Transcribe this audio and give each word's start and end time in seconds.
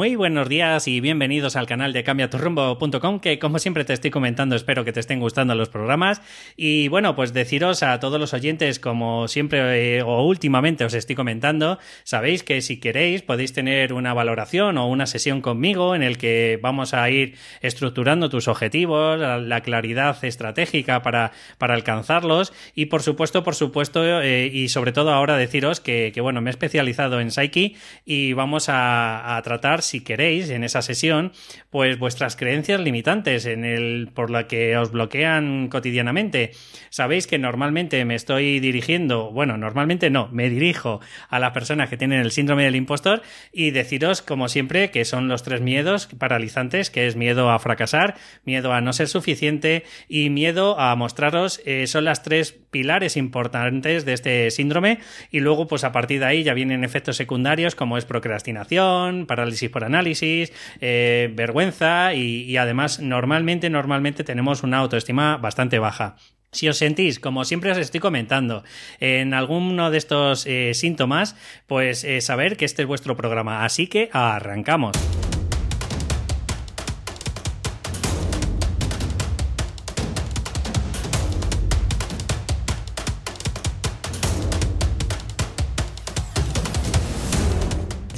Muy 0.00 0.16
buenos 0.16 0.48
días 0.48 0.88
y 0.88 0.98
bienvenidos 1.00 1.56
al 1.56 1.66
canal 1.66 1.92
de 1.92 2.02
cambiaturrumbo.com 2.02 3.20
que 3.20 3.38
como 3.38 3.58
siempre 3.58 3.84
te 3.84 3.92
estoy 3.92 4.10
comentando 4.10 4.56
espero 4.56 4.82
que 4.82 4.94
te 4.94 5.00
estén 5.00 5.20
gustando 5.20 5.54
los 5.54 5.68
programas. 5.68 6.22
Y 6.56 6.88
bueno 6.88 7.14
pues 7.14 7.34
deciros 7.34 7.82
a 7.82 8.00
todos 8.00 8.18
los 8.18 8.32
oyentes 8.32 8.80
como 8.80 9.28
siempre 9.28 9.98
eh, 9.98 10.02
o 10.02 10.24
últimamente 10.24 10.86
os 10.86 10.94
estoy 10.94 11.16
comentando 11.16 11.78
sabéis 12.02 12.42
que 12.42 12.62
si 12.62 12.80
queréis 12.80 13.20
podéis 13.20 13.52
tener 13.52 13.92
una 13.92 14.14
valoración 14.14 14.78
o 14.78 14.88
una 14.88 15.04
sesión 15.04 15.42
conmigo 15.42 15.94
en 15.94 16.02
el 16.02 16.16
que 16.16 16.58
vamos 16.62 16.94
a 16.94 17.10
ir 17.10 17.36
estructurando 17.60 18.30
tus 18.30 18.48
objetivos 18.48 19.18
la, 19.20 19.60
claridad 19.60 20.24
estratégica 20.24 21.02
para, 21.02 21.32
para 21.58 21.74
alcanzarlos. 21.74 22.54
Y 22.74 22.86
por 22.86 23.02
supuesto 23.02 23.44
por 23.44 23.54
supuesto 23.54 24.22
eh, 24.22 24.46
y 24.50 24.70
sobre 24.70 24.92
todo 24.92 25.12
ahora 25.12 25.36
deciros 25.36 25.78
que, 25.80 26.10
bueno 26.22 26.40
me 26.40 26.48
he 26.48 26.52
especializado 26.52 27.20
en 27.20 27.30
Psyche 27.30 27.74
y 28.06 28.32
vamos 28.32 28.70
a, 28.70 29.36
a 29.36 29.42
tratar 29.42 29.82
si 29.90 30.00
queréis, 30.00 30.50
en 30.50 30.64
esa 30.64 30.82
sesión, 30.82 31.32
pues 31.68 31.98
vuestras 31.98 32.36
creencias 32.36 32.80
limitantes 32.80 33.46
en 33.46 33.64
el 33.64 34.08
por 34.14 34.30
la 34.30 34.46
que 34.46 34.76
os 34.76 34.92
bloquean 34.92 35.68
cotidianamente. 35.68 36.52
Sabéis 36.90 37.26
que 37.26 37.38
normalmente 37.38 38.04
me 38.04 38.14
estoy 38.14 38.60
dirigiendo, 38.60 39.30
bueno, 39.30 39.56
normalmente 39.58 40.10
no, 40.10 40.28
me 40.28 40.48
dirijo 40.48 41.00
a 41.28 41.38
las 41.38 41.52
personas 41.52 41.90
que 41.90 41.96
tienen 41.96 42.20
el 42.20 42.30
síndrome 42.30 42.64
del 42.64 42.76
impostor 42.76 43.22
y 43.52 43.72
deciros, 43.72 44.22
como 44.22 44.48
siempre, 44.48 44.90
que 44.90 45.04
son 45.04 45.28
los 45.28 45.42
tres 45.42 45.60
miedos 45.60 46.06
paralizantes, 46.18 46.90
que 46.90 47.06
es 47.06 47.16
miedo 47.16 47.50
a 47.50 47.58
fracasar, 47.58 48.16
miedo 48.44 48.72
a 48.72 48.80
no 48.80 48.92
ser 48.92 49.08
suficiente 49.08 49.84
y 50.08 50.30
miedo 50.30 50.78
a 50.78 50.94
mostraros, 50.96 51.60
eh, 51.66 51.86
son 51.86 52.04
las 52.04 52.22
tres 52.22 52.52
pilares 52.70 53.16
importantes 53.16 54.04
de 54.04 54.12
este 54.12 54.50
síndrome 54.50 55.00
y 55.30 55.40
luego 55.40 55.66
pues 55.66 55.84
a 55.84 55.92
partir 55.92 56.20
de 56.20 56.26
ahí 56.26 56.42
ya 56.44 56.54
vienen 56.54 56.84
efectos 56.84 57.16
secundarios 57.16 57.74
como 57.74 57.98
es 57.98 58.04
procrastinación, 58.04 59.26
parálisis 59.26 59.70
por 59.70 59.79
análisis, 59.84 60.52
eh, 60.80 61.30
vergüenza 61.34 62.14
y, 62.14 62.56
además 62.56 63.00
normalmente, 63.00 63.70
normalmente 63.70 64.24
tenemos 64.24 64.62
una 64.62 64.78
autoestima 64.78 65.36
bastante 65.36 65.78
baja. 65.78 66.16
Si 66.52 66.68
os 66.68 66.78
sentís, 66.78 67.20
como 67.20 67.44
siempre 67.44 67.70
os 67.70 67.78
estoy 67.78 68.00
comentando, 68.00 68.64
en 68.98 69.34
alguno 69.34 69.90
de 69.92 69.98
estos 69.98 70.46
eh, 70.46 70.72
síntomas, 70.74 71.36
pues 71.68 72.02
eh, 72.02 72.20
saber 72.20 72.56
que 72.56 72.64
este 72.64 72.82
es 72.82 72.88
vuestro 72.88 73.16
programa. 73.16 73.64
Así 73.64 73.86
que 73.86 74.10
arrancamos. 74.12 74.96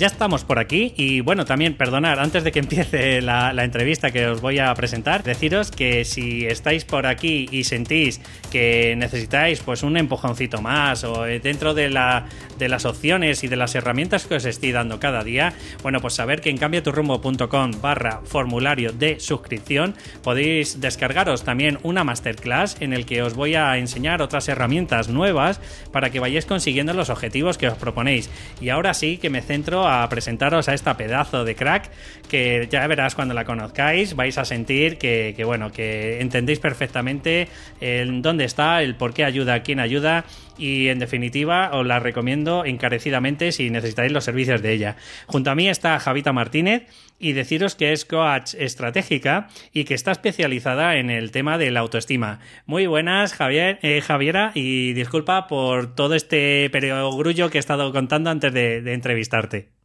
Ya 0.02 0.08
estamos 0.08 0.42
por 0.42 0.58
aquí 0.58 0.94
y 0.96 1.20
bueno, 1.20 1.44
también 1.44 1.74
perdonar, 1.74 2.18
antes 2.18 2.42
de 2.42 2.50
que 2.50 2.58
empiece 2.58 3.22
la, 3.22 3.52
entrevista 3.62 4.10
que 4.10 4.26
os 4.26 4.40
voy 4.40 4.58
a 4.58 4.74
presentar, 4.74 5.22
deciros 5.22 5.70
que 5.70 6.04
si 6.04 6.44
estáis 6.44 6.84
por 6.84 7.06
aquí 7.06 7.48
y 7.52 7.62
sentís 7.62 8.20
que 8.50 8.96
necesitáis 8.96 9.60
pues 9.60 9.84
un 9.84 9.96
empujoncito 9.96 10.60
más 10.60 11.04
o 11.04 11.24
eh, 11.24 11.38
dentro 11.38 11.72
de, 11.72 11.88
la, 11.88 12.26
de 12.58 12.68
las 12.68 12.84
opciones 12.84 13.44
y 13.44 13.46
de 13.46 13.54
las 13.54 13.76
herramientas 13.76 14.26
que 14.26 14.34
os 14.34 14.44
estoy 14.44 14.72
dando 14.72 14.98
cada 14.98 15.22
día, 15.22 15.52
bueno, 15.84 16.00
pues 16.00 16.14
saber 16.14 16.40
que 16.40 16.50
en 16.50 16.56
cambiaturrumbo.com 16.56 17.70
barra 17.80 18.22
formulario 18.24 18.90
de 18.90 19.20
suscripción 19.20 19.94
podéis 20.24 20.80
descargaros 20.80 21.44
también 21.44 21.78
una 21.84 22.02
masterclass 22.02 22.76
en 22.80 22.92
el 22.92 23.06
que 23.06 23.22
os 23.22 23.34
voy 23.34 23.54
a 23.54 23.78
enseñar 23.78 24.20
otras 24.20 24.48
herramientas 24.48 25.08
nuevas 25.08 25.60
para 25.92 26.10
que 26.10 26.18
vayáis 26.18 26.44
consiguiendo 26.44 26.92
los 26.92 27.08
objetivos 27.08 27.56
que 27.56 27.68
os 27.68 27.78
proponéis. 27.78 28.30
Y 28.60 28.70
ahora 28.70 28.94
sí 28.94 29.18
que 29.18 29.30
me 29.30 29.42
centro 29.42 29.86
a 29.86 29.91
presentaros 30.08 30.68
a 30.68 30.74
esta 30.74 30.96
pedazo 30.96 31.44
de 31.44 31.54
crack 31.54 31.90
que 32.28 32.68
ya 32.70 32.86
verás 32.86 33.14
cuando 33.14 33.34
la 33.34 33.44
conozcáis, 33.44 34.16
vais 34.16 34.38
a 34.38 34.44
sentir 34.44 34.98
que, 34.98 35.42
bueno, 35.44 35.70
que 35.70 36.20
entendéis 36.20 36.60
perfectamente 36.60 37.48
el 37.80 38.22
dónde 38.22 38.44
está, 38.44 38.82
el 38.82 38.94
por 38.94 39.12
qué 39.12 39.24
ayuda, 39.24 39.54
a 39.54 39.62
quién 39.62 39.80
ayuda 39.80 40.24
y 40.58 40.88
en 40.88 40.98
definitiva 40.98 41.70
os 41.72 41.86
la 41.86 41.98
recomiendo 41.98 42.64
encarecidamente 42.64 43.52
si 43.52 43.70
necesitáis 43.70 44.12
los 44.12 44.24
servicios 44.24 44.62
de 44.62 44.72
ella. 44.72 44.96
Junto 45.26 45.50
a 45.50 45.54
mí 45.54 45.68
está 45.68 45.98
Javita 45.98 46.32
Martínez 46.32 46.86
y 47.18 47.32
deciros 47.32 47.74
que 47.74 47.92
es 47.92 48.04
coach 48.04 48.54
estratégica 48.54 49.48
y 49.72 49.84
que 49.84 49.94
está 49.94 50.12
especializada 50.12 50.96
en 50.96 51.10
el 51.10 51.30
tema 51.30 51.58
de 51.58 51.70
la 51.70 51.80
autoestima. 51.80 52.40
Muy 52.66 52.86
buenas, 52.86 53.32
Javier, 53.32 53.78
eh, 53.82 54.00
Javiera, 54.00 54.52
y 54.54 54.92
disculpa 54.92 55.46
por 55.46 55.94
todo 55.94 56.14
este 56.14 56.68
perogrullo 56.70 57.50
que 57.50 57.58
he 57.58 57.60
estado 57.60 57.92
contando 57.92 58.30
antes 58.30 58.52
de 58.52 58.92
entrevistarte. 58.92 59.81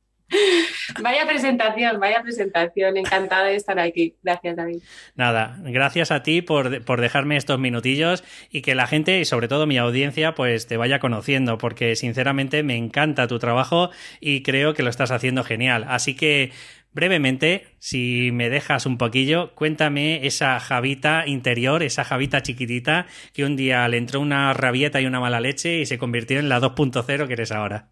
Vaya 1.02 1.26
presentación, 1.26 2.00
vaya 2.00 2.22
presentación. 2.22 2.98
Encantada 2.98 3.46
de 3.46 3.56
estar 3.56 3.80
aquí. 3.80 4.16
Gracias, 4.24 4.56
David. 4.56 4.80
Nada, 5.16 5.58
gracias 5.64 6.12
a 6.12 6.24
ti 6.24 6.42
por, 6.42 7.00
dejarme 7.00 7.38
estos 7.38 7.60
minutillos 7.60 8.24
y 8.50 8.62
que 8.62 8.76
la 8.76 8.88
gente 8.88 9.20
y 9.20 9.26
sobre 9.26 9.48
todo 9.48 9.68
mi 9.68 9.78
audiencia 9.78 10.34
pues 10.34 10.68
te 10.68 10.78
vaya 10.78 11.00
conociendo 11.00 11.58
porque 11.58 11.96
sinceramente 11.96 12.64
me 12.64 12.76
encanta 12.76 13.28
tu 13.28 13.40
trabajo 13.40 13.90
y 14.20 14.44
creo 14.44 14.74
que 14.74 14.84
lo 14.84 14.90
estás 14.90 15.12
haciendo 15.12 15.44
genial. 15.44 15.86
Así 15.88 16.16
que 16.16 16.52
brevemente, 16.94 17.68
si 17.80 18.32
me 18.32 18.50
dejas 18.50 18.86
un 18.86 18.98
poquillo, 18.98 19.54
cuéntame 19.56 20.26
esa 20.26 20.60
javita 20.60 21.28
interior, 21.28 21.84
esa 21.84 22.04
javita 22.04 22.42
chiquitita 22.42 23.08
que 23.34 23.46
un 23.46 23.56
día 23.56 23.88
le 23.88 23.98
entró 23.98 24.20
una 24.20 24.54
rabieta 24.54 25.02
y 25.02 25.06
una 25.06 25.20
mala 25.20 25.40
leche 25.40 25.80
y 25.80 25.86
se 25.86 25.98
convirtió 25.98 26.40
en 26.40 26.50
la 26.50 26.60
2.0 26.60 27.28
que 27.28 27.34
eres 27.34 27.52
ahora. 27.52 27.90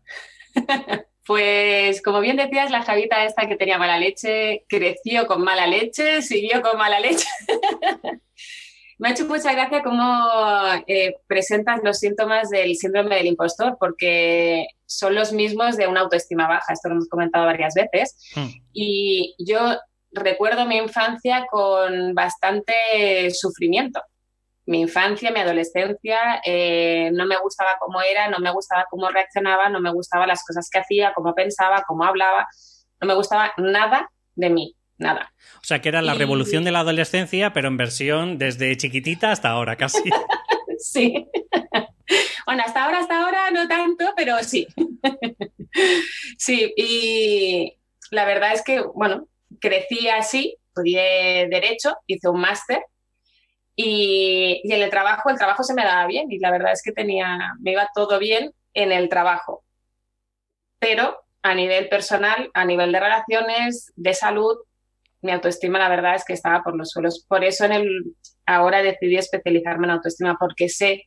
Pues 1.26 2.02
como 2.04 2.20
bien 2.20 2.38
decías, 2.38 2.70
la 2.70 2.84
Javita 2.84 3.26
esta 3.26 3.48
que 3.48 3.56
tenía 3.56 3.80
mala 3.80 3.98
leche 3.98 4.64
creció 4.70 5.26
con 5.26 5.44
mala 5.44 5.66
leche, 5.66 6.22
siguió 6.22 6.62
con 6.62 6.78
mala 6.78 7.00
leche. 7.00 7.28
Me 8.98 9.10
ha 9.10 9.12
hecho 9.12 9.26
mucha 9.26 9.52
gracia 9.52 9.84
cómo 9.84 10.04
eh, 10.88 11.16
presentas 11.28 11.82
los 11.84 12.00
síntomas 12.00 12.50
del 12.50 12.76
síndrome 12.76 13.16
del 13.16 13.26
impostor, 13.26 13.76
porque 13.80 14.68
son 14.86 15.16
los 15.16 15.34
mismos 15.34 15.76
de 15.76 15.88
una 15.88 16.02
autoestima 16.02 16.48
baja, 16.48 16.72
esto 16.72 16.88
lo 16.88 16.96
hemos 16.96 17.10
comentado 17.10 17.46
varias 17.46 17.74
veces. 17.74 18.16
Hmm. 18.36 18.48
Y 18.72 19.36
yo 19.40 19.78
recuerdo 20.12 20.66
mi 20.66 20.78
infancia 20.78 21.46
con 21.52 22.14
bastante 22.14 23.32
sufrimiento 23.32 24.00
mi 24.66 24.82
infancia, 24.82 25.32
mi 25.32 25.40
adolescencia, 25.40 26.42
eh, 26.44 27.10
no 27.14 27.26
me 27.26 27.38
gustaba 27.38 27.72
cómo 27.80 28.02
era, 28.02 28.30
no 28.30 28.40
me 28.40 28.52
gustaba 28.52 28.86
cómo 28.90 29.10
reaccionaba, 29.10 29.70
no 29.70 29.80
me 29.80 29.92
gustaba 29.92 30.26
las 30.26 30.44
cosas 30.44 30.70
que 30.72 30.80
hacía, 30.80 31.14
cómo 31.14 31.36
pensaba, 31.36 31.84
cómo 31.88 32.04
hablaba, 32.04 32.48
no 33.00 33.08
me 33.08 33.16
gustaba 33.16 33.54
nada 33.58 34.10
de 34.34 34.50
mí, 34.50 34.76
nada. 34.98 35.32
O 35.58 35.64
sea, 35.64 35.82
que 35.82 35.90
era 35.90 36.02
la 36.02 36.16
revolución 36.16 36.64
de 36.64 36.72
la 36.72 36.80
adolescencia, 36.80 37.54
pero 37.54 37.68
en 37.68 37.78
versión 37.78 38.38
desde 38.38 38.76
chiquitita 38.76 39.32
hasta 39.32 39.50
ahora, 39.50 39.76
casi. 39.76 40.10
sí. 40.80 41.28
bueno, 42.46 42.64
hasta 42.66 42.86
ahora, 42.86 43.00
hasta 43.00 43.24
ahora 43.24 43.52
no 43.52 43.68
tanto, 43.68 44.14
pero 44.16 44.42
sí. 44.44 44.68
sí, 46.38 46.74
y 46.76 47.78
la 48.10 48.26
verdad 48.26 48.54
es 48.54 48.64
que, 48.64 48.82
bueno, 48.82 49.28
crecí 49.60 50.10
así, 50.10 50.58
estudié 50.70 51.48
Derecho, 51.50 51.96
hice 52.08 52.30
un 52.30 52.42
máster 52.42 52.84
y, 53.76 54.62
en 54.64 54.82
el 54.82 54.90
trabajo, 54.90 55.30
el 55.30 55.38
trabajo 55.38 55.64
se 55.64 55.74
me 55.74 55.84
daba 55.84 56.08
bien 56.08 56.32
y 56.32 56.40
la 56.40 56.52
verdad 56.52 56.72
es 56.72 56.82
que 56.82 56.92
tenía, 56.92 57.54
me 57.60 57.72
iba 57.72 57.90
todo 57.94 58.20
bien 58.20 58.54
en 58.74 58.92
el 58.92 59.10
trabajo. 59.10 59.64
Pero 60.80 61.26
a 61.42 61.54
nivel 61.54 61.90
personal, 61.90 62.50
a 62.54 62.66
nivel 62.66 62.92
de 62.92 63.00
relaciones, 63.00 63.92
de 63.96 64.14
salud, 64.14 64.58
mi 65.22 65.32
autoestima 65.32 65.80
la 65.80 65.90
verdad 65.90 66.16
es 66.16 66.26
que 66.26 66.34
estaba 66.34 66.64
por 66.64 66.76
los 66.78 66.92
suelos. 66.92 67.26
Por 67.28 67.44
eso 67.44 67.66
en 67.66 67.74
el, 67.74 68.16
ahora 68.46 68.82
decidí 68.82 69.18
especializarme 69.18 69.88
en 69.88 69.92
autoestima 69.92 70.38
porque 70.40 70.70
sé 70.70 71.04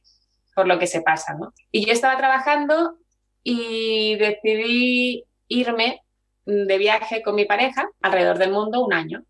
por 0.54 0.66
lo 0.66 0.78
que 0.78 0.86
se 0.86 1.02
pasa. 1.02 1.34
¿no? 1.34 1.52
Y 1.70 1.86
yo 1.86 1.92
estaba 1.92 2.16
trabajando 2.18 2.98
y 3.42 4.16
decidí 4.16 5.24
irme 5.46 6.02
de 6.44 6.78
viaje 6.78 7.22
con 7.22 7.34
mi 7.34 7.44
pareja 7.44 7.88
alrededor 8.02 8.38
del 8.38 8.52
mundo 8.52 8.84
un 8.84 8.92
año. 8.92 9.22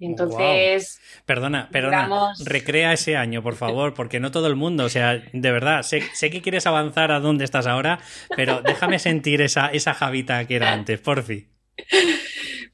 Entonces. 0.00 1.00
Perdona, 1.26 1.68
perdona. 1.70 2.32
Recrea 2.44 2.92
ese 2.92 3.16
año, 3.16 3.42
por 3.42 3.56
favor, 3.56 3.94
porque 3.94 4.20
no 4.20 4.30
todo 4.30 4.46
el 4.46 4.56
mundo, 4.56 4.84
o 4.84 4.88
sea, 4.88 5.22
de 5.32 5.52
verdad, 5.52 5.82
sé, 5.82 6.00
que 6.30 6.42
quieres 6.42 6.66
avanzar 6.66 7.10
a 7.10 7.20
donde 7.20 7.44
estás 7.44 7.66
ahora, 7.66 8.00
pero 8.36 8.62
déjame 8.62 8.98
sentir 8.98 9.42
esa, 9.42 9.68
esa 9.68 9.94
Javita 9.94 10.46
que 10.46 10.56
era 10.56 10.72
antes, 10.72 11.00
por 11.00 11.22
fin. 11.22 11.48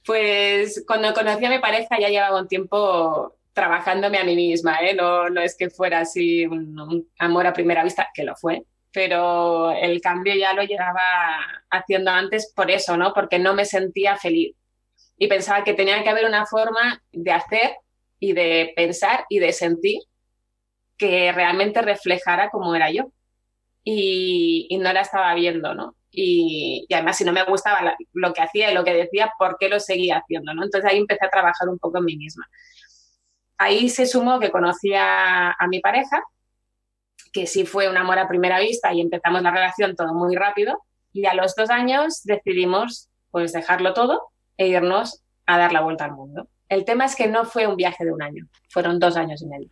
Pues 0.04 0.84
cuando 0.86 1.14
conocí 1.14 1.44
a 1.46 1.50
mi 1.50 1.60
pareja 1.60 1.98
ya 1.98 2.10
llevaba 2.10 2.40
un 2.40 2.46
tiempo 2.46 3.38
trabajándome 3.54 4.18
a 4.18 4.24
mí 4.24 4.36
misma, 4.36 4.78
¿eh? 4.82 4.94
no, 4.94 5.30
no 5.30 5.40
es 5.40 5.56
que 5.56 5.70
fuera 5.70 6.00
así 6.00 6.44
un 6.44 7.08
amor 7.18 7.46
a 7.46 7.54
primera 7.54 7.82
vista, 7.84 8.08
que 8.12 8.24
lo 8.24 8.36
fue, 8.36 8.64
pero 8.92 9.70
el 9.70 10.00
cambio 10.02 10.34
ya 10.34 10.52
lo 10.52 10.62
llevaba 10.62 11.38
haciendo 11.70 12.10
antes 12.10 12.52
por 12.54 12.70
eso, 12.70 12.96
¿no? 12.96 13.14
Porque 13.14 13.38
no 13.38 13.54
me 13.54 13.64
sentía 13.64 14.16
feliz 14.16 14.54
y 15.16 15.28
pensaba 15.28 15.64
que 15.64 15.74
tenía 15.74 16.02
que 16.02 16.08
haber 16.08 16.26
una 16.26 16.46
forma 16.46 17.02
de 17.12 17.30
hacer 17.32 17.76
y 18.18 18.32
de 18.32 18.72
pensar 18.76 19.24
y 19.28 19.38
de 19.38 19.52
sentir 19.52 20.00
que 20.96 21.32
realmente 21.32 21.82
reflejara 21.82 22.50
cómo 22.50 22.74
era 22.74 22.90
yo. 22.90 23.12
Y, 23.86 24.68
no 24.80 24.92
la 24.92 25.02
estaba 25.02 25.34
viendo, 25.34 25.74
¿no? 25.74 25.94
y, 26.10 26.86
además 26.92 27.18
si 27.18 27.24
no 27.24 27.32
me 27.32 27.44
gustaba 27.44 27.96
lo 28.12 28.32
que 28.32 28.42
hacía 28.42 28.70
y 28.70 28.74
lo 28.74 28.84
que 28.84 28.94
decía, 28.94 29.32
¿por 29.38 29.56
qué 29.58 29.68
lo 29.68 29.80
seguía 29.80 30.18
haciendo? 30.18 30.54
¿no? 30.54 30.64
Entonces 30.64 30.90
ahí 30.90 30.98
empecé 30.98 31.26
a 31.26 31.30
trabajar 31.30 31.68
un 31.68 31.78
poco 31.78 31.98
en 31.98 32.04
mí 32.04 32.16
misma. 32.16 32.46
Ahí 33.58 33.88
se 33.88 34.06
sumó 34.06 34.40
que 34.40 34.50
conocía 34.50 35.50
a 35.52 35.66
mi 35.68 35.80
pareja, 35.80 36.22
que 37.32 37.46
sí 37.46 37.66
fue 37.66 37.88
un 37.88 37.96
amor 37.96 38.18
a 38.18 38.28
primera 38.28 38.60
vista 38.60 38.92
y 38.92 39.00
empezamos 39.00 39.42
la 39.42 39.50
relación 39.50 39.96
todo 39.96 40.14
muy 40.14 40.34
rápido. 40.36 40.82
Y 41.12 41.26
a 41.26 41.34
los 41.34 41.54
dos 41.54 41.70
años 41.70 42.22
decidimos 42.24 43.08
pues 43.30 43.52
dejarlo 43.52 43.94
todo 43.94 44.33
e 44.56 44.68
irnos 44.68 45.22
a 45.46 45.58
dar 45.58 45.72
la 45.72 45.80
vuelta 45.80 46.04
al 46.04 46.12
mundo. 46.12 46.48
El 46.68 46.84
tema 46.84 47.04
es 47.04 47.14
que 47.16 47.28
no 47.28 47.44
fue 47.44 47.66
un 47.66 47.76
viaje 47.76 48.04
de 48.04 48.12
un 48.12 48.22
año, 48.22 48.46
fueron 48.68 48.98
dos 48.98 49.16
años 49.16 49.42
y 49.42 49.46
medio. 49.46 49.70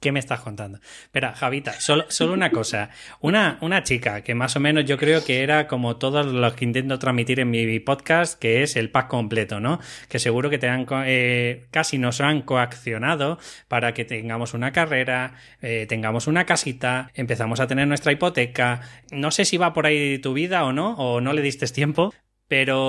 ¿Qué 0.00 0.12
me 0.12 0.18
estás 0.18 0.40
contando? 0.40 0.78
Espera, 1.02 1.34
Javita, 1.34 1.74
solo, 1.74 2.06
solo 2.08 2.32
una 2.32 2.50
cosa. 2.50 2.88
Una, 3.20 3.58
una 3.60 3.82
chica 3.82 4.22
que 4.22 4.34
más 4.34 4.56
o 4.56 4.60
menos 4.60 4.86
yo 4.86 4.96
creo 4.96 5.22
que 5.22 5.42
era 5.42 5.66
como 5.66 5.98
todos 5.98 6.24
los 6.24 6.54
que 6.54 6.64
intento 6.64 6.98
transmitir 6.98 7.38
en 7.38 7.50
mi 7.50 7.78
podcast, 7.80 8.40
que 8.40 8.62
es 8.62 8.76
el 8.76 8.90
pack 8.90 9.08
completo, 9.08 9.60
¿no? 9.60 9.78
Que 10.08 10.18
seguro 10.18 10.48
que 10.48 10.56
te 10.56 10.68
han, 10.68 10.86
eh, 11.04 11.66
casi 11.70 11.98
nos 11.98 12.22
han 12.22 12.40
coaccionado 12.40 13.38
para 13.68 13.92
que 13.92 14.06
tengamos 14.06 14.54
una 14.54 14.72
carrera, 14.72 15.34
eh, 15.60 15.84
tengamos 15.86 16.26
una 16.28 16.46
casita, 16.46 17.10
empezamos 17.12 17.60
a 17.60 17.66
tener 17.66 17.86
nuestra 17.86 18.10
hipoteca. 18.10 18.80
No 19.12 19.30
sé 19.30 19.44
si 19.44 19.58
va 19.58 19.74
por 19.74 19.84
ahí 19.84 20.18
tu 20.18 20.32
vida 20.32 20.64
o 20.64 20.72
no, 20.72 20.94
o 20.94 21.20
no 21.20 21.34
le 21.34 21.42
diste 21.42 21.66
tiempo, 21.66 22.14
pero, 22.50 22.88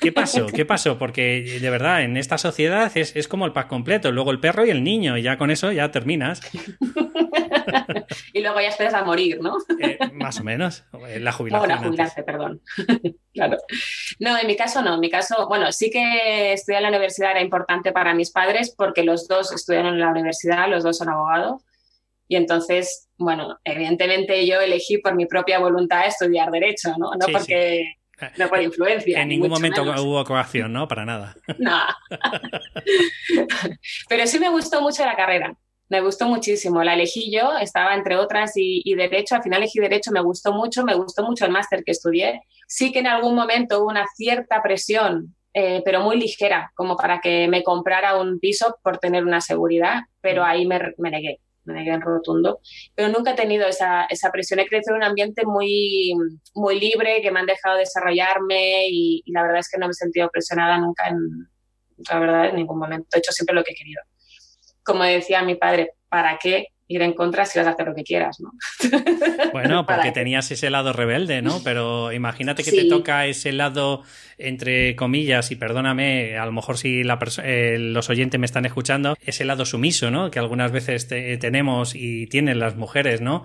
¿qué 0.00 0.10
pasó? 0.10 0.46
¿Qué 0.48 0.64
pasó? 0.64 0.98
Porque 0.98 1.60
de 1.60 1.70
verdad, 1.70 2.02
en 2.02 2.16
esta 2.16 2.38
sociedad 2.38 2.90
es, 2.96 3.28
como 3.28 3.46
el 3.46 3.52
pack 3.52 3.68
completo, 3.68 4.10
luego 4.10 4.32
el 4.32 4.40
perro 4.40 4.66
y 4.66 4.70
el 4.70 4.82
niño, 4.82 5.16
y 5.16 5.22
ya 5.22 5.38
con 5.38 5.52
eso 5.52 5.70
ya 5.70 5.92
terminas. 5.92 6.40
y 8.32 8.40
luego 8.42 8.60
ya 8.60 8.66
esperas 8.66 8.94
a 8.94 9.04
morir, 9.04 9.38
¿no? 9.40 9.58
Eh, 9.80 9.96
más 10.12 10.40
o 10.40 10.42
menos, 10.42 10.82
la 11.20 11.30
jubilación. 11.30 11.68
la 11.68 11.78
jubilarse, 11.78 12.24
perdón. 12.24 12.60
claro. 13.32 13.58
No, 14.18 14.36
en 14.36 14.48
mi 14.48 14.56
caso 14.56 14.82
no, 14.82 14.94
en 14.94 15.00
mi 15.00 15.08
caso, 15.08 15.46
bueno, 15.46 15.70
sí 15.70 15.88
que 15.88 16.54
estudiar 16.54 16.80
en 16.80 16.90
la 16.90 16.96
universidad 16.96 17.30
era 17.30 17.42
importante 17.42 17.92
para 17.92 18.12
mis 18.12 18.32
padres 18.32 18.74
porque 18.76 19.04
los 19.04 19.28
dos 19.28 19.52
estudiaron 19.52 19.94
en 19.94 20.00
la 20.00 20.10
universidad, 20.10 20.68
los 20.68 20.82
dos 20.82 20.98
son 20.98 21.10
abogados. 21.10 21.62
Y 22.26 22.34
entonces, 22.34 23.08
bueno, 23.18 23.56
evidentemente 23.62 24.44
yo 24.48 24.60
elegí 24.60 24.98
por 24.98 25.14
mi 25.14 25.26
propia 25.26 25.60
voluntad 25.60 26.08
estudiar 26.08 26.50
Derecho, 26.50 26.88
¿no? 26.98 27.12
No 27.14 27.26
porque 27.30 27.98
no 28.36 28.48
por 28.48 28.62
influencia. 28.62 29.20
En 29.20 29.28
ningún 29.28 29.50
momento 29.50 29.82
hubo 29.82 30.24
coacción, 30.24 30.72
¿no? 30.72 30.88
Para 30.88 31.04
nada. 31.04 31.36
No. 31.58 31.78
Pero 34.08 34.26
sí 34.26 34.38
me 34.38 34.48
gustó 34.48 34.80
mucho 34.80 35.04
la 35.04 35.16
carrera. 35.16 35.54
Me 35.88 36.00
gustó 36.00 36.26
muchísimo. 36.26 36.82
La 36.82 36.94
elegí 36.94 37.30
yo, 37.30 37.56
estaba 37.58 37.94
entre 37.94 38.16
otras 38.16 38.52
y, 38.56 38.94
Derecho. 38.94 39.36
Al 39.36 39.42
final 39.42 39.62
elegí 39.62 39.78
Derecho, 39.78 40.10
me 40.10 40.20
gustó 40.20 40.52
mucho. 40.52 40.84
Me 40.84 40.94
gustó 40.94 41.24
mucho 41.24 41.44
el 41.44 41.52
máster 41.52 41.84
que 41.84 41.92
estudié. 41.92 42.42
Sí 42.66 42.90
que 42.92 43.00
en 43.00 43.06
algún 43.06 43.34
momento 43.34 43.80
hubo 43.80 43.88
una 43.88 44.06
cierta 44.16 44.62
presión, 44.62 45.36
eh, 45.54 45.82
pero 45.84 46.00
muy 46.00 46.18
ligera, 46.18 46.72
como 46.74 46.96
para 46.96 47.20
que 47.20 47.46
me 47.48 47.62
comprara 47.62 48.16
un 48.16 48.40
piso 48.40 48.76
por 48.82 48.98
tener 48.98 49.24
una 49.24 49.40
seguridad, 49.40 50.00
pero 50.20 50.42
mm. 50.42 50.44
ahí 50.44 50.66
me, 50.66 50.80
me 50.98 51.10
negué 51.10 51.40
en 51.66 52.00
rotundo, 52.00 52.60
pero 52.94 53.08
nunca 53.08 53.32
he 53.32 53.34
tenido 53.34 53.66
esa, 53.66 54.04
esa, 54.04 54.30
presión. 54.30 54.60
He 54.60 54.66
crecido 54.66 54.94
en 54.94 55.02
un 55.02 55.08
ambiente 55.08 55.44
muy, 55.44 56.12
muy 56.54 56.78
libre, 56.78 57.20
que 57.22 57.30
me 57.30 57.40
han 57.40 57.46
dejado 57.46 57.76
desarrollarme 57.76 58.88
y, 58.88 59.22
la 59.26 59.42
verdad 59.42 59.58
es 59.60 59.68
que 59.70 59.78
no 59.78 59.86
me 59.86 59.90
he 59.90 59.94
sentido 59.94 60.28
presionada 60.30 60.78
nunca 60.78 61.08
en, 61.08 61.18
la 62.10 62.18
verdad, 62.18 62.48
en 62.50 62.56
ningún 62.56 62.78
momento. 62.78 63.08
He 63.14 63.18
hecho 63.18 63.32
siempre 63.32 63.54
lo 63.54 63.64
que 63.64 63.72
he 63.72 63.76
querido. 63.76 64.02
Como 64.84 65.02
decía 65.02 65.42
mi 65.42 65.56
padre, 65.56 65.92
¿para 66.08 66.38
qué 66.40 66.68
ir 66.88 67.02
en 67.02 67.14
contra 67.14 67.44
si 67.44 67.58
vas 67.58 67.66
a 67.66 67.70
hacer 67.70 67.86
lo 67.86 67.94
que 67.94 68.04
quieras, 68.04 68.40
¿no? 68.40 68.52
Bueno, 69.52 69.86
porque 69.86 70.12
tenías 70.12 70.50
ese 70.50 70.70
lado 70.70 70.92
rebelde, 70.92 71.42
¿no? 71.42 71.60
Pero 71.64 72.12
imagínate 72.12 72.62
que 72.62 72.70
te 72.70 72.88
toca 72.88 73.26
ese 73.26 73.52
lado, 73.52 74.02
entre 74.38 74.94
comillas, 74.96 75.50
y 75.50 75.56
perdóname, 75.56 76.38
a 76.38 76.46
lo 76.46 76.52
mejor 76.52 76.78
si 76.78 77.02
la 77.02 77.18
eh, 77.42 77.76
los 77.78 78.10
oyentes 78.10 78.38
me 78.38 78.46
están 78.46 78.66
escuchando, 78.66 79.16
ese 79.20 79.44
lado 79.44 79.64
sumiso, 79.64 80.10
¿no? 80.10 80.30
Que 80.30 80.38
algunas 80.38 80.72
veces 80.72 81.08
tenemos 81.08 81.94
y 81.94 82.26
tienen 82.26 82.58
las 82.58 82.76
mujeres, 82.76 83.20
¿no? 83.20 83.44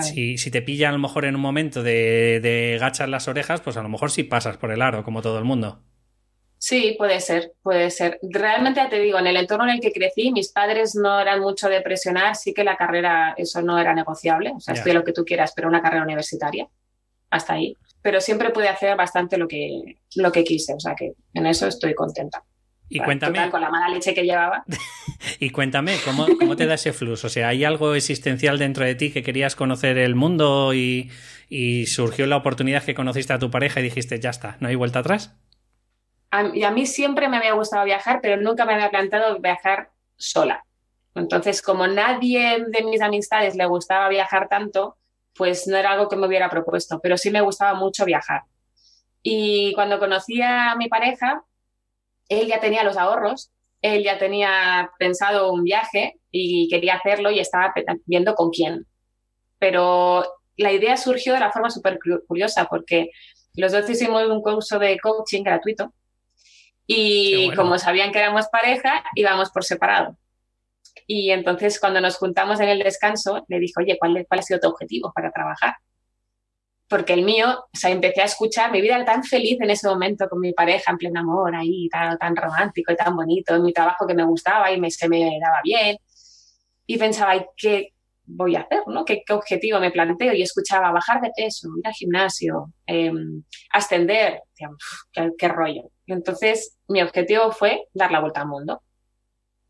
Si, 0.00 0.38
si, 0.38 0.50
te 0.50 0.62
pilla 0.62 0.88
a 0.88 0.92
lo 0.92 0.98
mejor 0.98 1.26
en 1.26 1.34
un 1.34 1.42
momento 1.42 1.82
de, 1.82 2.40
de 2.40 2.78
gachar 2.80 3.10
las 3.10 3.28
orejas, 3.28 3.60
pues 3.60 3.76
a 3.76 3.82
lo 3.82 3.90
mejor 3.90 4.10
sí 4.10 4.22
pasas 4.22 4.56
por 4.56 4.72
el 4.72 4.80
aro, 4.80 5.04
como 5.04 5.20
todo 5.20 5.38
el 5.38 5.44
mundo. 5.44 5.82
Sí, 6.64 6.94
puede 6.96 7.18
ser, 7.18 7.54
puede 7.60 7.90
ser. 7.90 8.20
Realmente 8.22 8.78
ya 8.78 8.88
te 8.88 9.00
digo, 9.00 9.18
en 9.18 9.26
el 9.26 9.36
entorno 9.36 9.64
en 9.64 9.70
el 9.70 9.80
que 9.80 9.90
crecí, 9.90 10.30
mis 10.30 10.52
padres 10.52 10.94
no 10.94 11.18
eran 11.18 11.40
mucho 11.40 11.68
de 11.68 11.80
presionar, 11.80 12.36
sí 12.36 12.54
que 12.54 12.62
la 12.62 12.76
carrera, 12.76 13.34
eso 13.36 13.62
no 13.62 13.80
era 13.80 13.92
negociable, 13.94 14.52
o 14.54 14.60
sea, 14.60 14.74
estudia 14.74 14.94
lo 14.94 15.02
que 15.02 15.12
tú 15.12 15.24
quieras, 15.24 15.52
pero 15.56 15.66
una 15.66 15.82
carrera 15.82 16.04
universitaria, 16.04 16.68
hasta 17.30 17.54
ahí. 17.54 17.76
Pero 18.00 18.20
siempre 18.20 18.50
pude 18.50 18.68
hacer 18.68 18.96
bastante 18.96 19.38
lo 19.38 19.48
que, 19.48 19.96
lo 20.14 20.30
que 20.30 20.44
quise, 20.44 20.74
o 20.74 20.78
sea 20.78 20.94
que 20.94 21.14
en 21.34 21.46
eso 21.46 21.66
estoy 21.66 21.94
contenta. 21.94 22.44
Y 22.88 23.00
cuéntame. 23.00 23.50
con 23.50 23.60
la 23.60 23.68
mala 23.68 23.92
leche 23.92 24.14
que 24.14 24.22
llevaba. 24.22 24.62
y 25.40 25.50
cuéntame, 25.50 25.96
¿cómo, 26.04 26.28
¿cómo, 26.38 26.54
te 26.54 26.66
da 26.66 26.74
ese 26.74 26.92
flujo? 26.92 27.26
O 27.26 27.30
sea, 27.30 27.48
¿hay 27.48 27.64
algo 27.64 27.96
existencial 27.96 28.60
dentro 28.60 28.84
de 28.84 28.94
ti 28.94 29.10
que 29.10 29.24
querías 29.24 29.56
conocer 29.56 29.98
el 29.98 30.14
mundo 30.14 30.72
y, 30.74 31.10
y 31.48 31.86
surgió 31.86 32.24
la 32.28 32.36
oportunidad 32.36 32.84
que 32.84 32.94
conociste 32.94 33.32
a 33.32 33.40
tu 33.40 33.50
pareja 33.50 33.80
y 33.80 33.82
dijiste, 33.82 34.20
ya 34.20 34.30
está, 34.30 34.58
no 34.60 34.68
hay 34.68 34.76
vuelta 34.76 35.00
atrás? 35.00 35.34
Y 36.54 36.62
a 36.64 36.70
mí 36.70 36.86
siempre 36.86 37.28
me 37.28 37.36
había 37.36 37.52
gustado 37.52 37.84
viajar, 37.84 38.20
pero 38.22 38.40
nunca 38.40 38.64
me 38.64 38.74
había 38.74 38.90
planteado 38.90 39.38
viajar 39.38 39.90
sola. 40.16 40.64
Entonces, 41.14 41.60
como 41.60 41.86
nadie 41.86 42.64
de 42.68 42.84
mis 42.84 43.02
amistades 43.02 43.54
le 43.54 43.66
gustaba 43.66 44.08
viajar 44.08 44.48
tanto, 44.48 44.96
pues 45.34 45.66
no 45.66 45.76
era 45.76 45.92
algo 45.92 46.08
que 46.08 46.16
me 46.16 46.26
hubiera 46.26 46.48
propuesto, 46.48 47.00
pero 47.02 47.18
sí 47.18 47.30
me 47.30 47.42
gustaba 47.42 47.74
mucho 47.74 48.04
viajar. 48.04 48.42
Y 49.22 49.72
cuando 49.74 49.98
conocí 49.98 50.40
a 50.42 50.74
mi 50.76 50.88
pareja, 50.88 51.44
él 52.28 52.46
ya 52.46 52.60
tenía 52.60 52.82
los 52.82 52.96
ahorros, 52.96 53.50
él 53.82 54.02
ya 54.02 54.18
tenía 54.18 54.90
pensado 54.98 55.52
un 55.52 55.64
viaje 55.64 56.18
y 56.30 56.68
quería 56.68 56.94
hacerlo 56.94 57.30
y 57.30 57.40
estaba 57.40 57.74
viendo 58.06 58.34
con 58.34 58.50
quién. 58.50 58.86
Pero 59.58 60.24
la 60.56 60.72
idea 60.72 60.96
surgió 60.96 61.34
de 61.34 61.40
la 61.40 61.52
forma 61.52 61.70
súper 61.70 61.98
curiosa 62.26 62.66
porque 62.66 63.10
los 63.54 63.72
dos 63.72 63.88
hicimos 63.88 64.24
un 64.26 64.40
curso 64.40 64.78
de 64.78 64.98
coaching 64.98 65.42
gratuito 65.42 65.92
y 66.94 67.54
como 67.54 67.78
sabían 67.78 68.12
que 68.12 68.18
éramos 68.18 68.48
pareja, 68.48 69.04
íbamos 69.14 69.50
por 69.50 69.64
separado. 69.64 70.16
Y 71.06 71.30
entonces 71.30 71.80
cuando 71.80 72.00
nos 72.00 72.16
juntamos 72.16 72.60
en 72.60 72.68
el 72.68 72.78
descanso, 72.80 73.44
le 73.48 73.58
dije, 73.58 73.74
oye, 73.78 73.98
¿cuál, 73.98 74.24
cuál 74.28 74.40
ha 74.40 74.42
sido 74.42 74.60
tu 74.60 74.68
objetivo 74.68 75.12
para 75.14 75.30
trabajar? 75.30 75.74
Porque 76.88 77.14
el 77.14 77.22
mío, 77.22 77.48
o 77.50 77.76
sea, 77.76 77.90
empecé 77.90 78.20
a 78.20 78.26
escuchar, 78.26 78.70
mi 78.70 78.80
vida 78.80 78.96
era 78.96 79.04
tan 79.04 79.24
feliz 79.24 79.58
en 79.60 79.70
ese 79.70 79.88
momento 79.88 80.28
con 80.28 80.40
mi 80.40 80.52
pareja 80.52 80.92
en 80.92 80.98
pleno 80.98 81.20
amor, 81.20 81.54
ahí, 81.54 81.88
tan, 81.88 82.18
tan 82.18 82.36
romántico 82.36 82.92
y 82.92 82.96
tan 82.96 83.16
bonito, 83.16 83.54
en 83.54 83.62
mi 83.62 83.72
trabajo 83.72 84.06
que 84.06 84.14
me 84.14 84.24
gustaba 84.24 84.70
y 84.70 84.80
me, 84.80 84.90
se 84.90 85.08
me 85.08 85.38
daba 85.40 85.60
bien. 85.64 85.96
Y 86.86 86.98
pensaba, 86.98 87.32
¿qué 87.56 87.94
voy 88.24 88.56
a 88.56 88.60
hacer? 88.60 88.80
¿no? 88.86 89.04
¿Qué, 89.04 89.22
objetivo 89.30 89.80
me 89.80 89.90
planteo? 89.90 90.34
Y 90.34 90.42
escuchaba 90.42 90.92
bajar 90.92 91.22
de 91.22 91.30
peso, 91.34 91.68
ir 91.78 91.86
al 91.86 91.94
gimnasio, 91.94 92.72
em, 92.86 93.42
ascender. 93.70 94.42
qué, 95.12 95.30
qué 95.38 95.48
rollo. 95.48 95.91
Entonces, 96.06 96.78
mi 96.88 97.02
objetivo 97.02 97.52
fue 97.52 97.86
dar 97.94 98.10
la 98.10 98.20
vuelta 98.20 98.42
al 98.42 98.48
mundo. 98.48 98.82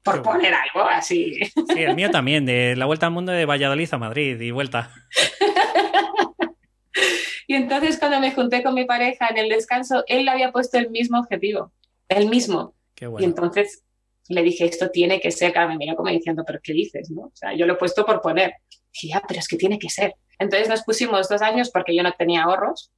Por 0.02 0.22
poner 0.22 0.52
algo 0.52 0.88
así. 0.88 1.38
Sí, 1.44 1.82
el 1.82 1.94
mío 1.94 2.10
también, 2.10 2.44
de 2.44 2.74
la 2.74 2.86
vuelta 2.86 3.06
al 3.06 3.12
mundo 3.12 3.30
de 3.30 3.46
Valladolid 3.46 3.88
a 3.92 3.98
Madrid 3.98 4.40
y 4.40 4.50
vuelta. 4.50 4.92
y 7.46 7.54
entonces 7.54 7.98
cuando 8.00 8.18
me 8.18 8.32
junté 8.32 8.64
con 8.64 8.74
mi 8.74 8.84
pareja 8.84 9.28
en 9.28 9.38
el 9.38 9.48
descanso, 9.48 10.02
él 10.08 10.24
le 10.24 10.32
había 10.32 10.50
puesto 10.50 10.78
el 10.78 10.90
mismo 10.90 11.20
objetivo, 11.20 11.72
el 12.08 12.28
mismo. 12.28 12.74
Qué 12.96 13.06
bueno. 13.06 13.24
Y 13.24 13.28
entonces 13.28 13.84
le 14.28 14.42
dije, 14.42 14.64
esto 14.64 14.90
tiene 14.90 15.20
que 15.20 15.30
ser, 15.30 15.52
claro, 15.52 15.68
me 15.68 15.76
miró 15.76 15.94
como 15.94 16.10
diciendo, 16.10 16.42
pero 16.44 16.58
¿qué 16.60 16.72
dices? 16.72 17.10
¿no? 17.10 17.22
O 17.22 17.32
sea, 17.34 17.54
yo 17.54 17.66
lo 17.66 17.74
he 17.74 17.76
puesto 17.76 18.04
por 18.04 18.20
poner. 18.20 18.54
dije, 18.92 19.08
ya, 19.08 19.22
pero 19.26 19.38
es 19.38 19.46
que 19.46 19.56
tiene 19.56 19.78
que 19.78 19.88
ser. 19.88 20.16
Entonces 20.38 20.68
nos 20.68 20.82
pusimos 20.82 21.28
dos 21.28 21.42
años 21.42 21.70
porque 21.70 21.94
yo 21.94 22.02
no 22.02 22.12
tenía 22.12 22.42
ahorros 22.42 22.90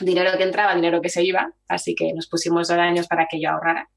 dinero 0.00 0.36
que 0.36 0.44
entraba, 0.44 0.74
dinero 0.74 1.00
que 1.00 1.08
se 1.08 1.22
iba, 1.22 1.52
así 1.68 1.94
que 1.94 2.12
nos 2.12 2.26
pusimos 2.26 2.68
dos 2.68 2.78
años 2.78 3.06
para 3.06 3.26
que 3.30 3.40
yo 3.40 3.50
ahorrara. 3.50 3.88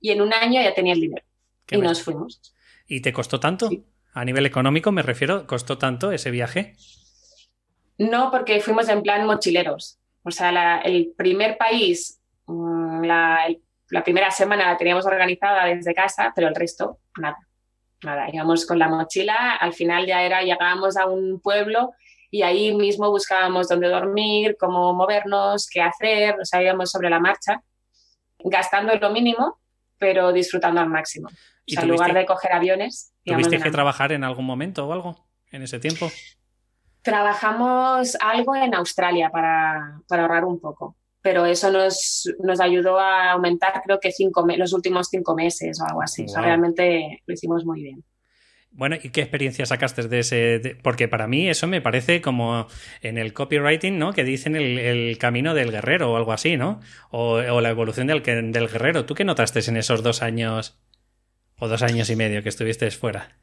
Y 0.00 0.10
en 0.10 0.20
un 0.20 0.32
año 0.32 0.60
ya 0.60 0.74
tenía 0.74 0.94
el 0.94 1.00
dinero. 1.00 1.24
y 1.70 1.78
nos 1.78 2.02
fuimos. 2.02 2.40
¿Y 2.86 3.00
te 3.00 3.12
costó 3.12 3.40
tanto? 3.40 3.70
A 4.12 4.24
nivel 4.24 4.46
económico 4.46 4.92
me 4.92 5.02
refiero, 5.02 5.46
¿costó 5.46 5.78
tanto 5.78 6.12
ese 6.12 6.30
viaje? 6.30 6.76
No, 7.98 8.30
porque 8.30 8.60
fuimos 8.60 8.88
en 8.88 9.02
plan 9.02 9.26
mochileros. 9.26 9.98
O 10.22 10.30
sea, 10.30 10.78
el 10.80 11.12
primer 11.16 11.56
país, 11.56 12.20
mm, 12.46 13.04
la, 13.04 13.48
la, 13.90 14.04
primera 14.04 14.30
semana 14.30 14.72
la 14.72 14.76
teníamos 14.76 15.06
organizada 15.06 15.64
desde 15.66 15.94
casa, 15.94 16.32
pero 16.34 16.48
el 16.48 16.54
resto, 16.54 16.98
nada. 17.18 17.38
Nada, 18.02 18.28
íbamos 18.30 18.66
con 18.66 18.78
la 18.78 18.88
mochila, 18.88 19.56
al 19.56 19.72
final 19.72 20.06
ya 20.06 20.22
era, 20.22 20.42
llegábamos 20.42 20.96
a 20.98 21.06
un 21.06 21.40
pueblo 21.40 21.92
y 22.34 22.42
ahí 22.42 22.74
mismo 22.74 23.12
buscábamos 23.12 23.68
dónde 23.68 23.86
dormir, 23.86 24.56
cómo 24.58 24.92
movernos, 24.92 25.68
qué 25.72 25.80
hacer, 25.80 26.36
nos 26.36 26.52
íbamos 26.52 26.90
sobre 26.90 27.08
la 27.08 27.20
marcha, 27.20 27.62
gastando 28.40 28.92
lo 28.96 29.10
mínimo, 29.10 29.60
pero 29.98 30.32
disfrutando 30.32 30.80
al 30.80 30.88
máximo. 30.88 31.28
O 31.28 31.32
sea, 31.64 31.84
en 31.84 31.90
lugar 31.90 32.12
de 32.12 32.26
coger 32.26 32.52
aviones. 32.52 33.12
¿Tuviste 33.24 33.60
que 33.60 33.70
trabajar 33.70 34.10
en 34.10 34.24
algún 34.24 34.46
momento 34.46 34.84
o 34.84 34.92
algo 34.92 35.28
en 35.52 35.62
ese 35.62 35.78
tiempo? 35.78 36.10
Trabajamos 37.02 38.16
algo 38.20 38.56
en 38.56 38.74
Australia 38.74 39.30
para, 39.30 40.00
para 40.08 40.22
ahorrar 40.22 40.44
un 40.44 40.58
poco, 40.58 40.96
pero 41.22 41.46
eso 41.46 41.70
nos, 41.70 42.28
nos 42.40 42.58
ayudó 42.58 42.98
a 42.98 43.30
aumentar 43.30 43.80
creo 43.84 44.00
que 44.00 44.10
cinco 44.10 44.44
los 44.56 44.72
últimos 44.72 45.06
cinco 45.06 45.36
meses 45.36 45.80
o 45.80 45.86
algo 45.86 46.02
así. 46.02 46.24
O 46.24 46.28
sea, 46.28 46.42
realmente 46.42 47.22
lo 47.26 47.32
hicimos 47.32 47.64
muy 47.64 47.80
bien. 47.80 48.04
Bueno, 48.76 48.96
¿y 49.00 49.10
qué 49.10 49.20
experiencia 49.20 49.66
sacaste 49.66 50.08
de 50.08 50.18
ese? 50.18 50.76
porque 50.82 51.06
para 51.06 51.28
mí 51.28 51.48
eso 51.48 51.68
me 51.68 51.80
parece 51.80 52.20
como 52.20 52.66
en 53.02 53.18
el 53.18 53.32
copywriting, 53.32 54.00
¿no? 54.00 54.12
Que 54.12 54.24
dicen 54.24 54.56
el, 54.56 55.16
camino 55.18 55.54
del 55.54 55.70
guerrero 55.70 56.12
o 56.12 56.16
algo 56.16 56.32
así, 56.32 56.56
¿no? 56.56 56.80
O, 57.10 57.40
la 57.40 57.70
evolución 57.70 58.08
del, 58.08 58.22
del, 58.22 58.68
guerrero. 58.68 59.06
¿Tú 59.06 59.14
qué 59.14 59.24
notaste 59.24 59.60
en 59.68 59.76
esos 59.76 60.02
dos 60.02 60.22
años 60.22 60.76
o 61.60 61.68
dos 61.68 61.82
años 61.82 62.10
y 62.10 62.16
medio 62.16 62.42
que 62.42 62.48
estuviste 62.48 62.90
fuera? 62.90 63.36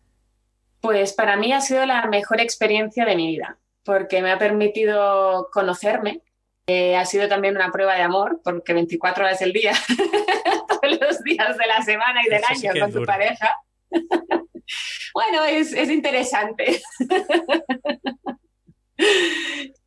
Pues 0.82 1.14
para 1.14 1.38
mí 1.38 1.54
ha 1.54 1.62
sido 1.62 1.86
la 1.86 2.08
mejor 2.08 2.42
experiencia 2.42 3.06
de 3.06 3.16
mi 3.16 3.28
vida, 3.28 3.58
porque 3.86 4.22
me 4.22 4.32
ha 4.32 4.38
permitido 4.38 5.48
conocerme. 5.54 6.24
Eh, 6.68 6.98
ha 6.98 7.06
sido 7.06 7.30
también 7.30 7.56
una 7.56 7.72
prueba 7.72 7.96
de 7.96 8.02
amor, 8.02 8.42
porque 8.44 8.74
24 8.74 9.24
horas 9.24 9.40
del 9.40 9.54
día, 9.54 9.72
todos 10.68 11.00
los 11.00 11.24
días 11.24 11.58
de 11.58 11.68
la 11.68 11.82
semana 11.84 12.22
y 12.26 12.30
del 12.30 12.44
año 12.44 12.82
con 12.82 12.92
tu 12.92 13.06
pareja. 13.06 13.56
bueno, 15.14 15.46
es, 15.46 15.74
interesante. 15.90 16.82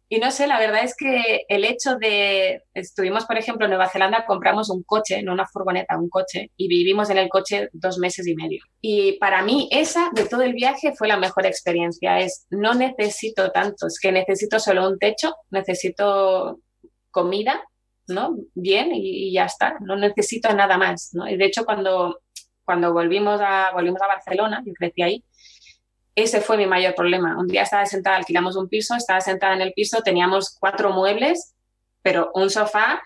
Y 0.06 0.18
no 0.18 0.30
sé, 0.30 0.46
la 0.46 0.58
verdad 0.60 0.84
es 0.84 0.94
que 0.96 1.44
el 1.48 1.64
hecho 1.64 1.96
de, 1.96 2.62
estuvimos 2.74 3.24
por 3.24 3.38
ejemplo 3.38 3.64
en 3.64 3.70
Nueva 3.70 3.88
Zelanda, 3.88 4.26
compramos 4.26 4.70
un 4.70 4.82
coche, 4.84 5.22
no 5.22 5.32
una 5.32 5.46
furgoneta, 5.46 5.98
un 5.98 6.08
coche, 6.08 6.52
y 6.56 6.68
vivimos 6.68 7.10
en 7.10 7.18
el 7.18 7.28
coche 7.28 7.68
dos 7.72 7.98
meses 7.98 8.26
y 8.28 8.36
medio. 8.36 8.62
Y 8.80 9.18
para 9.18 9.42
mí 9.42 9.68
esa 9.72 10.10
de 10.12 10.26
todo 10.26 10.42
el 10.42 10.52
viaje 10.52 10.92
fue 10.94 11.08
la 11.08 11.16
mejor 11.16 11.46
experiencia, 11.46 12.20
es 12.20 12.46
no 12.50 12.74
necesito 12.74 13.50
tanto, 13.50 13.86
es 13.86 13.98
que 13.98 14.12
necesito 14.12 14.60
solo 14.60 14.88
un 14.88 14.98
techo, 14.98 15.34
necesito 15.50 16.60
comida, 17.10 17.64
¿no? 18.06 18.36
Bien 18.54 18.94
y, 18.94 19.28
y 19.28 19.32
ya 19.32 19.46
está, 19.46 19.78
no 19.80 19.96
necesito 19.96 20.52
nada 20.52 20.76
más, 20.76 21.10
¿no? 21.12 21.28
Y 21.28 21.36
de 21.36 21.46
hecho 21.46 21.64
cuando 21.64 22.20
cuando 22.64 22.92
volvimos 22.92 23.40
a, 23.40 23.70
volvimos 23.72 24.00
a 24.02 24.06
Barcelona, 24.06 24.62
yo 24.64 24.72
crecí 24.72 25.02
ahí, 25.02 25.24
ese 26.14 26.40
fue 26.40 26.56
mi 26.56 26.66
mayor 26.66 26.94
problema. 26.94 27.36
Un 27.38 27.48
día 27.48 27.62
estaba 27.62 27.86
sentada, 27.86 28.16
alquilamos 28.16 28.56
un 28.56 28.68
piso, 28.68 28.94
estaba 28.94 29.20
sentada 29.20 29.54
en 29.54 29.62
el 29.62 29.72
piso, 29.72 30.02
teníamos 30.02 30.56
cuatro 30.58 30.90
muebles, 30.90 31.54
pero 32.02 32.30
un 32.34 32.50
sofá, 32.50 33.02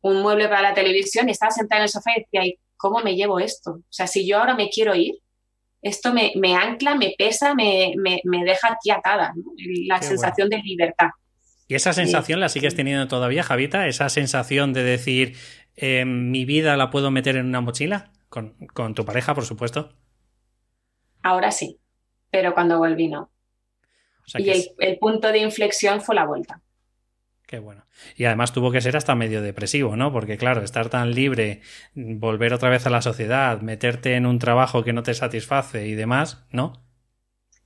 un 0.00 0.22
mueble 0.22 0.48
para 0.48 0.62
la 0.62 0.74
televisión, 0.74 1.28
y 1.28 1.32
estaba 1.32 1.50
sentada 1.50 1.80
en 1.80 1.84
el 1.84 1.88
sofá 1.88 2.12
y 2.16 2.20
decía, 2.22 2.54
¿cómo 2.76 3.00
me 3.00 3.16
llevo 3.16 3.40
esto? 3.40 3.72
O 3.72 3.82
sea, 3.88 4.06
si 4.06 4.26
yo 4.26 4.38
ahora 4.38 4.54
me 4.54 4.68
quiero 4.68 4.94
ir, 4.94 5.14
esto 5.82 6.12
me, 6.12 6.32
me 6.36 6.54
ancla, 6.54 6.94
me 6.94 7.14
pesa, 7.18 7.54
me, 7.54 7.94
me, 7.96 8.20
me 8.24 8.44
deja 8.44 8.68
aquí 8.68 8.90
atada, 8.90 9.34
la 9.88 10.00
sensación 10.00 10.48
de 10.48 10.58
libertad. 10.58 11.08
¿Y 11.66 11.74
esa 11.74 11.92
sensación 11.92 12.38
la 12.38 12.48
sigues 12.48 12.76
teniendo 12.76 13.08
todavía, 13.08 13.42
Javita? 13.42 13.88
¿Esa 13.88 14.08
sensación 14.08 14.72
de 14.72 14.84
decir, 14.84 15.36
eh, 15.74 16.04
mi 16.04 16.44
vida 16.44 16.76
la 16.76 16.90
puedo 16.90 17.10
meter 17.10 17.36
en 17.36 17.46
una 17.46 17.60
mochila? 17.60 18.11
Con, 18.32 18.94
tu 18.94 19.04
pareja, 19.04 19.34
por 19.34 19.44
supuesto. 19.44 19.92
Ahora 21.22 21.50
sí, 21.50 21.78
pero 22.30 22.54
cuando 22.54 22.78
volví 22.78 23.08
no. 23.08 23.30
y 24.38 24.48
el, 24.78 24.98
punto 24.98 25.30
de 25.30 25.40
inflexión 25.40 26.00
fue 26.00 26.14
la 26.14 26.24
vuelta. 26.24 26.62
Qué 27.46 27.58
bueno. 27.58 27.84
Y 28.16 28.24
además 28.24 28.54
tuvo 28.54 28.72
que 28.72 28.80
ser 28.80 28.96
hasta 28.96 29.14
medio 29.14 29.42
depresivo, 29.42 29.96
¿no? 29.96 30.10
Porque 30.14 30.38
claro, 30.38 30.62
estar 30.62 30.88
tan 30.88 31.14
libre, 31.14 31.60
volver 31.94 32.54
otra 32.54 32.70
vez 32.70 32.86
a 32.86 32.90
la 32.90 33.02
sociedad, 33.02 33.60
meterte 33.60 34.14
en 34.14 34.24
un 34.24 34.38
trabajo 34.38 34.82
que 34.82 34.94
no 34.94 35.02
te 35.02 35.12
satisface 35.12 35.86
y 35.86 35.94
demás, 35.94 36.46
¿no? 36.50 36.86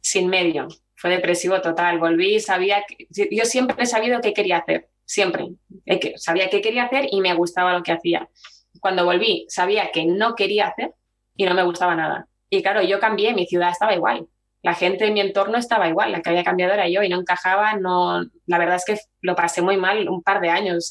Sin 0.00 0.26
medio. 0.28 0.66
Fue 0.96 1.10
depresivo 1.10 1.60
total. 1.60 2.00
Volví, 2.00 2.40
sabía 2.40 2.82
que... 2.88 3.06
Yo 3.30 3.44
siempre 3.44 3.76
he 3.84 3.86
sabido 3.86 4.20
qué 4.20 4.32
quería 4.32 4.58
hacer. 4.58 4.88
Siempre. 5.04 5.46
Sabía 6.16 6.50
qué 6.50 6.60
quería 6.60 6.86
hacer 6.86 7.06
y 7.08 7.20
me 7.20 7.34
gustaba 7.34 7.72
lo 7.72 7.84
que 7.84 7.92
hacía 7.92 8.28
cuando 8.86 9.04
volví 9.04 9.46
sabía 9.48 9.90
que 9.90 10.04
no 10.04 10.36
quería 10.36 10.68
hacer 10.68 10.94
y 11.34 11.44
no 11.44 11.54
me 11.54 11.64
gustaba 11.64 11.96
nada. 11.96 12.28
Y 12.48 12.62
claro, 12.62 12.82
yo 12.82 13.00
cambié, 13.00 13.34
mi 13.34 13.44
ciudad 13.44 13.70
estaba 13.70 13.96
igual. 13.96 14.28
La 14.62 14.74
gente 14.74 15.06
en 15.06 15.14
mi 15.14 15.20
entorno 15.20 15.58
estaba 15.58 15.88
igual, 15.88 16.12
la 16.12 16.22
que 16.22 16.30
había 16.30 16.44
cambiado 16.44 16.72
era 16.72 16.88
yo 16.88 17.02
y 17.02 17.08
no 17.08 17.18
encajaba, 17.18 17.74
no, 17.74 18.22
la 18.46 18.58
verdad 18.58 18.76
es 18.76 18.84
que 18.84 18.96
lo 19.22 19.34
pasé 19.34 19.60
muy 19.60 19.76
mal 19.76 20.08
un 20.08 20.22
par 20.22 20.40
de 20.40 20.50
años. 20.50 20.86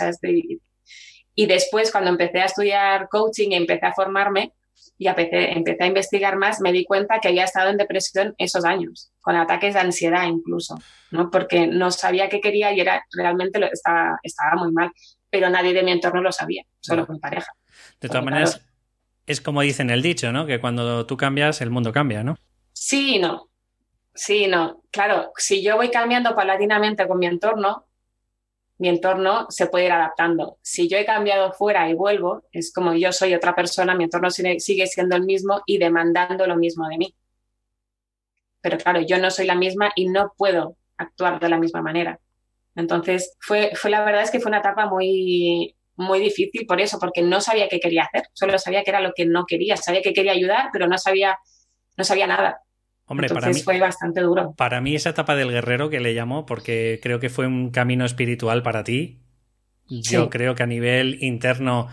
y 1.35 1.45
después, 1.45 1.89
cuando 1.89 2.09
empecé 2.09 2.41
a 2.41 2.45
estudiar 2.47 3.07
coaching 3.07 3.51
y 3.51 3.55
empecé 3.55 3.85
a 3.85 3.93
formarme 3.93 4.51
y 4.97 5.07
empecé, 5.07 5.53
empecé 5.53 5.85
a 5.85 5.87
investigar 5.87 6.35
más, 6.35 6.59
me 6.59 6.73
di 6.73 6.83
cuenta 6.83 7.21
que 7.21 7.29
había 7.29 7.45
estado 7.45 7.69
en 7.69 7.77
depresión 7.77 8.35
esos 8.37 8.65
años, 8.65 9.13
con 9.21 9.37
ataques 9.37 9.73
de 9.73 9.79
ansiedad 9.79 10.25
incluso, 10.27 10.77
¿no? 11.11 11.31
porque 11.31 11.65
no 11.65 11.91
sabía 11.91 12.27
qué 12.27 12.41
quería 12.41 12.73
y 12.73 12.81
era, 12.81 13.05
realmente 13.13 13.57
lo, 13.57 13.67
estaba, 13.71 14.19
estaba 14.21 14.61
muy 14.61 14.73
mal, 14.73 14.91
pero 15.29 15.49
nadie 15.49 15.73
de 15.73 15.83
mi 15.83 15.93
entorno 15.93 16.21
lo 16.21 16.33
sabía, 16.33 16.63
solo 16.81 17.07
con 17.07 17.21
pareja. 17.21 17.51
De 18.01 18.07
todas 18.07 18.23
maneras, 18.23 18.61
es 19.25 19.41
como 19.41 19.61
dicen 19.61 19.89
el 19.89 20.01
dicho, 20.01 20.31
¿no? 20.31 20.45
Que 20.45 20.59
cuando 20.59 21.05
tú 21.05 21.17
cambias, 21.17 21.61
el 21.61 21.69
mundo 21.69 21.91
cambia, 21.91 22.23
¿no? 22.23 22.37
Sí, 22.73 23.19
no. 23.19 23.49
Sí, 24.13 24.47
no. 24.47 24.83
Claro, 24.91 25.31
si 25.37 25.63
yo 25.63 25.75
voy 25.75 25.89
cambiando 25.89 26.35
paulatinamente 26.35 27.07
con 27.07 27.19
mi 27.19 27.25
entorno, 27.25 27.87
mi 28.77 28.89
entorno 28.89 29.47
se 29.49 29.67
puede 29.67 29.85
ir 29.85 29.91
adaptando. 29.91 30.57
Si 30.61 30.87
yo 30.87 30.97
he 30.97 31.05
cambiado 31.05 31.53
fuera 31.53 31.89
y 31.89 31.93
vuelvo, 31.93 32.43
es 32.51 32.73
como 32.73 32.93
yo 32.93 33.11
soy 33.11 33.33
otra 33.33 33.55
persona, 33.55 33.95
mi 33.95 34.03
entorno 34.03 34.29
sigue 34.29 34.87
siendo 34.87 35.15
el 35.15 35.23
mismo 35.23 35.61
y 35.65 35.77
demandando 35.77 36.45
lo 36.47 36.57
mismo 36.57 36.87
de 36.87 36.97
mí. 36.97 37.15
Pero 38.61 38.77
claro, 38.77 39.01
yo 39.01 39.17
no 39.17 39.29
soy 39.31 39.45
la 39.45 39.55
misma 39.55 39.91
y 39.95 40.09
no 40.09 40.33
puedo 40.37 40.77
actuar 40.97 41.39
de 41.39 41.49
la 41.49 41.59
misma 41.59 41.81
manera. 41.81 42.19
Entonces, 42.75 43.35
fue, 43.39 43.71
fue 43.75 43.89
la 43.89 44.03
verdad 44.03 44.23
es 44.23 44.31
que 44.31 44.39
fue 44.39 44.49
una 44.49 44.59
etapa 44.59 44.87
muy, 44.87 45.74
muy 45.97 46.19
difícil 46.19 46.65
por 46.65 46.81
eso, 46.81 46.99
porque 46.99 47.21
no 47.21 47.41
sabía 47.41 47.67
qué 47.69 47.79
quería 47.79 48.03
hacer, 48.03 48.29
solo 48.33 48.57
sabía 48.57 48.83
que 48.83 48.91
era 48.91 49.01
lo 49.01 49.13
que 49.15 49.25
no 49.25 49.45
quería, 49.45 49.77
sabía 49.77 50.01
que 50.01 50.13
quería 50.13 50.33
ayudar, 50.33 50.69
pero 50.71 50.87
no 50.87 50.97
sabía, 50.97 51.37
no 51.97 52.03
sabía 52.03 52.27
nada. 52.27 52.61
Hombre, 53.07 53.29
para 53.29 53.49
mí 53.49 53.61
fue 53.61 53.79
bastante 53.79 54.21
duro. 54.21 54.53
Para 54.57 54.81
mí 54.81 54.95
esa 54.95 55.11
etapa 55.11 55.35
del 55.35 55.51
guerrero 55.51 55.89
que 55.89 55.99
le 55.99 56.13
llamó, 56.13 56.45
porque 56.45 56.99
creo 57.03 57.19
que 57.19 57.29
fue 57.29 57.45
un 57.45 57.69
camino 57.69 58.03
espiritual 58.03 58.63
para 58.63 58.83
ti. 58.83 59.21
Yo 59.87 60.31
creo 60.31 60.55
que 60.55 60.63
a 60.63 60.67
nivel 60.67 61.19
interno, 61.21 61.87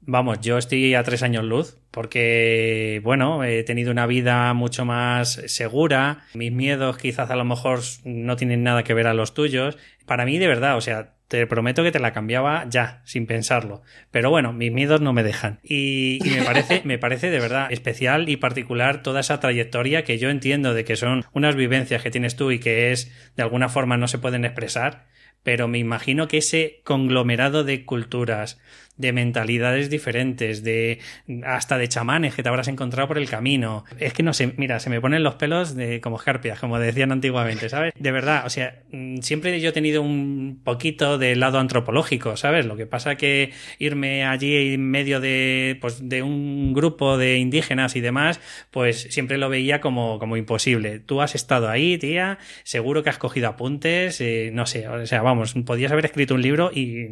vamos, 0.00 0.40
yo 0.40 0.56
estoy 0.56 0.94
a 0.94 1.02
tres 1.02 1.22
años 1.22 1.44
luz, 1.44 1.78
porque, 1.90 3.02
bueno, 3.04 3.44
he 3.44 3.62
tenido 3.64 3.90
una 3.90 4.06
vida 4.06 4.54
mucho 4.54 4.86
más 4.86 5.32
segura, 5.46 6.24
mis 6.32 6.52
miedos 6.52 6.96
quizás 6.96 7.30
a 7.30 7.36
lo 7.36 7.44
mejor 7.44 7.80
no 8.04 8.36
tienen 8.36 8.62
nada 8.62 8.82
que 8.82 8.94
ver 8.94 9.06
a 9.06 9.12
los 9.12 9.34
tuyos. 9.34 9.76
Para 10.06 10.24
mí, 10.24 10.38
de 10.38 10.46
verdad, 10.46 10.78
o 10.78 10.80
sea, 10.80 11.16
te 11.30 11.46
prometo 11.46 11.84
que 11.84 11.92
te 11.92 12.00
la 12.00 12.12
cambiaba 12.12 12.66
ya, 12.68 13.02
sin 13.04 13.24
pensarlo. 13.24 13.82
Pero 14.10 14.30
bueno, 14.30 14.52
mis 14.52 14.72
miedos 14.72 15.00
no 15.00 15.12
me 15.12 15.22
dejan. 15.22 15.60
Y, 15.62 16.18
me, 16.24 16.42
parece, 16.42 16.82
me 16.84 16.98
parece 16.98 17.30
de 17.30 17.38
verdad 17.38 17.70
especial 17.70 18.28
y 18.28 18.36
particular 18.36 19.04
toda 19.04 19.20
esa 19.20 19.38
trayectoria 19.38 20.02
que 20.02 20.18
yo 20.18 20.28
entiendo 20.28 20.74
de 20.74 20.84
que 20.84 20.96
son 20.96 21.24
unas 21.32 21.54
vivencias 21.54 22.02
que 22.02 22.10
tienes 22.10 22.34
tú 22.34 22.50
y 22.50 22.58
que 22.58 22.90
es, 22.90 23.12
de 23.36 23.44
alguna 23.44 23.68
forma, 23.68 23.96
no 23.96 24.08
se 24.08 24.18
pueden 24.18 24.44
expresar. 24.44 25.06
Pero 25.44 25.68
me 25.68 25.78
imagino 25.78 26.26
que 26.26 26.38
ese 26.38 26.80
conglomerado 26.82 27.62
de 27.62 27.84
culturas, 27.84 28.60
de 29.00 29.12
mentalidades 29.12 29.90
diferentes, 29.90 30.62
de 30.62 30.98
hasta 31.44 31.78
de 31.78 31.88
chamanes 31.88 32.34
que 32.34 32.42
te 32.42 32.48
habrás 32.48 32.68
encontrado 32.68 33.08
por 33.08 33.18
el 33.18 33.28
camino. 33.28 33.84
Es 33.98 34.12
que 34.12 34.22
no 34.22 34.32
sé, 34.32 34.52
mira, 34.56 34.78
se 34.80 34.90
me 34.90 35.00
ponen 35.00 35.22
los 35.22 35.34
pelos 35.36 35.74
de 35.74 36.00
como 36.00 36.16
escarpias, 36.16 36.60
como 36.60 36.78
decían 36.78 37.12
antiguamente, 37.12 37.68
¿sabes? 37.68 37.92
De 37.98 38.12
verdad, 38.12 38.44
o 38.46 38.50
sea, 38.50 38.82
mm, 38.92 39.18
siempre 39.18 39.60
yo 39.60 39.70
he 39.70 39.72
tenido 39.72 40.02
un 40.02 40.60
poquito 40.62 41.18
de 41.18 41.34
lado 41.36 41.58
antropológico, 41.58 42.36
¿sabes? 42.36 42.66
Lo 42.66 42.76
que 42.76 42.86
pasa 42.86 43.16
que 43.16 43.52
irme 43.78 44.24
allí 44.24 44.74
en 44.74 44.90
medio 44.90 45.20
de 45.20 45.78
pues 45.80 46.08
de 46.08 46.22
un 46.22 46.72
grupo 46.74 47.16
de 47.16 47.38
indígenas 47.38 47.96
y 47.96 48.00
demás, 48.00 48.40
pues 48.70 49.02
siempre 49.10 49.38
lo 49.38 49.48
veía 49.48 49.80
como 49.80 50.18
como 50.18 50.36
imposible. 50.36 51.00
Tú 51.00 51.22
has 51.22 51.34
estado 51.34 51.68
ahí, 51.68 51.98
tía, 51.98 52.38
seguro 52.64 53.02
que 53.02 53.10
has 53.10 53.18
cogido 53.18 53.48
apuntes, 53.48 54.20
eh, 54.20 54.50
no 54.52 54.66
sé, 54.66 54.88
o 54.88 55.06
sea, 55.06 55.22
vamos, 55.22 55.54
podías 55.64 55.92
haber 55.92 56.04
escrito 56.04 56.34
un 56.34 56.42
libro 56.42 56.70
y 56.72 57.08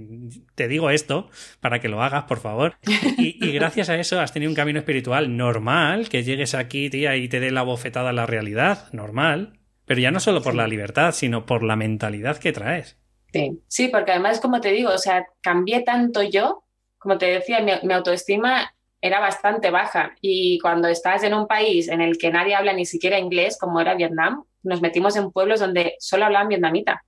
te 0.54 0.68
digo 0.68 0.90
esto 0.90 1.30
para 1.60 1.77
que 1.80 1.88
lo 1.88 2.02
hagas, 2.02 2.24
por 2.24 2.38
favor. 2.38 2.76
Y, 3.18 3.52
gracias 3.52 3.88
a 3.88 3.96
eso 3.96 4.20
has 4.20 4.32
tenido 4.32 4.50
un 4.50 4.56
camino 4.56 4.78
espiritual 4.78 5.36
normal, 5.36 6.08
que 6.08 6.22
llegues 6.22 6.54
aquí, 6.54 6.90
tía, 6.90 7.16
y 7.16 7.28
te 7.28 7.40
dé 7.40 7.50
la 7.50 7.62
bofetada 7.62 8.10
a 8.10 8.12
la 8.12 8.26
realidad, 8.26 8.92
normal. 8.92 9.58
Pero 9.84 10.00
ya 10.00 10.10
no 10.10 10.20
solo 10.20 10.42
por 10.42 10.54
la 10.54 10.66
libertad, 10.66 11.12
sino 11.12 11.46
por 11.46 11.62
la 11.62 11.76
mentalidad 11.76 12.38
que 12.38 12.52
traes. 12.52 12.98
Sí, 13.32 13.62
sí, 13.68 13.88
porque 13.88 14.12
además, 14.12 14.40
como 14.40 14.60
te 14.60 14.72
digo, 14.72 14.90
o 14.90 14.98
sea, 14.98 15.26
cambié 15.40 15.82
tanto 15.82 16.22
yo, 16.22 16.64
como 16.98 17.18
te 17.18 17.26
decía, 17.26 17.60
mi, 17.60 17.92
autoestima 17.92 18.74
era 19.00 19.20
bastante 19.20 19.70
baja. 19.70 20.14
Y 20.20 20.58
cuando 20.60 20.88
estás 20.88 21.22
en 21.22 21.34
un 21.34 21.46
país 21.46 21.88
en 21.88 22.00
el 22.00 22.18
que 22.18 22.30
nadie 22.30 22.54
habla 22.54 22.72
ni 22.72 22.84
siquiera 22.84 23.18
inglés, 23.18 23.56
como 23.58 23.80
era 23.80 23.94
Vietnam, 23.94 24.44
nos 24.62 24.80
metimos 24.80 25.16
en 25.16 25.30
pueblos 25.30 25.60
donde 25.60 25.94
solo 26.00 26.24
hablaban 26.24 26.48
vietnamita. 26.48 27.04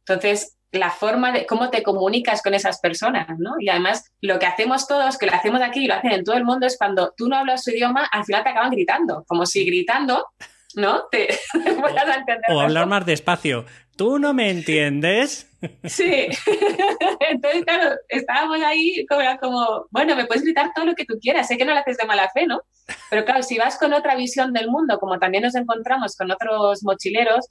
Entonces, 0.00 0.55
la 0.72 0.90
forma 0.90 1.32
de 1.32 1.46
cómo 1.46 1.70
te 1.70 1.82
comunicas 1.82 2.42
con 2.42 2.54
esas 2.54 2.80
personas, 2.80 3.26
¿no? 3.38 3.54
Y 3.58 3.68
además, 3.68 4.04
lo 4.20 4.38
que 4.38 4.46
hacemos 4.46 4.86
todos, 4.86 5.18
que 5.18 5.26
lo 5.26 5.32
hacemos 5.32 5.62
aquí 5.62 5.84
y 5.84 5.86
lo 5.86 5.94
hacen 5.94 6.12
en 6.12 6.24
todo 6.24 6.36
el 6.36 6.44
mundo, 6.44 6.66
es 6.66 6.76
cuando 6.76 7.12
tú 7.16 7.28
no 7.28 7.36
hablas 7.36 7.64
su 7.64 7.70
idioma, 7.70 8.04
al 8.10 8.24
final 8.24 8.42
te 8.42 8.50
acaban 8.50 8.70
gritando, 8.70 9.24
como 9.26 9.46
si 9.46 9.64
gritando, 9.64 10.26
¿no? 10.74 11.04
Te 11.10 11.28
o, 12.48 12.54
o 12.54 12.60
hablar 12.60 12.86
más 12.86 13.06
despacio. 13.06 13.64
¿Tú 13.96 14.18
no 14.18 14.34
me 14.34 14.50
entiendes? 14.50 15.50
Sí. 15.84 16.28
Entonces, 17.30 17.64
claro, 17.64 17.96
estábamos 18.08 18.60
ahí 18.60 19.06
como, 19.06 19.22
como, 19.40 19.86
bueno, 19.90 20.14
me 20.14 20.26
puedes 20.26 20.44
gritar 20.44 20.70
todo 20.74 20.84
lo 20.84 20.94
que 20.94 21.06
tú 21.06 21.18
quieras, 21.18 21.48
sé 21.48 21.56
que 21.56 21.64
no 21.64 21.72
lo 21.72 21.80
haces 21.80 21.96
de 21.96 22.06
mala 22.06 22.28
fe, 22.28 22.46
¿no? 22.46 22.60
Pero 23.08 23.24
claro, 23.24 23.42
si 23.42 23.56
vas 23.56 23.78
con 23.78 23.94
otra 23.94 24.14
visión 24.14 24.52
del 24.52 24.68
mundo, 24.68 24.98
como 24.98 25.18
también 25.18 25.44
nos 25.44 25.54
encontramos 25.54 26.14
con 26.14 26.30
otros 26.30 26.82
mochileros, 26.82 27.48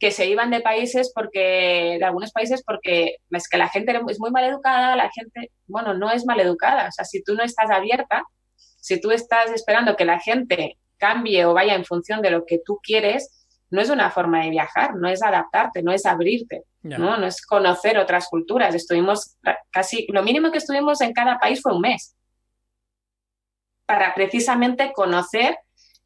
que 0.00 0.10
se 0.10 0.26
iban 0.26 0.50
de 0.50 0.62
países 0.62 1.12
porque, 1.14 1.96
de 1.98 2.04
algunos 2.04 2.32
países 2.32 2.64
porque 2.64 3.16
es 3.30 3.48
que 3.48 3.58
la 3.58 3.68
gente 3.68 3.94
es 4.08 4.18
muy 4.18 4.30
mal 4.30 4.44
educada, 4.44 4.96
la 4.96 5.10
gente, 5.10 5.52
bueno, 5.66 5.92
no 5.92 6.10
es 6.10 6.24
mal 6.24 6.40
educada. 6.40 6.88
O 6.88 6.90
sea, 6.90 7.04
si 7.04 7.22
tú 7.22 7.34
no 7.34 7.44
estás 7.44 7.70
abierta, 7.70 8.24
si 8.56 8.98
tú 8.98 9.10
estás 9.10 9.50
esperando 9.50 9.96
que 9.96 10.06
la 10.06 10.18
gente 10.18 10.78
cambie 10.96 11.44
o 11.44 11.52
vaya 11.52 11.74
en 11.74 11.84
función 11.84 12.22
de 12.22 12.30
lo 12.30 12.46
que 12.46 12.60
tú 12.64 12.80
quieres, 12.82 13.46
no 13.68 13.82
es 13.82 13.90
una 13.90 14.10
forma 14.10 14.42
de 14.42 14.50
viajar, 14.50 14.96
no 14.96 15.06
es 15.06 15.22
adaptarte, 15.22 15.82
no 15.82 15.92
es 15.92 16.06
abrirte, 16.06 16.64
¿no? 16.80 17.18
no 17.18 17.26
es 17.26 17.44
conocer 17.44 17.98
otras 17.98 18.26
culturas. 18.28 18.74
Estuvimos 18.74 19.36
casi, 19.70 20.06
lo 20.10 20.22
mínimo 20.22 20.50
que 20.50 20.58
estuvimos 20.58 21.02
en 21.02 21.12
cada 21.12 21.38
país 21.38 21.60
fue 21.60 21.74
un 21.74 21.82
mes 21.82 22.16
para 23.84 24.14
precisamente 24.14 24.92
conocer 24.94 25.58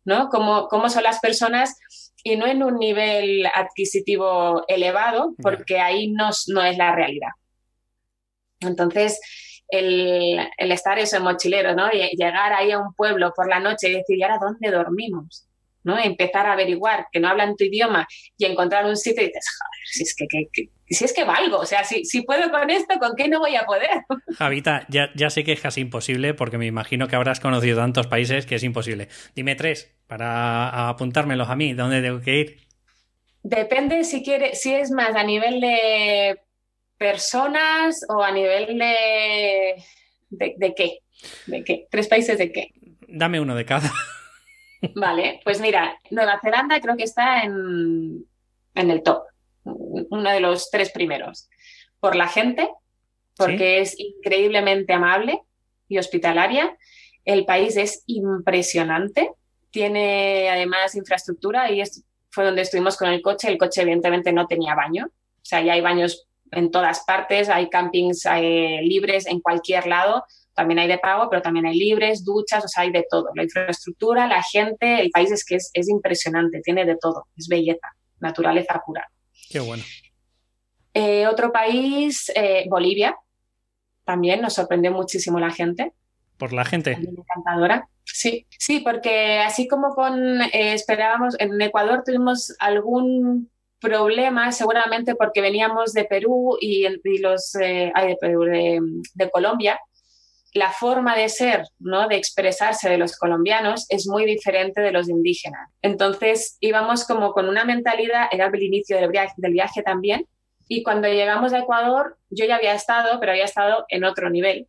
¿no? 0.04 0.28
cómo, 0.30 0.68
cómo 0.68 0.88
son 0.88 1.04
las 1.04 1.20
personas 1.20 1.78
y 2.24 2.36
no 2.36 2.46
en 2.46 2.62
un 2.62 2.78
nivel 2.78 3.46
adquisitivo 3.54 4.64
elevado, 4.66 5.34
porque 5.40 5.78
ahí 5.78 6.10
no, 6.10 6.30
no 6.48 6.62
es 6.64 6.76
la 6.76 6.94
realidad. 6.94 7.30
Entonces, 8.60 9.20
el, 9.68 10.40
el, 10.56 10.72
estar 10.72 10.98
eso 10.98 11.18
en 11.18 11.22
mochilero, 11.22 11.74
¿no? 11.74 11.92
Y 11.92 12.16
llegar 12.16 12.52
ahí 12.52 12.72
a 12.72 12.78
un 12.78 12.94
pueblo 12.94 13.32
por 13.36 13.48
la 13.48 13.60
noche 13.60 13.88
y 13.88 13.92
decir, 13.92 14.18
¿y 14.18 14.22
ahora 14.22 14.38
dónde 14.40 14.70
dormimos? 14.70 15.46
¿no? 15.84 15.98
Empezar 15.98 16.46
a 16.46 16.54
averiguar 16.54 17.06
que 17.12 17.20
no 17.20 17.28
hablan 17.28 17.56
tu 17.56 17.64
idioma 17.64 18.08
y 18.36 18.46
encontrar 18.46 18.86
un 18.86 18.96
sitio 18.96 19.22
y 19.22 19.26
dices, 19.26 19.46
joder, 19.58 19.80
si 19.84 20.02
es 20.02 20.16
que, 20.16 20.70
si 20.88 21.04
es 21.04 21.12
que 21.12 21.24
valgo, 21.24 21.58
o 21.58 21.66
sea, 21.66 21.84
si, 21.84 22.04
si, 22.04 22.22
puedo 22.22 22.50
con 22.50 22.70
esto, 22.70 22.98
¿con 22.98 23.16
qué 23.16 23.28
no 23.28 23.38
voy 23.40 23.56
a 23.56 23.64
poder? 23.64 23.90
Javita, 24.38 24.86
ya, 24.88 25.10
ya 25.14 25.30
sé 25.30 25.44
que 25.44 25.52
es 25.52 25.60
casi 25.60 25.80
imposible 25.80 26.34
porque 26.34 26.58
me 26.58 26.66
imagino 26.66 27.08
que 27.08 27.16
habrás 27.16 27.40
conocido 27.40 27.78
tantos 27.78 28.06
países 28.06 28.46
que 28.46 28.56
es 28.56 28.62
imposible. 28.62 29.08
Dime 29.34 29.54
tres 29.54 29.94
para 30.06 30.88
apuntármelos 30.88 31.48
a 31.48 31.56
mí, 31.56 31.72
¿dónde 31.72 32.02
tengo 32.02 32.20
que 32.20 32.36
ir? 32.36 32.56
Depende 33.42 34.04
si 34.04 34.22
quiere, 34.22 34.54
si 34.54 34.74
es 34.74 34.90
más 34.90 35.14
a 35.14 35.22
nivel 35.22 35.60
de 35.60 36.40
personas 36.96 38.04
o 38.08 38.22
a 38.22 38.30
nivel 38.30 38.78
de, 38.78 39.82
de, 40.30 40.54
de 40.56 40.74
qué. 40.74 40.98
¿De 41.46 41.64
qué? 41.64 41.86
¿Tres 41.90 42.08
países 42.08 42.38
de 42.38 42.52
qué? 42.52 42.72
Dame 43.08 43.40
uno 43.40 43.54
de 43.54 43.64
cada. 43.64 43.90
Vale, 44.94 45.40
pues 45.44 45.60
mira, 45.60 45.98
Nueva 46.10 46.40
Zelanda 46.42 46.80
creo 46.80 46.96
que 46.96 47.04
está 47.04 47.42
en, 47.42 48.26
el 48.74 49.02
top, 49.02 49.24
uno 49.64 50.30
de 50.30 50.40
los 50.40 50.70
tres 50.70 50.90
primeros. 50.90 51.48
Por 52.00 52.16
la 52.16 52.28
gente, 52.28 52.68
porque 53.36 53.80
es 53.80 53.98
increíblemente 53.98 54.92
amable 54.92 55.40
y 55.88 55.98
hospitalaria. 55.98 56.76
El 57.24 57.44
país 57.44 57.76
es 57.76 58.02
impresionante, 58.06 59.32
tiene 59.70 60.50
además 60.50 60.94
infraestructura 60.94 61.70
y 61.70 61.82
fue 62.30 62.44
donde 62.44 62.62
estuvimos 62.62 62.96
con 62.96 63.08
el 63.08 63.22
coche. 63.22 63.48
El 63.48 63.58
coche 63.58 63.82
evidentemente 63.82 64.32
no 64.32 64.46
tenía 64.46 64.74
baño, 64.74 65.06
o 65.06 65.44
sea, 65.44 65.62
ya 65.62 65.72
hay 65.72 65.80
baños 65.80 66.26
en 66.50 66.70
todas 66.70 67.04
partes, 67.04 67.48
hay 67.48 67.68
campings 67.68 68.26
eh, 68.26 68.80
libres 68.82 69.26
en 69.26 69.40
cualquier 69.40 69.86
lado 69.86 70.24
también 70.54 70.78
hay 70.78 70.88
de 70.88 70.98
pago, 70.98 71.28
pero 71.28 71.42
también 71.42 71.66
hay 71.66 71.76
libres, 71.78 72.24
duchas, 72.24 72.64
o 72.64 72.68
sea, 72.68 72.84
hay 72.84 72.92
de 72.92 73.04
todo. 73.10 73.30
La 73.34 73.42
infraestructura, 73.42 74.26
la 74.26 74.42
gente, 74.42 75.00
el 75.00 75.10
país 75.10 75.30
es 75.32 75.44
que 75.44 75.56
es, 75.56 75.88
impresionante, 75.88 76.60
tiene 76.62 76.84
de 76.84 76.96
todo, 76.96 77.26
es 77.36 77.48
belleza, 77.48 77.88
naturaleza 78.20 78.80
pura. 78.86 79.06
Qué 79.50 79.60
bueno. 79.60 79.82
Eh, 80.92 81.26
otro 81.26 81.52
país, 81.52 82.30
eh, 82.34 82.66
Bolivia, 82.68 83.16
también 84.04 84.40
nos 84.40 84.54
sorprendió 84.54 84.92
muchísimo 84.92 85.40
la 85.40 85.50
gente. 85.50 85.92
¿Por 86.38 86.52
la 86.52 86.64
gente? 86.64 86.92
Encantadora. 86.92 87.88
Sí, 88.04 88.46
sí, 88.50 88.80
porque 88.80 89.40
así 89.40 89.66
como 89.66 89.94
con 89.94 90.40
eh, 90.42 90.74
esperábamos, 90.74 91.34
en 91.40 91.60
Ecuador 91.60 92.02
tuvimos 92.04 92.54
algún 92.58 93.50
problema, 93.80 94.52
seguramente 94.52 95.14
porque 95.14 95.40
veníamos 95.40 95.92
de 95.92 96.04
Perú 96.04 96.56
y, 96.60 96.86
los 97.18 97.52
de, 97.52 97.92
Perú, 98.20 98.44
de 98.44 99.30
Colombia, 99.30 99.78
la 100.54 100.70
forma 100.70 101.16
de 101.16 101.28
ser, 101.28 101.64
¿no? 101.80 102.06
de 102.06 102.16
expresarse 102.16 102.88
de 102.88 102.96
los 102.96 103.18
colombianos 103.18 103.86
es 103.88 104.06
muy 104.06 104.24
diferente 104.24 104.80
de 104.80 104.92
los 104.92 105.08
indígenas. 105.08 105.68
Entonces 105.82 106.56
íbamos 106.60 107.04
como 107.04 107.32
con 107.32 107.48
una 107.48 107.64
mentalidad, 107.64 108.28
era 108.30 108.46
el 108.46 108.62
inicio 108.62 108.96
del 108.96 109.10
viaje, 109.10 109.34
del 109.36 109.52
viaje 109.52 109.82
también, 109.82 110.26
y 110.68 110.82
cuando 110.84 111.08
llegamos 111.08 111.52
a 111.52 111.58
Ecuador, 111.58 112.16
yo 112.30 112.46
ya 112.46 112.56
había 112.56 112.72
estado, 112.74 113.18
pero 113.20 113.32
había 113.32 113.44
estado 113.44 113.84
en 113.88 114.04
otro 114.04 114.30
nivel, 114.30 114.68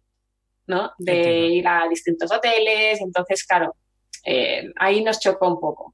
¿no? 0.67 0.91
De 0.97 1.47
ir 1.47 1.67
a 1.67 1.87
distintos 1.87 2.31
hoteles, 2.31 2.99
entonces, 2.99 3.45
claro, 3.45 3.75
eh, 4.25 4.71
ahí 4.77 5.03
nos 5.03 5.19
chocó 5.19 5.47
un 5.47 5.59
poco. 5.59 5.93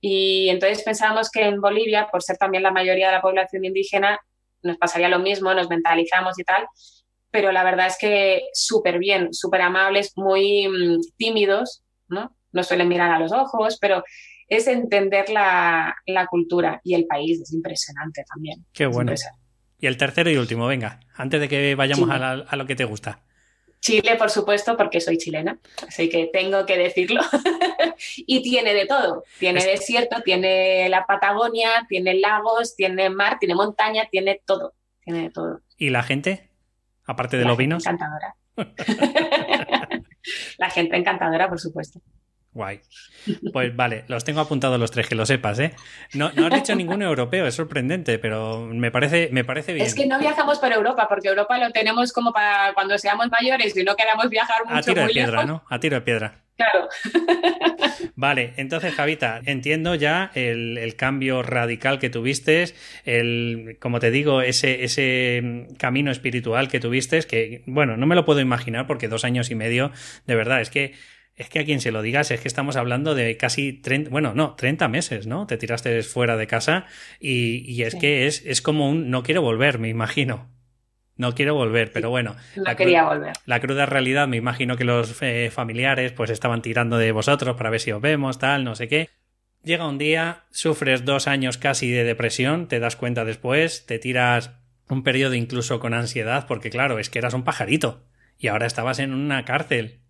Y 0.00 0.48
entonces 0.50 0.82
pensábamos 0.82 1.30
que 1.30 1.42
en 1.42 1.60
Bolivia, 1.60 2.08
por 2.12 2.22
ser 2.22 2.36
también 2.36 2.62
la 2.62 2.70
mayoría 2.70 3.06
de 3.06 3.14
la 3.14 3.22
población 3.22 3.64
indígena, 3.64 4.20
nos 4.62 4.76
pasaría 4.76 5.08
lo 5.08 5.18
mismo, 5.18 5.54
nos 5.54 5.68
mentalizamos 5.68 6.38
y 6.38 6.44
tal, 6.44 6.66
pero 7.32 7.50
la 7.50 7.64
verdad 7.64 7.88
es 7.88 7.96
que 7.98 8.42
súper 8.52 8.98
bien, 8.98 9.32
súper 9.32 9.62
amables, 9.62 10.12
muy 10.16 10.68
mm, 10.68 11.00
tímidos, 11.16 11.82
¿no? 12.08 12.36
No 12.52 12.62
suelen 12.62 12.88
mirar 12.88 13.10
a 13.10 13.18
los 13.18 13.32
ojos, 13.32 13.78
pero 13.80 14.04
es 14.46 14.68
entender 14.68 15.30
la, 15.30 15.96
cultura 16.30 16.80
y 16.84 16.94
el 16.94 17.06
país, 17.06 17.40
es 17.40 17.52
impresionante 17.52 18.22
también. 18.28 18.64
Qué 18.72 18.86
bueno. 18.86 19.14
Y 19.80 19.86
el 19.86 19.96
tercero 19.96 20.30
y 20.30 20.36
último, 20.36 20.66
venga, 20.66 21.00
antes 21.16 21.40
de 21.40 21.48
que 21.48 21.74
vayamos 21.74 22.08
a, 22.10 22.56
lo 22.56 22.66
que 22.66 22.76
te 22.76 22.84
gusta. 22.84 23.20
Chile, 23.80 24.14
por 24.16 24.30
supuesto, 24.30 24.76
porque 24.76 25.00
soy 25.00 25.18
chilena, 25.18 25.58
así 25.88 26.08
que 26.08 26.30
tengo 26.32 26.66
que 26.66 26.76
decirlo. 26.76 27.22
y 28.16 28.42
tiene 28.42 28.74
de 28.74 28.86
todo. 28.86 29.24
Tiene 29.40 29.64
desierto, 29.64 30.20
tiene 30.22 30.88
la 30.88 31.04
Patagonia, 31.04 31.84
tiene 31.88 32.14
lagos, 32.14 32.76
tiene 32.76 33.10
mar, 33.10 33.38
tiene 33.40 33.56
montaña, 33.56 34.06
tiene 34.08 34.40
todo. 34.44 34.74
Tiene 35.02 35.22
de 35.22 35.30
todo. 35.30 35.62
¿Y 35.78 35.90
la 35.90 36.04
gente? 36.04 36.51
Aparte 37.06 37.36
de 37.36 37.44
los 37.44 37.56
vinos. 37.56 37.86
Encantadora. 37.86 38.36
la 40.58 40.70
gente 40.70 40.96
encantadora, 40.96 41.48
por 41.48 41.60
supuesto. 41.60 42.00
Guay. 42.54 42.80
Pues 43.52 43.74
vale, 43.74 44.04
los 44.08 44.24
tengo 44.24 44.40
apuntados 44.40 44.78
los 44.78 44.90
tres, 44.90 45.08
que 45.08 45.14
lo 45.14 45.24
sepas, 45.24 45.58
¿eh? 45.58 45.74
No, 46.12 46.32
no 46.32 46.46
has 46.46 46.54
dicho 46.54 46.74
ningún 46.74 47.00
europeo, 47.00 47.46
es 47.46 47.54
sorprendente, 47.54 48.18
pero 48.18 48.60
me 48.60 48.90
parece, 48.90 49.30
me 49.32 49.42
parece 49.42 49.72
bien. 49.72 49.86
Es 49.86 49.94
que 49.94 50.06
no 50.06 50.18
viajamos 50.18 50.58
por 50.58 50.70
Europa, 50.70 51.06
porque 51.08 51.28
Europa 51.28 51.56
lo 51.56 51.70
tenemos 51.70 52.12
como 52.12 52.30
para 52.32 52.74
cuando 52.74 52.98
seamos 52.98 53.30
mayores 53.30 53.74
y 53.74 53.84
no 53.84 53.96
queramos 53.96 54.28
viajar 54.28 54.64
mucho. 54.66 54.76
A 54.76 54.82
tiro 54.82 55.00
de 55.00 55.08
piedra, 55.08 55.44
¿no? 55.44 55.64
A 55.70 55.80
tiro 55.80 55.94
de 55.96 56.02
piedra. 56.02 56.41
Claro. 56.56 56.88
Vale, 58.14 58.52
entonces, 58.56 58.94
Javita, 58.94 59.40
entiendo 59.44 59.94
ya 59.94 60.30
el, 60.34 60.94
cambio 60.96 61.42
radical 61.42 61.98
que 61.98 62.10
tuviste, 62.10 62.66
el, 63.04 63.78
como 63.80 64.00
te 64.00 64.10
digo, 64.10 64.42
ese, 64.42 64.84
ese 64.84 65.66
camino 65.78 66.10
espiritual 66.10 66.68
que 66.68 66.80
tuviste, 66.80 67.20
que, 67.22 67.62
bueno, 67.66 67.96
no 67.96 68.06
me 68.06 68.14
lo 68.14 68.24
puedo 68.24 68.40
imaginar 68.40 68.86
porque 68.86 69.08
dos 69.08 69.24
años 69.24 69.50
y 69.50 69.54
medio, 69.54 69.92
de 70.26 70.34
verdad, 70.34 70.60
es 70.60 70.70
que 70.70 70.92
es 71.34 71.48
que 71.48 71.60
a 71.60 71.64
quien 71.64 71.80
se 71.80 71.92
lo 71.92 72.02
digas, 72.02 72.30
es 72.30 72.40
que 72.40 72.48
estamos 72.48 72.76
hablando 72.76 73.14
de 73.14 73.36
casi 73.38 73.72
30, 73.72 74.10
bueno, 74.10 74.34
no, 74.34 74.54
30 74.54 74.88
meses, 74.88 75.26
¿no? 75.26 75.46
Te 75.46 75.56
tiraste 75.56 76.02
fuera 76.02 76.36
de 76.36 76.46
casa 76.46 76.86
y, 77.18 77.82
es 77.82 77.94
que 77.94 78.26
es, 78.26 78.44
es 78.44 78.60
como 78.60 78.90
un 78.90 79.10
no 79.10 79.22
quiero 79.22 79.40
volver, 79.40 79.78
me 79.78 79.88
imagino. 79.88 80.51
No 81.22 81.36
quiero 81.36 81.54
volver, 81.54 81.92
pero 81.92 82.10
bueno. 82.10 82.34
No 82.56 82.64
la 82.64 82.74
quería 82.74 83.04
volver. 83.04 83.32
La 83.46 83.60
cruda 83.60 83.86
realidad, 83.86 84.26
me 84.26 84.36
imagino 84.36 84.76
que 84.76 84.82
los 84.82 85.22
eh, 85.22 85.52
familiares 85.52 86.10
pues 86.10 86.30
estaban 86.30 86.62
tirando 86.62 86.98
de 86.98 87.12
vosotros 87.12 87.56
para 87.56 87.70
ver 87.70 87.78
si 87.78 87.92
os 87.92 88.02
vemos, 88.02 88.40
tal, 88.40 88.64
no 88.64 88.74
sé 88.74 88.88
qué. 88.88 89.08
Llega 89.62 89.86
un 89.86 89.98
día, 89.98 90.42
sufres 90.50 91.04
dos 91.04 91.28
años 91.28 91.58
casi 91.58 91.92
de 91.92 92.02
depresión, 92.02 92.66
te 92.66 92.80
das 92.80 92.96
cuenta 92.96 93.24
después, 93.24 93.86
te 93.86 94.00
tiras 94.00 94.50
un 94.88 95.04
periodo 95.04 95.34
incluso 95.34 95.78
con 95.78 95.94
ansiedad, 95.94 96.48
porque 96.48 96.70
claro, 96.70 96.98
es 96.98 97.08
que 97.08 97.20
eras 97.20 97.34
un 97.34 97.44
pajarito 97.44 98.02
y 98.36 98.48
ahora 98.48 98.66
estabas 98.66 98.98
en 98.98 99.14
una 99.14 99.44
cárcel. 99.44 100.00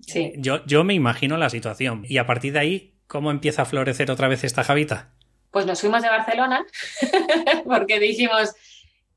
Sí. 0.00 0.32
Yo, 0.38 0.66
yo 0.66 0.82
me 0.82 0.94
imagino 0.94 1.36
la 1.36 1.50
situación. 1.50 2.04
Y 2.08 2.18
a 2.18 2.26
partir 2.26 2.52
de 2.52 2.58
ahí, 2.58 2.94
¿cómo 3.06 3.30
empieza 3.30 3.62
a 3.62 3.66
florecer 3.66 4.10
otra 4.10 4.26
vez 4.26 4.42
esta 4.42 4.64
Javita? 4.64 5.12
Pues 5.52 5.66
nos 5.66 5.80
fuimos 5.80 6.02
de 6.02 6.08
Barcelona 6.08 6.66
porque 7.64 8.00
dijimos, 8.00 8.54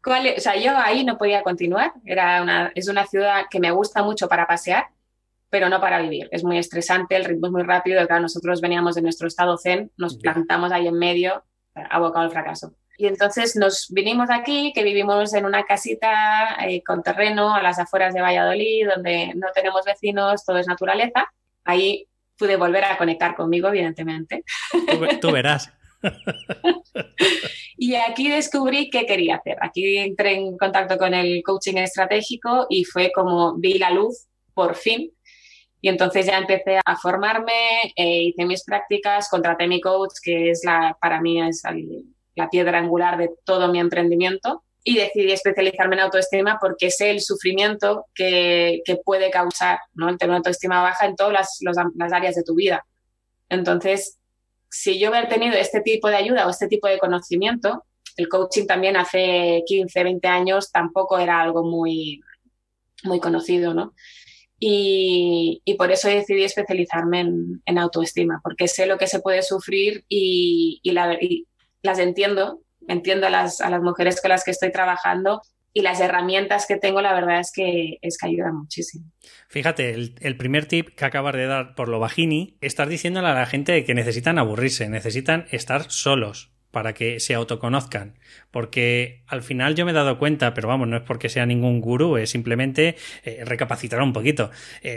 o 0.05 0.39
sea, 0.39 0.55
yo 0.55 0.77
ahí 0.77 1.03
no 1.03 1.17
podía 1.17 1.43
continuar. 1.43 1.93
Era 2.05 2.41
una, 2.41 2.71
es 2.75 2.87
una 2.87 3.05
ciudad 3.05 3.45
que 3.49 3.59
me 3.59 3.71
gusta 3.71 4.03
mucho 4.03 4.27
para 4.27 4.47
pasear, 4.47 4.87
pero 5.49 5.69
no 5.69 5.81
para 5.81 6.01
vivir. 6.01 6.29
Es 6.31 6.43
muy 6.43 6.57
estresante, 6.57 7.15
el 7.15 7.25
ritmo 7.25 7.47
es 7.47 7.53
muy 7.53 7.63
rápido. 7.63 8.05
Claro, 8.07 8.21
nosotros 8.21 8.61
veníamos 8.61 8.95
de 8.95 9.01
nuestro 9.01 9.27
estado 9.27 9.57
zen, 9.57 9.91
nos 9.97 10.17
plantamos 10.17 10.71
ahí 10.71 10.87
en 10.87 10.97
medio, 10.97 11.43
abocado 11.73 12.25
al 12.25 12.31
fracaso. 12.31 12.73
Y 12.97 13.07
entonces 13.07 13.55
nos 13.55 13.87
vinimos 13.89 14.29
aquí, 14.29 14.73
que 14.75 14.83
vivimos 14.83 15.33
en 15.33 15.45
una 15.45 15.63
casita 15.63 16.57
eh, 16.67 16.83
con 16.83 17.01
terreno 17.01 17.55
a 17.55 17.63
las 17.63 17.79
afueras 17.79 18.13
de 18.13 18.19
Valladolid, 18.19 18.89
donde 18.93 19.31
no 19.35 19.47
tenemos 19.53 19.85
vecinos, 19.85 20.43
todo 20.43 20.57
es 20.57 20.67
naturaleza. 20.67 21.31
Ahí 21.63 22.09
pude 22.37 22.57
volver 22.57 22.83
a 22.83 22.97
conectar 22.97 23.35
conmigo, 23.35 23.69
evidentemente. 23.69 24.43
Tú, 25.21 25.31
verás. 25.31 25.71
y 27.77 27.95
aquí 27.95 28.29
descubrí 28.29 28.89
qué 28.89 29.05
quería 29.05 29.37
hacer. 29.37 29.57
Aquí 29.61 29.97
entré 29.97 30.33
en 30.35 30.57
contacto 30.57 30.97
con 30.97 31.13
el 31.13 31.41
coaching 31.43 31.75
estratégico 31.77 32.67
y 32.69 32.85
fue 32.85 33.11
como 33.13 33.55
vi 33.55 33.77
la 33.77 33.91
luz, 33.91 34.27
por 34.53 34.75
fin. 34.75 35.11
Y 35.81 35.87
entonces 35.87 36.25
ya 36.25 36.37
empecé 36.37 36.79
a 36.83 36.97
formarme, 36.97 37.53
eh, 37.95 38.23
hice 38.23 38.45
mis 38.45 38.63
prácticas, 38.63 39.29
contraté 39.29 39.67
mi 39.67 39.79
coach, 39.79 40.13
que 40.21 40.49
es 40.49 40.61
la, 40.65 40.97
para 40.99 41.21
mí 41.21 41.41
es 41.41 41.63
la 42.35 42.49
piedra 42.49 42.79
angular 42.79 43.17
de 43.17 43.29
todo 43.45 43.69
mi 43.69 43.79
emprendimiento 43.79 44.63
y 44.83 44.97
decidí 44.97 45.31
especializarme 45.31 45.95
en 45.95 46.01
autoestima 46.01 46.57
porque 46.59 46.89
sé 46.89 47.11
el 47.11 47.21
sufrimiento 47.21 48.05
que, 48.13 48.81
que 48.85 48.97
puede 48.97 49.29
causar 49.29 49.79
¿no? 49.93 50.09
el 50.09 50.17
tener 50.17 50.31
una 50.31 50.37
autoestima 50.37 50.81
baja 50.81 51.05
en 51.05 51.15
todas 51.15 51.59
las, 51.61 51.83
las, 51.95 52.13
áreas 52.13 52.35
de 52.35 52.43
tu 52.43 52.55
vida. 52.55 52.85
Entonces, 53.49 54.17
si 54.69 54.99
yo 54.99 55.09
hubiera 55.09 55.27
tenido 55.27 55.55
este 55.55 55.81
tipo 55.81 56.09
de 56.09 56.15
ayuda 56.15 56.47
o 56.47 56.49
este 56.49 56.67
tipo 56.67 56.87
de 56.87 56.99
conocimiento, 56.99 57.85
el 58.17 58.27
coaching 58.27 58.65
también 58.65 58.97
hace 58.97 59.63
15, 59.65 60.03
20 60.03 60.27
años 60.27 60.71
tampoco 60.71 61.19
era 61.19 61.41
algo 61.41 61.63
muy, 61.63 62.21
muy 63.03 63.19
conocido, 63.19 63.73
¿no? 63.73 63.93
Y, 64.59 65.61
y 65.63 65.75
por 65.75 65.91
eso 65.91 66.09
decidí 66.09 66.43
especializarme 66.43 67.21
en, 67.65 67.77
autoestima, 67.77 68.41
porque 68.43 68.67
sé 68.67 68.87
lo 68.87 68.97
que 68.97 69.07
se 69.07 69.21
puede 69.21 69.41
sufrir 69.41 70.03
y, 70.09 70.81
y 70.83 70.91
las 70.91 71.99
entiendo 71.99 72.61
entiendo 72.89 73.27
a 73.27 73.29
las, 73.29 73.61
a 73.61 73.69
las 73.69 73.81
mujeres 73.81 74.21
con 74.21 74.29
las 74.29 74.43
que 74.43 74.51
estoy 74.51 74.71
trabajando 74.71 75.41
y 75.73 75.81
las 75.81 75.99
herramientas 75.99 76.65
que 76.67 76.77
tengo, 76.77 77.01
la 77.01 77.13
verdad 77.13 77.39
es 77.39 77.51
que, 77.53 77.99
es 78.01 78.17
que 78.17 78.27
ayudan 78.27 78.57
muchísimo. 78.57 79.05
Fíjate, 79.47 79.91
el, 79.91 80.37
primer 80.37 80.65
tip 80.65 80.89
que 80.89 81.05
acabas 81.05 81.35
de 81.35 81.45
dar 81.45 81.75
por 81.75 81.89
lo 81.89 81.99
bajini, 81.99 82.57
estás 82.61 82.89
diciéndole 82.89 83.27
a 83.27 83.33
la 83.33 83.45
gente 83.45 83.83
que 83.83 83.93
necesitan 83.93 84.39
aburrirse, 84.39 84.89
necesitan 84.89 85.45
estar 85.51 85.91
solos 85.91 86.51
para 86.71 86.93
que 86.93 87.19
se 87.19 87.33
autoconozcan. 87.33 88.19
Porque 88.51 89.23
al 89.27 89.41
final 89.41 89.75
yo 89.75 89.85
me 89.85 89.91
he 89.91 89.95
dado 89.95 90.19
cuenta, 90.19 90.53
pero 90.53 90.67
vamos, 90.67 90.87
no 90.87 90.97
es 90.97 91.03
porque 91.03 91.29
sea 91.29 91.45
ningún 91.45 91.81
gurú, 91.81 92.17
es 92.17 92.29
simplemente 92.29 92.95
eh, 93.23 93.43
recapacitar 93.43 94.01
un 94.01 94.13
poquito. 94.13 94.51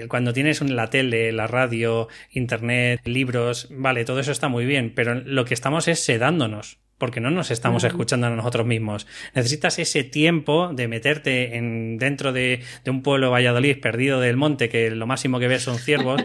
Cuando 0.09 0.33
tienes 0.33 0.61
la 0.61 0.89
tele, 0.89 1.33
la 1.33 1.47
radio, 1.47 2.09
internet, 2.31 3.01
libros, 3.05 3.69
vale, 3.71 4.05
todo 4.05 4.21
eso 4.21 4.33
está 4.33 4.49
muy 4.49 4.67
bien, 4.67 4.93
pero 4.95 5.15
lo 5.15 5.45
que 5.45 5.55
estamos 5.55 5.89
es 5.89 6.05
sedándonos 6.05 6.79
porque 7.03 7.19
no 7.19 7.33
nos 7.33 7.51
estamos 7.51 7.83
escuchando 7.83 8.29
a 8.29 8.31
nosotros 8.31 8.65
mismos. 8.65 9.09
Necesitas 9.35 9.77
ese 9.81 10.05
tiempo 10.05 10.71
de 10.73 10.87
meterte 10.87 11.57
en, 11.57 11.99
dentro 11.99 12.33
de, 12.33 12.63
un 12.87 13.03
pueblo 13.03 13.33
Valladolid 13.33 13.81
perdido 13.81 14.21
del 14.21 14.37
monte, 14.37 14.69
que 14.69 14.89
lo 14.93 15.05
máximo 15.09 15.41
que 15.41 15.49
ves 15.49 15.65
son 15.65 15.81
ciervos, 15.81 16.23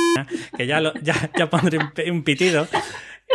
que 0.56 0.66
ya, 0.66 0.82
ya, 1.00 1.48
pondré 1.48 1.78
un, 2.10 2.24
pitido. 2.24 2.66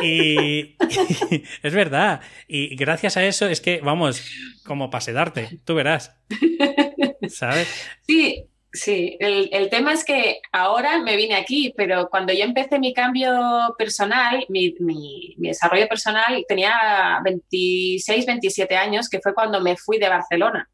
Y, 0.04 0.76
es 1.64 1.74
verdad. 1.74 2.20
Y 2.46 2.76
gracias 2.76 3.16
a 3.16 3.24
eso 3.24 3.48
es 3.48 3.62
que, 3.62 3.80
vamos, 3.80 4.30
como 4.66 4.90
para 4.90 5.00
sedarte, 5.00 5.60
tú 5.64 5.76
verás. 5.76 6.14
¿Sabes? 7.30 7.70
Sí, 8.06 8.50
Sí, 8.74 9.18
el, 9.20 9.70
tema 9.70 9.92
es 9.92 10.06
que 10.06 10.40
ahora 10.54 11.00
me 11.00 11.18
vine 11.18 11.36
aquí, 11.36 11.74
pero 11.76 12.08
cuando 12.10 12.32
yo 12.32 12.46
empecé 12.46 12.80
mi 12.80 12.94
cambio 12.94 13.76
personal, 13.78 14.46
mi, 14.48 14.74
desarrollo 15.38 15.90
personal, 15.90 16.46
tenía 16.48 17.20
26, 17.22 18.26
27 18.26 18.78
años, 18.78 19.10
que 19.10 19.20
fue 19.20 19.34
cuando 19.34 19.60
me 19.60 19.76
fui 19.76 20.00
de 20.00 20.08
Barcelona. 20.08 20.70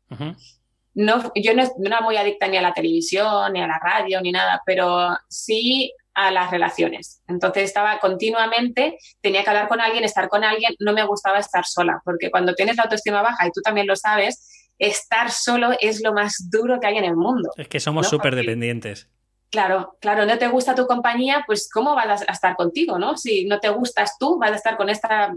no, 0.94 1.32
yo 1.36 1.56
no, 1.56 1.64
no, 1.64 1.88
era 1.88 2.02
muy 2.02 2.18
adicta 2.18 2.48
ni 2.48 2.58
a 2.58 2.62
la 2.62 2.74
televisión, 2.74 3.54
ni 3.54 3.62
a 3.62 3.68
la 3.68 3.80
radio, 3.80 4.22
ni 4.22 4.32
nada, 4.32 4.62
pero 4.64 5.18
sí 5.28 5.92
a 6.18 6.32
las 6.32 6.50
relaciones. 6.52 7.22
Entonces 7.28 7.64
estaba 7.64 8.00
continuamente, 8.00 8.98
tenía 9.22 9.44
que 9.44 9.50
hablar 9.50 9.68
con 9.68 9.82
alguien, 9.82 10.04
estar 10.04 10.30
con 10.30 10.44
alguien, 10.44 10.74
no 10.80 10.94
me 10.94 11.04
gustaba 11.04 11.38
estar 11.38 11.66
sola, 11.66 12.02
porque 12.04 12.32
cuando 12.32 12.54
tienes 12.54 12.76
la 12.76 12.84
autoestima 12.84 13.22
baja, 13.22 13.48
y 13.48 13.52
tú 13.52 13.62
también 13.62 13.86
lo 13.86 13.96
sabes, 13.96 14.57
estar 14.80 15.32
solo 15.32 15.72
es 15.80 16.02
lo 16.04 16.14
más 16.14 16.50
duro 16.50 16.80
que 16.80 16.88
hay 16.88 16.98
en 16.98 17.06
el 17.06 17.16
mundo. 17.16 17.50
Es 17.58 17.68
que 17.68 17.80
somos 17.80 18.08
súper 18.08 18.36
dependientes. 18.36 19.10
Claro, 19.50 19.96
claro, 20.02 20.26
no 20.26 20.38
te 20.38 20.48
gusta 20.50 20.76
tu 20.76 20.86
compañía, 20.86 21.44
pues 21.48 21.70
¿cómo 21.72 21.96
vas 21.96 22.22
a 22.28 22.34
estar 22.34 22.58
contigo, 22.58 23.00
no? 23.00 23.16
Si 23.16 23.46
no 23.46 23.62
te 23.62 23.70
gustas 23.70 24.18
tú, 24.20 24.38
vas 24.38 24.52
a 24.52 24.56
estar 24.56 24.76
con 24.76 24.90
esta 24.90 25.34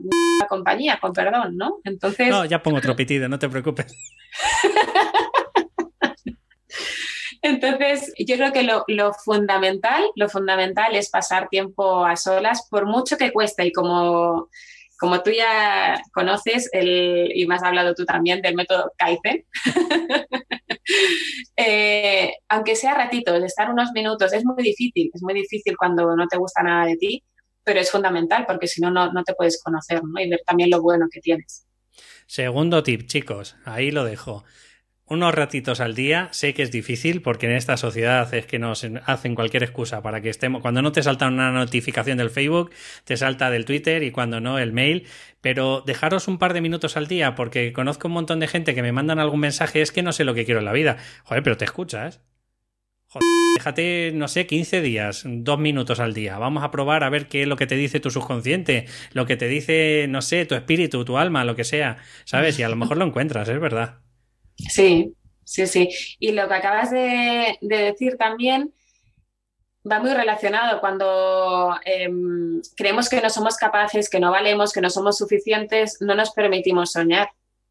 compañía, 0.48 0.98
con 1.00 1.12
perdón, 1.12 1.56
¿no? 1.56 1.78
Entonces... 1.84 2.28
No, 2.28 2.44
ya 2.44 2.60
pongo 2.60 2.78
otro 2.78 2.96
pitido, 2.96 3.28
no 3.28 3.38
te 3.38 3.48
preocupes. 3.48 3.86
Entonces, 7.42 8.12
yo 8.18 8.36
creo 8.36 8.52
que 8.52 8.64
lo, 8.64 8.84
lo, 8.88 9.14
fundamental, 9.14 10.04
lo 10.16 10.28
fundamental 10.28 10.94
es 10.96 11.08
pasar 11.08 11.48
tiempo 11.48 12.04
a 12.04 12.16
solas, 12.16 12.66
por 12.68 12.86
mucho 12.86 13.16
que 13.16 13.32
cueste, 13.32 13.64
y 13.64 13.72
como 13.72 14.48
como 15.00 15.22
tú 15.22 15.30
ya 15.30 15.98
conoces, 16.12 16.68
el, 16.72 17.32
y 17.34 17.46
me 17.46 17.54
has 17.54 17.62
hablado 17.62 17.94
tú 17.94 18.04
también 18.04 18.42
del 18.42 18.54
método 18.54 18.92
Kaizen, 18.98 19.46
eh, 21.56 22.32
aunque 22.50 22.76
sea 22.76 22.94
ratitos, 22.94 23.42
estar 23.42 23.70
unos 23.70 23.92
minutos, 23.92 24.34
es 24.34 24.44
muy 24.44 24.62
difícil, 24.62 25.10
es 25.14 25.22
muy 25.22 25.32
difícil 25.32 25.74
cuando 25.78 26.14
no 26.14 26.28
te 26.28 26.36
gusta 26.36 26.62
nada 26.62 26.84
de 26.84 26.96
ti, 26.96 27.24
pero 27.64 27.80
es 27.80 27.90
fundamental 27.90 28.44
porque 28.46 28.68
si 28.68 28.82
no, 28.82 28.90
no 28.90 29.24
te 29.24 29.34
puedes 29.34 29.62
conocer 29.62 30.02
¿no? 30.04 30.20
y 30.20 30.28
ver 30.28 30.42
también 30.44 30.68
lo 30.68 30.82
bueno 30.82 31.06
que 31.10 31.20
tienes. 31.20 31.66
Segundo 32.26 32.82
tip, 32.82 33.06
chicos, 33.06 33.56
ahí 33.64 33.90
lo 33.90 34.04
dejo 34.04 34.44
unos 35.10 35.34
ratitos 35.34 35.80
al 35.80 35.94
día. 35.94 36.28
Sé 36.30 36.54
que 36.54 36.62
es 36.62 36.70
difícil 36.70 37.20
porque 37.20 37.46
en 37.46 37.52
esta 37.52 37.76
sociedad 37.76 38.32
es 38.32 38.46
que 38.46 38.58
nos 38.58 38.86
hacen 39.04 39.34
cualquier 39.34 39.64
excusa 39.64 40.02
para 40.02 40.22
que 40.22 40.30
estemos. 40.30 40.62
Cuando 40.62 40.82
no 40.82 40.92
te 40.92 41.02
salta 41.02 41.26
una 41.26 41.50
notificación 41.50 42.16
del 42.16 42.30
Facebook, 42.30 42.70
te 43.04 43.16
salta 43.16 43.50
del 43.50 43.64
Twitter 43.64 44.04
y 44.04 44.12
cuando 44.12 44.40
no, 44.40 44.58
el 44.58 44.72
mail. 44.72 45.06
Pero 45.40 45.82
dejaros 45.84 46.28
un 46.28 46.38
par 46.38 46.54
de 46.54 46.60
minutos 46.60 46.96
al 46.96 47.08
día 47.08 47.34
porque 47.34 47.72
conozco 47.72 48.08
un 48.08 48.14
montón 48.14 48.38
de 48.38 48.46
gente 48.46 48.74
que 48.74 48.82
me 48.82 48.92
mandan 48.92 49.18
algún 49.18 49.40
mensaje. 49.40 49.82
Es 49.82 49.90
que 49.90 50.02
no 50.02 50.12
sé 50.12 50.24
lo 50.24 50.32
que 50.32 50.44
quiero 50.44 50.60
en 50.60 50.66
la 50.66 50.72
vida. 50.72 50.96
Joder, 51.24 51.42
pero 51.42 51.56
te 51.56 51.64
escuchas. 51.64 52.22
Joder, 53.08 53.26
déjate, 53.56 54.12
no 54.14 54.28
sé, 54.28 54.46
15 54.46 54.80
días, 54.80 55.24
dos 55.26 55.58
minutos 55.58 55.98
al 55.98 56.14
día. 56.14 56.38
Vamos 56.38 56.62
a 56.62 56.70
probar 56.70 57.02
a 57.02 57.10
ver 57.10 57.26
qué 57.26 57.42
es 57.42 57.48
lo 57.48 57.56
que 57.56 57.66
te 57.66 57.74
dice 57.74 57.98
tu 57.98 58.12
subconsciente, 58.12 58.86
lo 59.12 59.26
que 59.26 59.36
te 59.36 59.48
dice, 59.48 60.06
no 60.08 60.22
sé, 60.22 60.46
tu 60.46 60.54
espíritu, 60.54 61.04
tu 61.04 61.18
alma, 61.18 61.44
lo 61.44 61.56
que 61.56 61.64
sea. 61.64 61.96
¿Sabes? 62.24 62.60
Y 62.60 62.62
a 62.62 62.68
lo 62.68 62.76
mejor 62.76 62.98
lo 62.98 63.04
encuentras, 63.04 63.48
es 63.48 63.58
verdad. 63.58 63.98
Sí, 64.68 65.14
sí, 65.44 65.66
sí. 65.66 65.88
Y 66.18 66.32
lo 66.32 66.48
que 66.48 66.54
acabas 66.54 66.90
de, 66.90 67.58
decir 67.60 68.16
también 68.16 68.72
va 69.90 69.98
muy 69.98 70.12
relacionado 70.12 70.80
cuando 70.80 71.74
em, 71.84 72.60
creemos 72.76 73.08
que 73.08 73.20
no 73.20 73.30
somos 73.30 73.56
capaces, 73.56 74.10
que 74.10 74.20
no 74.20 74.30
valemos, 74.30 74.72
que 74.72 74.80
no 74.80 74.90
somos 74.90 75.18
suficientes, 75.18 75.98
no 76.00 76.14
nos 76.14 76.32
permitimos 76.32 76.92
soñar. 76.92 77.30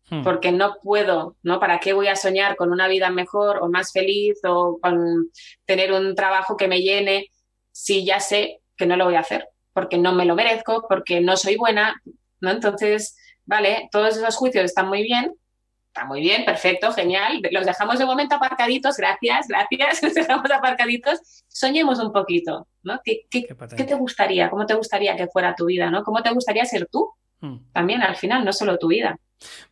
Hmm. 0.09 0.23
Porque 0.23 0.51
no 0.51 0.77
puedo, 0.81 1.35
¿no? 1.43 1.59
¿Para 1.59 1.79
qué 1.79 1.93
voy 1.93 2.07
a 2.07 2.15
soñar 2.15 2.55
con 2.55 2.71
una 2.71 2.87
vida 2.87 3.11
mejor 3.11 3.59
o 3.61 3.69
más 3.69 3.91
feliz 3.91 4.39
o 4.43 4.79
con 4.81 5.29
tener 5.65 5.93
un 5.93 6.15
trabajo 6.15 6.57
que 6.57 6.67
me 6.67 6.81
llene 6.81 7.27
si 7.71 8.03
ya 8.03 8.19
sé 8.19 8.61
que 8.75 8.87
no 8.87 8.95
lo 8.95 9.05
voy 9.05 9.15
a 9.15 9.19
hacer? 9.19 9.47
Porque 9.71 9.99
no 9.99 10.13
me 10.13 10.25
lo 10.25 10.33
merezco, 10.33 10.87
porque 10.89 11.21
no 11.21 11.37
soy 11.37 11.57
buena, 11.57 12.01
¿no? 12.41 12.49
Entonces, 12.49 13.15
vale, 13.45 13.87
todos 13.91 14.17
esos 14.17 14.35
juicios 14.35 14.65
están 14.65 14.87
muy 14.87 15.03
bien, 15.03 15.35
Está 15.99 16.07
muy 16.07 16.21
bien, 16.21 16.45
perfecto, 16.45 16.93
genial. 16.93 17.41
Los 17.51 17.65
dejamos 17.65 17.99
de 17.99 18.05
momento 18.05 18.35
aparcaditos, 18.35 18.95
gracias, 18.95 19.47
gracias. 19.49 20.01
Los 20.03 20.13
dejamos 20.13 20.49
aparcaditos. 20.49 21.19
Soñemos 21.49 21.99
un 21.99 22.13
poquito, 22.13 22.69
¿no? 22.83 23.01
¿Qué, 23.03 23.27
te 23.29 23.95
gustaría? 23.95 24.49
¿Cómo 24.49 24.65
te 24.65 24.75
gustaría 24.75 25.17
que 25.17 25.27
fuera 25.27 25.55
tu 25.55 25.65
vida, 25.65 25.91
¿no? 25.91 26.05
¿Cómo 26.05 26.23
te 26.23 26.31
gustaría 26.31 26.63
ser 26.63 26.87
tú? 26.89 27.11
Hmm. 27.41 27.69
También 27.73 28.01
al 28.01 28.15
final, 28.15 28.45
no 28.45 28.53
solo 28.53 28.77
tu 28.77 28.87
vida. 28.87 29.19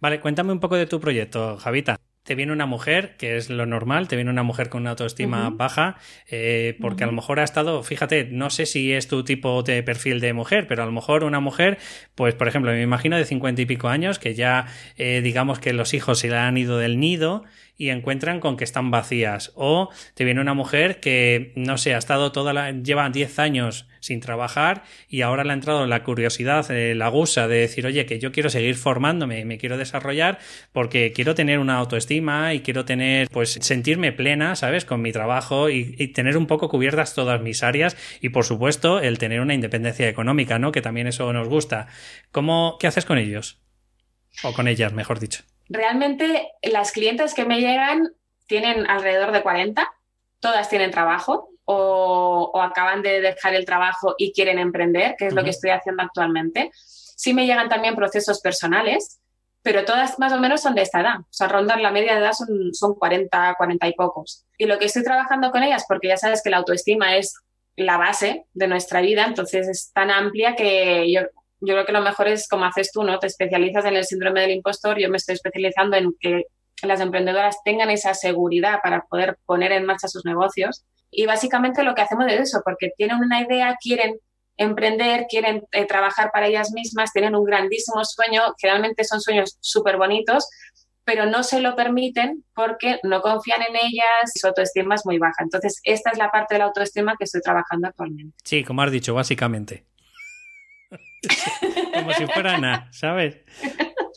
Vale, 0.02 0.20
cuéntame 0.20 0.52
un 0.52 0.60
poco 0.60 0.76
de 0.76 0.86
tu 0.86 1.00
proyecto, 1.00 1.56
Javita 1.56 1.98
te 2.28 2.36
viene 2.36 2.52
una 2.52 2.66
mujer, 2.66 3.16
que 3.18 3.38
es 3.38 3.50
lo 3.50 3.66
normal, 3.66 4.10
te 4.10 4.18
viene 4.18 4.30
una 4.30 4.44
mujer 4.44 4.68
con 4.68 4.82
una 4.82 4.90
autoestima 4.90 5.50
baja, 5.50 5.96
eh, 6.30 6.76
porque 6.82 7.06
a 7.06 7.08
lo 7.08 7.14
mejor 7.14 7.40
ha 7.40 7.44
estado, 7.46 7.82
fíjate, 7.84 8.26
no 8.26 8.50
sé 8.50 8.66
si 8.66 8.92
es 8.92 9.08
tu 9.08 9.24
tipo 9.24 9.64
de 9.64 9.82
perfil 9.82 10.20
de 10.20 10.34
mujer, 10.34 10.68
pero 10.68 10.84
a 10.84 10.86
lo 10.86 10.92
mejor 10.92 11.24
una 11.24 11.40
mujer, 11.40 11.78
pues 12.16 12.36
por 12.36 12.50
ejemplo, 12.50 12.72
me 12.72 12.82
imagino 12.82 13.16
de 13.16 13.24
cincuenta 13.24 13.62
y 13.62 13.66
pico 13.66 13.88
años, 13.88 14.20
que 14.20 14.36
ya 14.36 14.66
eh, 14.98 15.22
digamos 15.22 15.60
que 15.60 15.72
los 15.72 15.94
hijos 15.94 16.20
se 16.20 16.28
le 16.28 16.36
han 16.36 16.58
ido 16.58 16.78
del 16.78 17.00
nido 17.00 17.46
y 17.78 17.90
encuentran 17.90 18.40
con 18.40 18.58
que 18.58 18.64
están 18.64 18.92
vacías. 18.92 19.52
O 19.56 19.90
te 20.16 20.26
viene 20.26 20.42
una 20.42 20.54
mujer 20.54 21.00
que, 21.00 21.54
no 21.56 21.78
sé, 21.78 21.94
ha 21.94 21.98
estado 21.98 22.32
toda 22.32 22.54
la, 22.54 22.72
lleva 22.72 23.10
10 23.10 23.40
años 23.40 23.88
sin 24.00 24.20
trabajar 24.20 24.84
y 25.08 25.22
ahora 25.22 25.44
le 25.44 25.52
ha 25.52 25.54
entrado 25.54 25.86
la 25.86 26.04
curiosidad, 26.04 26.70
eh, 26.72 26.96
la 26.96 27.10
gusa 27.10 27.48
de 27.48 27.58
decir, 27.58 27.86
oye, 27.86 28.06
que 28.06 28.20
yo 28.20 28.32
quiero 28.32 28.50
seguir 28.50 28.76
formándome, 28.76 29.46
me 29.46 29.58
quiero 29.58 29.78
desarrollar 29.78 30.40
porque 30.72 31.12
quiero 31.14 31.36
tener 31.36 31.60
una 31.60 31.78
autoestima 31.78 32.54
y 32.54 32.62
quiero 32.62 32.86
tener, 32.86 33.30
pues, 33.30 33.58
sentirme 33.62 34.12
plena, 34.12 34.56
¿sabes? 34.56 34.86
Con 34.86 35.02
mi 35.02 35.12
trabajo 35.12 35.70
y, 35.70 35.96
y 35.98 36.10
tener 36.10 36.38
un 36.38 36.48
poco 36.48 36.70
cubiertas 36.70 37.14
todas 37.14 37.42
mis 37.42 37.64
áreas 37.64 37.98
y, 38.22 38.30
por 38.30 38.46
supuesto, 38.46 39.00
el 39.00 39.18
tener 39.18 39.42
una 39.42 39.54
independencia 39.54 40.08
económica, 40.10 40.58
¿no? 40.60 40.72
Que 40.72 40.82
también 40.82 41.08
eso 41.08 41.32
nos 41.34 41.48
gusta. 41.48 41.88
¿Cómo, 42.32 42.78
qué 42.80 42.88
haces 42.88 43.06
con 43.06 43.18
ellos? 43.18 43.60
O 44.44 44.54
con 44.54 44.68
ellas, 44.68 44.94
mejor 44.94 45.20
dicho. 45.20 45.44
Realmente 45.70 46.52
las 46.62 46.92
clientes 46.92 47.34
que 47.34 47.46
me 47.46 47.60
llegan 47.60 48.14
tienen 48.48 48.90
alrededor 48.90 49.32
de 49.32 49.44
40, 49.44 49.92
todas 50.40 50.70
tienen 50.70 50.92
trabajo, 50.92 51.50
o, 51.70 52.62
acaban 52.62 53.02
de 53.02 53.20
dejar 53.20 53.54
el 53.54 53.66
trabajo 53.66 54.16
y 54.18 54.32
quieren 54.32 54.58
emprender, 54.58 55.16
que 55.18 55.28
es 55.28 55.34
lo 55.34 55.44
que 55.44 55.50
estoy 55.50 55.72
haciendo 55.72 56.02
actualmente. 56.02 56.72
Sí 56.74 57.34
me 57.34 57.46
llegan 57.46 57.68
también 57.68 57.96
procesos 57.96 58.40
personales, 58.40 59.20
pero 59.64 59.84
todas 59.84 60.18
más 60.18 60.32
o 60.32 60.40
menos 60.40 60.62
son 60.62 60.76
de 60.76 60.84
esta 60.84 61.02
edad. 61.02 61.20
O 61.20 61.28
sea, 61.30 61.50
rondar 61.50 61.82
la 61.82 61.92
media 61.92 62.14
de 62.14 62.22
edad 62.22 62.32
son, 62.32 62.74
son 62.74 62.96
40, 62.96 63.56
40 63.58 63.88
y 63.88 63.94
pocos. 63.94 64.46
Y 64.58 64.66
lo 64.66 64.80
que 64.80 64.86
estoy 64.86 65.04
trabajando 65.04 65.52
con 65.52 65.62
ellas, 65.62 65.84
porque 65.90 66.08
ya 66.08 66.16
sabes 66.16 66.42
que 66.42 66.50
la 66.50 66.58
autoestima 66.58 67.18
es 67.18 67.36
la 67.76 67.98
base 67.98 68.46
de 68.54 68.68
nuestra 68.68 69.02
vida, 69.02 69.26
entonces 69.26 69.68
es 69.68 69.92
tan 69.92 70.10
amplia 70.10 70.56
que 70.56 71.12
yo, 71.12 71.22
yo 71.60 71.74
creo 71.74 71.86
que 71.86 71.92
lo 71.92 72.02
mejor 72.02 72.28
es 72.28 72.48
como 72.48 72.66
haces 72.66 72.92
tú, 72.92 73.04
¿no? 73.04 73.20
Te 73.20 73.28
especializas 73.28 73.86
en 73.86 73.96
el 73.96 74.06
síndrome 74.06 74.42
del 74.42 74.52
impostor, 74.52 75.00
yo 75.00 75.10
me 75.10 75.18
estoy 75.18 75.36
especializando 75.36 75.98
en 75.98 76.14
que 76.20 76.44
las 76.84 77.00
emprendedoras 77.00 77.58
tengan 77.64 77.90
esa 77.90 78.14
seguridad 78.14 78.80
para 78.84 79.02
poder 79.06 79.38
poner 79.46 79.72
en 79.72 79.86
marcha 79.86 80.08
sus 80.08 80.26
negocios. 80.26 80.86
Y 81.10 81.26
básicamente 81.26 81.84
lo 81.84 81.96
que 81.96 82.02
hacemos 82.02 82.28
es 82.28 82.42
eso, 82.42 82.62
porque 82.64 82.92
tienen 82.96 83.18
una 83.18 83.42
idea, 83.42 83.76
quieren 83.82 84.20
emprender, 84.58 85.26
quieren 85.30 85.64
eh, 85.72 85.86
trabajar 85.86 86.32
para 86.32 86.48
ellas 86.48 86.72
mismas, 86.74 87.12
tienen 87.14 87.36
un 87.36 87.46
grandísimo 87.46 88.04
sueño, 88.04 88.42
generalmente 88.60 89.04
son 89.04 89.22
sueños 89.22 89.58
súper 89.62 89.98
bonitos, 89.98 90.48
pero 91.04 91.26
no 91.26 91.44
se 91.44 91.62
lo 91.62 91.76
permiten 91.76 92.44
porque 92.54 93.00
no 93.04 93.22
confían 93.22 93.62
en 93.62 93.76
ellas 93.76 94.36
y 94.36 94.40
su 94.40 94.48
autoestima 94.48 94.96
es 94.96 95.06
muy 95.06 95.20
baja. 95.20 95.42
Entonces, 95.42 95.80
esta 95.84 96.12
es 96.12 96.18
la 96.18 96.30
parte 96.30 96.56
de 96.56 96.60
la 96.60 96.66
autoestima 96.66 97.16
que 97.18 97.24
estoy 97.24 97.42
trabajando 97.42 97.88
actualmente. 97.88 98.36
Sí, 98.44 98.64
como 98.64 98.82
has 98.82 98.92
dicho, 98.92 99.14
básicamente. 99.14 99.86
Como 101.94 102.14
si 102.14 102.26
fuera 102.28 102.58
nada, 102.58 102.88
¿sabes? 102.92 103.38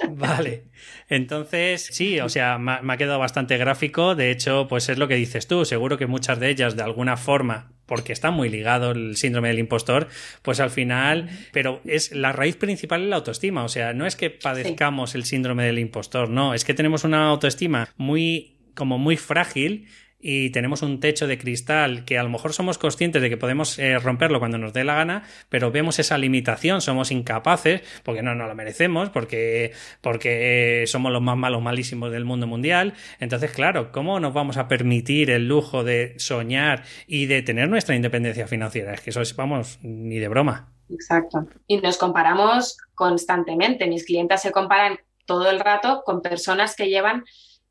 Vale. 0.08 0.64
Entonces, 1.08 1.88
sí, 1.90 2.20
o 2.20 2.28
sea, 2.28 2.58
me 2.58 2.92
ha 2.92 2.96
quedado 2.96 3.18
bastante 3.18 3.56
gráfico. 3.58 4.14
De 4.14 4.30
hecho, 4.30 4.66
pues 4.68 4.88
es 4.88 4.98
lo 4.98 5.08
que 5.08 5.14
dices 5.14 5.46
tú. 5.46 5.64
Seguro 5.64 5.98
que 5.98 6.06
muchas 6.06 6.40
de 6.40 6.50
ellas, 6.50 6.76
de 6.76 6.82
alguna 6.82 7.16
forma, 7.16 7.72
porque 7.86 8.12
está 8.12 8.30
muy 8.30 8.48
ligado 8.48 8.92
el 8.92 9.16
síndrome 9.16 9.48
del 9.48 9.58
impostor, 9.58 10.08
pues 10.42 10.60
al 10.60 10.70
final, 10.70 11.28
pero 11.52 11.80
es 11.84 12.12
la 12.12 12.32
raíz 12.32 12.56
principal 12.56 13.02
en 13.02 13.10
la 13.10 13.16
autoestima. 13.16 13.64
O 13.64 13.68
sea, 13.68 13.92
no 13.92 14.06
es 14.06 14.16
que 14.16 14.30
padezcamos 14.30 15.14
el 15.14 15.24
síndrome 15.24 15.64
del 15.64 15.78
impostor, 15.78 16.30
no, 16.30 16.54
es 16.54 16.64
que 16.64 16.74
tenemos 16.74 17.04
una 17.04 17.28
autoestima 17.28 17.88
muy 17.96 18.56
como 18.74 18.96
muy 18.98 19.16
frágil 19.16 19.88
y 20.20 20.50
tenemos 20.50 20.83
un 20.83 21.00
techo 21.00 21.26
de 21.26 21.38
cristal 21.38 22.04
que 22.04 22.18
a 22.18 22.22
lo 22.22 22.28
mejor 22.28 22.52
somos 22.52 22.78
conscientes 22.78 23.22
de 23.22 23.30
que 23.30 23.37
podemos 23.37 23.78
eh, 23.78 23.98
romperlo 23.98 24.38
cuando 24.38 24.59
nos 24.59 24.72
dé 24.72 24.85
la 24.85 24.94
gana, 24.94 25.24
pero 25.48 25.70
vemos 25.70 25.98
esa 25.98 26.18
limitación, 26.18 26.80
somos 26.80 27.11
incapaces, 27.11 27.83
porque 28.02 28.22
no 28.22 28.35
nos 28.35 28.48
lo 28.48 28.54
merecemos, 28.54 29.11
porque, 29.11 29.72
porque 30.00 30.85
somos 30.87 31.12
los 31.12 31.22
más 31.22 31.37
malos, 31.37 31.62
malísimos 31.62 32.12
del 32.12 32.24
mundo 32.24 32.46
mundial. 32.46 32.94
Entonces, 33.18 33.50
claro, 33.52 33.92
¿cómo 33.92 34.20
nos 34.20 34.35
vamos 34.35 34.56
a 34.56 34.68
permitir 34.68 35.30
el 35.30 35.48
lujo 35.48 35.85
de 35.85 36.14
soñar 36.18 36.85
y 37.06 37.26
de 37.26 37.42
tener 37.42 37.68
nuestra 37.68 37.96
independencia 37.96 38.46
financiera? 38.46 38.92
Es 38.92 39.00
que 39.00 39.11
eso 39.11 39.22
es, 39.22 39.35
vamos, 39.37 39.78
ni 39.83 40.18
de 40.18 40.28
broma. 40.28 40.72
Exacto. 40.90 41.46
Y 41.66 41.78
nos 41.78 41.96
comparamos 41.96 42.76
constantemente. 42.94 43.87
Mis 43.87 44.04
clientes 44.04 44.42
se 44.42 44.50
comparan 44.50 44.98
todo 45.24 45.48
el 45.48 45.61
rato 45.61 46.02
con 46.04 46.22
personas 46.22 46.74
que 46.74 46.88
llevan 46.88 47.24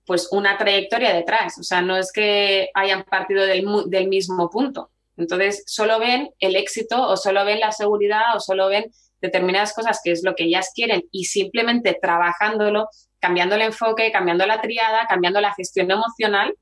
pues 0.09 0.27
una 0.31 0.57
trayectoria 0.57 1.13
detrás. 1.13 1.59
O 1.59 1.63
sea, 1.63 1.83
no 1.83 1.95
es 1.95 2.11
que 2.11 2.69
hayan 2.73 3.03
partido 3.03 3.45
del, 3.45 3.63
del 3.85 4.07
mismo 4.07 4.49
punto. 4.49 4.89
Entonces, 5.17 5.61
solo 5.67 5.99
ven 5.99 6.31
el 6.39 6.55
éxito 6.55 6.99
o 6.99 7.15
solo 7.15 7.45
ven 7.45 7.59
la 7.59 7.71
seguridad 7.71 8.35
o 8.35 8.39
solo 8.39 8.69
ven 8.69 8.91
determinadas 9.21 9.71
cosas 9.71 10.01
que 10.03 10.11
es 10.11 10.23
lo 10.23 10.33
que 10.33 10.45
ellas 10.45 10.71
quieren 10.73 11.03
y 11.11 11.25
simplemente 11.25 11.95
trabajándolo, 12.01 12.87
cambiando 13.19 13.53
el 13.53 13.61
enfoque, 13.61 14.11
cambiando 14.11 14.47
la 14.47 14.61
triada, 14.61 15.05
cambiando 15.07 15.41
la 15.41 15.53
gestión 15.53 15.91
emocional, 15.91 16.55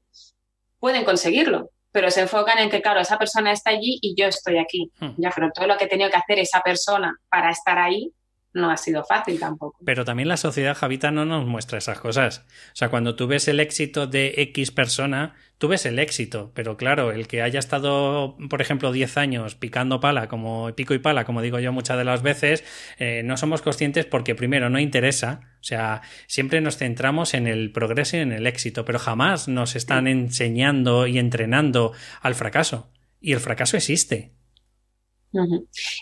pueden 0.82 1.06
conseguirlo. 1.06 1.70
Pero 1.94 2.12
se 2.12 2.20
enfocan 2.20 2.60
en 2.60 2.70
que, 2.70 2.82
claro, 2.82 3.00
esa 3.00 3.18
persona 3.18 3.54
está 3.54 3.70
allí 3.70 3.98
y 4.02 4.14
yo 4.20 4.28
estoy 4.28 4.58
aquí. 4.58 4.92
Hmm. 5.00 5.12
Ya, 5.16 5.32
pero 5.34 5.52
todo 5.54 5.68
lo 5.68 5.78
que 5.78 5.86
ha 5.86 5.88
tenido 5.88 6.10
que 6.10 6.18
hacer 6.18 6.40
esa 6.40 6.60
persona 6.60 7.16
para 7.30 7.52
estar 7.52 7.78
ahí, 7.78 8.12
no 8.54 8.70
ha 8.70 8.78
sido 8.78 9.04
fácil 9.04 9.40
tampoco. 9.40 9.78
Pero 9.86 10.06
también 10.06 10.30
la 10.30 10.38
sociedad 10.38 10.76
Javita 10.76 11.12
no 11.12 11.26
nos 11.26 11.46
muestra 11.46 11.78
esas 11.78 12.00
cosas. 12.00 12.46
O 12.74 12.76
sea, 12.76 12.90
cuando 12.90 13.16
tú 13.16 13.28
ves 13.28 13.48
el 13.48 13.60
éxito 13.60 14.08
de 14.08 14.34
X 14.38 14.72
persona, 14.72 15.36
tú 15.58 15.68
ves 15.68 15.86
el 15.86 16.00
éxito, 16.00 16.52
pero 16.54 16.78
claro, 16.78 17.12
el 17.12 17.28
que 17.28 17.42
haya 17.42 17.60
estado, 17.60 18.38
por 18.50 18.62
ejemplo, 18.62 18.92
10 18.92 19.18
años 19.18 19.56
picando 19.56 20.00
pala, 20.00 20.28
como 20.28 20.74
pico 20.76 20.94
y 20.94 21.00
pala, 21.00 21.26
como 21.26 21.42
digo 21.42 21.60
yo 21.60 21.72
muchas 21.72 21.98
de 21.98 22.04
las 22.04 22.22
veces, 22.22 22.64
eh, 22.98 23.22
no 23.24 23.38
somos 23.38 23.62
conscientes 23.62 24.06
porque 24.06 24.36
primero 24.36 24.70
no 24.70 24.80
interesa, 24.80 25.42
o 25.60 25.64
sea, 25.64 26.02
siempre 26.28 26.62
nos 26.62 26.78
centramos 26.78 27.34
en 27.34 27.48
el 27.48 27.72
progreso 27.72 28.18
y 28.18 28.22
en 28.22 28.32
el 28.32 28.48
éxito, 28.48 28.86
pero 28.86 29.00
jamás 29.00 29.48
nos 29.48 29.76
están 29.76 30.08
enseñando 30.08 31.08
y 31.08 31.20
entrenando 31.20 31.94
al 32.22 32.36
fracaso. 32.36 32.92
Y 33.20 33.34
el 33.34 33.40
fracaso 33.40 33.78
existe. 33.78 34.34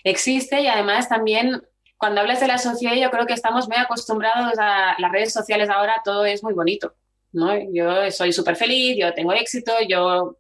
Existe 0.03 0.61
y 0.61 0.67
además 0.67 1.09
también 1.09 1.61
cuando 1.97 2.21
hablas 2.21 2.39
de 2.39 2.47
la 2.47 2.57
sociedad, 2.57 2.95
yo 2.95 3.09
creo 3.09 3.25
que 3.25 3.33
estamos 3.33 3.67
muy 3.67 3.77
acostumbrados 3.77 4.57
a 4.59 4.95
las 4.97 5.11
redes 5.11 5.33
sociales 5.33 5.69
ahora, 5.69 6.01
todo 6.03 6.25
es 6.25 6.43
muy 6.43 6.53
bonito. 6.53 6.93
¿no? 7.31 7.53
Yo 7.73 8.11
soy 8.11 8.31
súper 8.31 8.55
feliz, 8.55 8.97
yo 8.97 9.13
tengo 9.13 9.33
éxito, 9.33 9.73
yo 9.87 10.37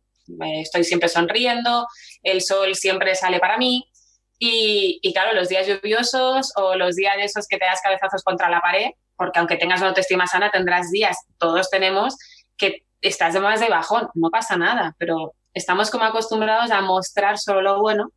estoy 0.61 0.83
siempre 0.83 1.09
sonriendo, 1.09 1.87
el 2.23 2.41
sol 2.41 2.75
siempre 2.75 3.15
sale 3.15 3.39
para 3.39 3.57
mí. 3.57 3.89
Y, 4.37 4.99
y, 5.01 5.13
claro, 5.13 5.33
los 5.33 5.47
días 5.47 5.65
lluviosos 5.65 6.51
o 6.57 6.75
los 6.75 6.95
días 6.95 7.15
de 7.15 7.23
esos 7.23 7.47
que 7.47 7.57
te 7.57 7.65
das 7.65 7.81
cabezazos 7.81 8.23
contra 8.23 8.49
la 8.49 8.59
pared, 8.59 8.91
porque 9.15 9.39
aunque 9.39 9.55
tengas 9.55 9.79
una 9.79 9.89
autoestima 9.89 10.27
sana, 10.27 10.51
tendrás 10.51 10.91
días, 10.91 11.17
todos 11.37 11.69
tenemos, 11.69 12.17
que 12.57 12.85
estás 13.01 13.33
de 13.33 13.39
más 13.39 13.59
de 13.61 13.69
bajón, 13.69 14.09
no 14.13 14.29
pasa 14.29 14.57
nada, 14.57 14.95
pero 14.97 15.35
estamos 15.53 15.89
como 15.89 16.03
acostumbrados 16.03 16.71
a 16.71 16.81
mostrar 16.81 17.37
solo 17.37 17.61
lo 17.61 17.79
bueno 17.79 18.11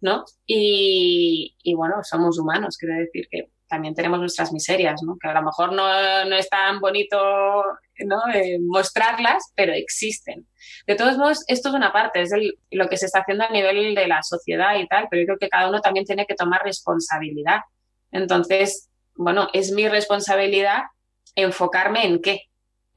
¿no? 0.00 0.24
Y, 0.46 1.54
bueno, 1.74 1.96
somos 2.02 2.38
humanos, 2.38 2.76
quiero 2.78 2.96
decir 2.96 3.28
que 3.30 3.50
también 3.68 3.94
tenemos 3.94 4.18
nuestras 4.18 4.52
miserias, 4.52 5.02
¿no? 5.02 5.16
Que 5.20 5.28
a 5.28 5.34
lo 5.34 5.42
mejor 5.42 5.72
no, 5.72 5.86
es 6.34 6.48
tan 6.48 6.80
bonito 6.80 7.64
¿no? 8.06 8.16
Eh, 8.32 8.58
mostrarlas, 8.60 9.52
pero 9.54 9.72
existen. 9.72 10.46
De 10.86 10.94
todos 10.94 11.18
modos, 11.18 11.44
esto 11.48 11.68
es 11.68 11.74
una 11.74 11.92
parte, 11.92 12.22
es 12.22 12.30
lo 12.70 12.88
que 12.88 12.96
se 12.96 13.06
está 13.06 13.20
haciendo 13.20 13.44
a 13.44 13.50
nivel 13.50 13.94
de 13.94 14.06
la 14.06 14.22
sociedad 14.22 14.78
y 14.78 14.86
tal, 14.86 15.08
pero 15.10 15.22
yo 15.22 15.26
creo 15.26 15.38
que 15.38 15.48
cada 15.48 15.68
uno 15.68 15.80
también 15.80 16.06
tiene 16.06 16.24
que 16.24 16.34
tomar 16.34 16.62
responsabilidad. 16.62 17.60
Entonces, 18.12 18.88
bueno, 19.14 19.48
es 19.52 19.72
mi 19.72 19.88
responsabilidad 19.88 20.84
enfocarme 21.34 22.06
en 22.06 22.22
qué, 22.22 22.47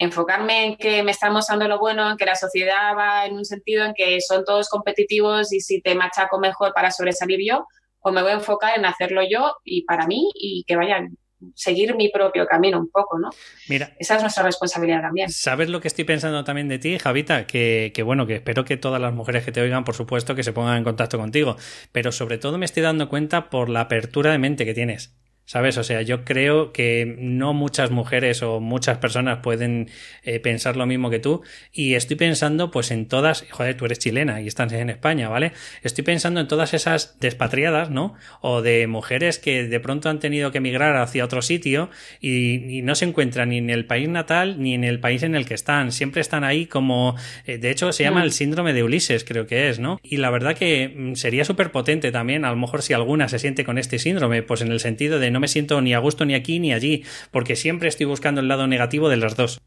enfocarme 0.02 0.66
en 0.66 0.76
que 0.78 1.04
me 1.04 1.12
están 1.12 1.32
mostrando 1.32 1.68
lo 1.68 1.78
bueno, 1.78 2.10
en 2.10 2.18
que 2.18 2.26
la 2.26 2.36
sociedad 2.36 2.98
va 2.98 3.28
en 3.28 3.34
un 3.34 3.46
sentido 3.46 3.86
en 3.86 3.94
que 3.94 4.20
son 4.20 4.44
todos 4.44 4.68
competitivos 4.68 5.54
y 5.54 5.60
si 5.60 5.80
te 5.80 5.94
machaco 5.94 6.40
mejor 6.40 6.74
para 6.74 6.90
sobresalir 6.90 7.40
yo, 7.48 7.68
o 8.00 8.12
me 8.12 8.24
voy 8.24 8.32
a 8.32 8.36
enfocar 8.36 8.78
en 8.78 8.86
hacerlo 8.86 9.22
yo 9.30 9.58
y 9.64 9.84
para 9.84 10.08
mí 10.08 10.32
y 10.34 10.64
que 10.66 10.76
vayan 10.76 11.16
seguir 11.56 11.96
mi 11.96 12.10
propio 12.10 12.46
camino 12.48 12.80
un 12.80 12.90
poco, 12.90 13.20
¿no? 13.20 13.30
Mira. 13.70 13.94
Esa 14.00 14.16
es 14.16 14.22
nuestra 14.22 14.44
responsabilidad 14.44 15.02
también. 15.02 15.30
¿Sabes 15.30 15.70
lo 15.70 15.82
que 15.82 15.88
estoy 15.88 16.04
pensando 16.04 16.44
también 16.44 16.68
de 16.68 16.80
ti, 16.80 16.98
Javita? 16.98 17.46
Que, 17.46 17.92
que, 17.94 18.04
bueno, 18.04 18.26
que 18.26 18.36
espero 18.36 18.66
que 18.66 18.78
todas 18.78 19.02
las 19.02 19.14
mujeres 19.14 19.44
que 19.44 19.52
te 19.52 19.62
oigan, 19.62 19.84
por 19.84 19.96
supuesto, 19.96 20.36
que 20.36 20.44
se 20.44 20.54
pongan 20.54 20.78
en 20.78 20.84
contacto 20.84 21.18
contigo. 21.18 21.58
Pero 21.92 22.12
sobre 22.12 22.38
todo 22.38 22.58
me 22.58 22.66
estoy 22.66 22.84
dando 22.84 23.10
cuenta 23.10 23.50
por 23.50 23.70
la 23.70 23.82
apertura 23.82 24.32
de 24.32 24.40
mente 24.40 24.66
que 24.66 24.74
tienes. 24.74 25.16
¿Sabes? 25.52 25.78
O 25.78 25.84
sea, 25.84 26.02
yo 26.02 26.24
creo 26.24 26.72
que 26.72 27.18
no 27.20 27.52
muchas 27.52 27.92
mujeres 27.92 28.42
o 28.42 28.62
muchas 28.62 29.00
personas 29.00 29.40
pueden 29.40 29.90
eh, 30.24 30.40
pensar 30.40 30.78
lo 30.78 30.86
mismo 30.86 31.10
que 31.10 31.20
tú. 31.20 31.42
Y 31.74 31.96
estoy 31.96 32.16
pensando, 32.16 32.72
pues, 32.72 32.90
en 32.90 33.06
todas. 33.06 33.44
Joder, 33.52 33.76
tú 33.76 33.84
eres 33.84 34.00
chilena 34.00 34.40
y 34.40 34.48
estás 34.48 34.72
en 34.72 34.90
España, 34.90 35.28
¿vale? 35.28 35.52
Estoy 35.84 36.06
pensando 36.06 36.40
en 36.40 36.48
todas 36.48 36.74
esas 36.74 37.20
despatriadas, 37.20 37.90
¿no? 37.90 38.16
O 38.40 38.62
de 38.62 38.88
mujeres 38.88 39.40
que 39.40 39.68
de 39.68 39.80
pronto 39.82 40.08
han 40.08 40.20
tenido 40.20 40.54
que 40.54 40.60
emigrar 40.60 40.96
hacia 40.96 41.26
otro 41.26 41.42
sitio 41.42 41.90
y, 42.22 42.82
no 42.84 42.96
se 42.96 43.04
encuentran 43.04 43.50
ni 43.50 43.58
en 43.58 43.70
el 43.70 43.86
país 43.86 44.08
natal 44.08 44.56
ni 44.58 44.74
en 44.74 44.86
el 44.86 45.02
país 45.02 45.22
en 45.22 45.36
el 45.36 45.46
que 45.46 45.56
están. 45.56 45.92
Siempre 45.92 46.22
están 46.22 46.46
ahí 46.46 46.66
como. 46.66 47.18
Eh, 47.46 47.58
de 47.58 47.72
hecho, 47.72 47.92
se 47.92 48.06
llama 48.06 48.22
mm. 48.22 48.24
el 48.24 48.32
síndrome 48.32 48.72
de 48.72 48.84
Ulises, 48.84 49.26
creo 49.26 49.48
que 49.48 49.68
es, 49.68 49.80
¿no? 49.80 50.00
Y 50.02 50.16
la 50.16 50.30
verdad 50.30 50.56
que 50.56 50.88
mm, 50.96 51.16
sería 51.16 51.44
súper 51.44 51.74
potente 51.74 52.14
también, 52.14 52.46
a 52.46 52.52
lo 52.52 52.56
mejor 52.56 52.84
si 52.84 52.94
alguna 52.94 53.28
se 53.28 53.38
siente 53.38 53.66
con 53.66 53.78
este 53.78 54.00
síndrome, 54.00 54.44
pues 54.44 54.62
en 54.62 54.72
el 54.72 54.80
sentido 54.80 55.20
de 55.20 55.30
no 55.30 55.41
me 55.42 55.50
siento 55.50 55.82
ni 55.82 55.94
a 55.94 56.00
gusto 56.00 56.24
ni 56.24 56.36
aquí 56.36 56.60
ni 56.60 56.72
allí, 56.72 57.04
porque 57.32 57.58
siempre 57.58 57.90
estoy 57.90 58.06
buscando 58.06 58.40
el 58.40 58.48
lado 58.48 58.68
negativo 58.68 59.10
de 59.10 59.18
las 59.18 59.36
dos. 59.36 59.60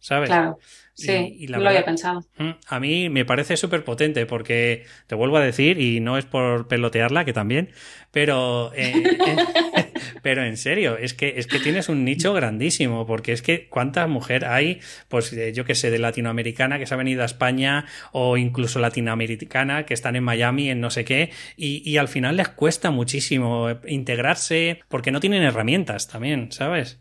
¿Sabes? 0.00 0.30
Claro. 0.30 0.58
Sí, 0.94 1.46
lo 1.46 1.66
había 1.68 1.84
pensado. 1.84 2.20
Mm, 2.36 2.50
a 2.66 2.80
mí 2.80 3.08
me 3.08 3.24
parece 3.24 3.56
súper 3.56 3.84
potente 3.84 4.26
porque, 4.26 4.84
te 5.06 5.14
vuelvo 5.14 5.36
a 5.36 5.40
decir, 5.40 5.78
y 5.78 6.00
no 6.00 6.18
es 6.18 6.24
por 6.24 6.68
pelotearla, 6.68 7.24
que 7.24 7.32
también, 7.32 7.70
pero, 8.10 8.72
eh, 8.74 8.92
eh, 8.94 9.89
pero 10.22 10.44
en 10.44 10.56
serio, 10.56 10.96
es 10.96 11.14
que, 11.14 11.34
es 11.36 11.46
que 11.46 11.58
tienes 11.58 11.88
un 11.88 12.04
nicho 12.04 12.32
grandísimo, 12.34 13.06
porque 13.06 13.32
es 13.32 13.42
que 13.42 13.68
cuánta 13.68 14.06
mujer 14.06 14.44
hay, 14.44 14.80
pues 15.08 15.32
eh, 15.32 15.52
yo 15.52 15.64
que 15.64 15.74
sé, 15.74 15.90
de 15.90 15.98
latinoamericana 15.98 16.78
que 16.78 16.86
se 16.86 16.94
ha 16.94 16.96
venido 16.96 17.22
a 17.22 17.26
España 17.26 17.86
o 18.12 18.36
incluso 18.36 18.78
latinoamericana 18.80 19.86
que 19.86 19.94
están 19.94 20.16
en 20.16 20.24
Miami, 20.24 20.70
en 20.70 20.80
no 20.80 20.90
sé 20.90 21.04
qué, 21.04 21.30
y, 21.56 21.88
y 21.88 21.96
al 21.98 22.08
final 22.08 22.36
les 22.36 22.48
cuesta 22.48 22.90
muchísimo 22.90 23.68
integrarse 23.86 24.80
porque 24.88 25.10
no 25.10 25.20
tienen 25.20 25.42
herramientas 25.42 26.08
también, 26.08 26.52
¿sabes? 26.52 27.00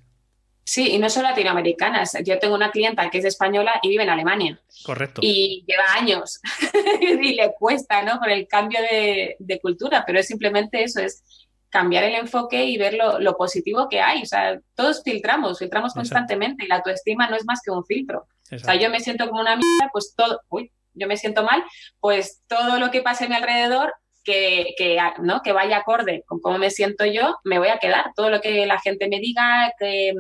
Sí, 0.69 0.91
y 0.91 0.99
no 0.99 1.09
solo 1.09 1.29
latinoamericanas. 1.29 2.15
Yo 2.23 2.37
tengo 2.37 2.53
una 2.53 2.69
clienta 2.69 3.09
que 3.09 3.17
es 3.17 3.25
española 3.25 3.79
y 3.81 3.89
vive 3.89 4.03
en 4.03 4.11
Alemania. 4.11 4.61
Correcto. 4.85 5.19
Y 5.23 5.65
lleva 5.65 5.95
años 5.95 6.39
y 7.01 7.33
le 7.33 7.53
cuesta, 7.57 8.03
¿no? 8.03 8.19
Por 8.19 8.29
el 8.29 8.47
cambio 8.47 8.79
de, 8.79 9.59
cultura, 9.63 10.03
pero 10.05 10.19
es 10.19 10.27
simplemente 10.27 10.83
eso, 10.83 10.99
es 10.99 11.23
cambiar 11.69 12.03
el 12.03 12.15
enfoque 12.15 12.65
y 12.65 12.77
ver 12.77 12.95
lo, 12.95 13.37
positivo 13.37 13.87
que 13.89 14.01
hay. 14.01 14.23
O 14.23 14.25
sea, 14.25 14.59
todos 14.75 15.01
filtramos, 15.03 15.59
filtramos 15.59 15.93
constantemente 15.93 16.65
y 16.65 16.67
la 16.67 16.77
autoestima 16.77 17.29
no 17.29 17.35
es 17.35 17.45
más 17.45 17.61
que 17.63 17.71
un 17.71 17.85
filtro. 17.85 18.27
O 18.51 18.59
sea, 18.59 18.75
yo 18.75 18.89
me 18.89 18.99
siento 18.99 19.27
como 19.27 19.41
una 19.41 19.55
mierda, 19.55 19.89
pues 19.91 20.13
todo, 20.15 20.41
uy, 20.49 20.71
yo 20.93 21.07
me 21.07 21.17
siento 21.17 21.43
mal, 21.43 21.63
pues 21.99 22.41
todo 22.47 22.79
lo 22.79 22.89
que 22.89 23.01
pase 23.01 23.25
a 23.25 23.29
mi 23.29 23.35
alrededor 23.35 23.93
que, 24.23 24.73
que, 24.77 24.97
¿no? 25.21 25.41
que 25.41 25.53
vaya 25.53 25.77
acorde 25.77 26.23
con 26.25 26.39
cómo 26.39 26.57
me 26.57 26.71
siento 26.71 27.05
yo, 27.05 27.37
me 27.43 27.59
voy 27.59 27.69
a 27.69 27.77
quedar. 27.77 28.11
Todo 28.15 28.29
lo 28.29 28.41
que 28.41 28.65
la 28.65 28.79
gente 28.79 29.07
me 29.07 29.19
diga, 29.19 29.71
que, 29.79 30.13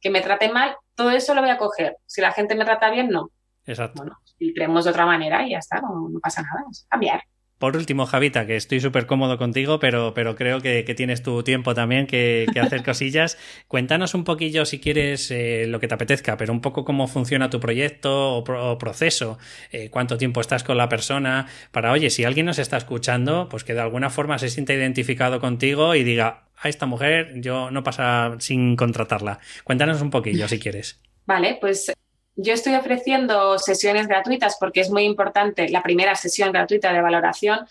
que 0.00 0.10
me 0.10 0.20
trate 0.20 0.50
mal, 0.50 0.76
todo 0.94 1.10
eso 1.10 1.34
lo 1.34 1.40
voy 1.40 1.50
a 1.50 1.58
coger. 1.58 1.96
Si 2.06 2.20
la 2.20 2.32
gente 2.32 2.54
me 2.54 2.64
trata 2.64 2.90
bien, 2.90 3.08
no. 3.08 3.30
Exacto. 3.66 4.02
Bueno, 4.02 4.18
filtremos 4.38 4.84
de 4.84 4.90
otra 4.90 5.06
manera 5.06 5.46
y 5.46 5.50
ya 5.50 5.58
está, 5.58 5.80
no, 5.80 6.10
pasa 6.22 6.42
nada, 6.42 6.64
es 6.70 6.86
cambiar. 6.88 7.22
Por 7.60 7.76
último, 7.76 8.06
Javita, 8.06 8.46
que 8.46 8.56
estoy 8.56 8.80
súper 8.80 9.04
cómodo 9.04 9.36
contigo, 9.36 9.78
pero, 9.78 10.14
pero 10.14 10.34
creo 10.34 10.62
que, 10.62 10.82
tienes 10.96 11.22
tu 11.22 11.42
tiempo 11.42 11.74
también 11.74 12.06
que, 12.06 12.46
hacer 12.58 12.82
cosillas. 12.82 13.36
Cuéntanos 13.68 14.14
un 14.14 14.24
poquillo, 14.24 14.64
si 14.64 14.80
quieres, 14.80 15.30
eh, 15.30 15.66
lo 15.68 15.78
que 15.78 15.86
te 15.86 15.92
apetezca, 15.92 16.38
pero 16.38 16.54
un 16.54 16.62
poco 16.62 16.86
cómo 16.86 17.06
funciona 17.06 17.50
tu 17.50 17.60
proyecto 17.60 18.36
o, 18.36 18.78
proceso, 18.78 19.38
eh, 19.72 19.90
cuánto 19.90 20.16
tiempo 20.16 20.40
estás 20.40 20.64
con 20.64 20.78
la 20.78 20.88
persona, 20.88 21.48
para, 21.70 21.92
oye, 21.92 22.08
si 22.08 22.24
alguien 22.24 22.46
nos 22.46 22.58
está 22.58 22.78
escuchando, 22.78 23.50
pues 23.50 23.62
que 23.62 23.74
de 23.74 23.80
alguna 23.80 24.08
forma 24.08 24.38
se 24.38 24.48
sienta 24.48 24.72
identificado 24.72 25.38
contigo 25.38 25.94
y 25.94 26.02
diga, 26.02 26.44
a 26.56 26.70
esta 26.70 26.86
mujer 26.86 27.42
yo 27.42 27.70
no 27.70 27.84
pasa 27.84 28.36
sin 28.38 28.74
contratarla. 28.74 29.38
Cuéntanos 29.64 30.00
un 30.00 30.08
poquillo, 30.08 30.48
si 30.48 30.58
quieres. 30.58 30.98
Vale, 31.26 31.58
pues 31.60 31.92
yo 32.36 32.54
estoy 32.54 32.74
ofreciendo 32.74 33.58
sesiones 33.58 34.06
gratuitas 34.06 34.56
porque 34.58 34.80
es 34.80 34.90
muy 34.90 35.04
importante, 35.04 35.68
la 35.68 35.82
primera 35.82 36.14
sesión 36.14 36.52
gratuita 36.52 36.92
de 36.92 37.02
valoración 37.02 37.66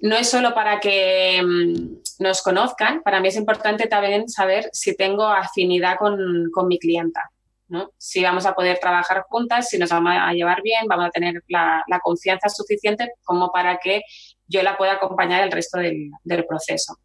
no 0.00 0.16
es 0.16 0.28
solo 0.28 0.54
para 0.54 0.80
que 0.80 1.40
mm, 1.42 2.22
nos 2.22 2.42
conozcan, 2.42 3.02
para 3.02 3.20
mí 3.20 3.28
es 3.28 3.36
importante 3.36 3.86
también 3.86 4.28
saber 4.28 4.68
si 4.72 4.96
tengo 4.96 5.24
afinidad 5.24 5.96
con, 5.96 6.50
mi 6.66 6.78
clienta, 6.78 7.30
¿no? 7.68 7.92
si 7.98 8.22
vamos 8.22 8.46
a 8.46 8.54
poder 8.54 8.78
trabajar 8.78 9.24
juntas, 9.28 9.68
si 9.68 9.78
nos 9.78 9.90
vamos 9.90 10.12
a 10.18 10.32
llevar 10.32 10.62
bien, 10.62 10.86
vamos 10.88 11.06
a 11.06 11.10
tener 11.10 11.42
la, 11.48 11.84
confianza 12.02 12.48
suficiente 12.48 13.12
como 13.22 13.52
para 13.52 13.78
que 13.78 14.02
yo 14.48 14.62
la 14.62 14.76
pueda 14.76 14.94
acompañar 14.94 15.44
el 15.44 15.52
resto 15.52 15.78
del, 15.78 16.10
proceso. 16.48 16.96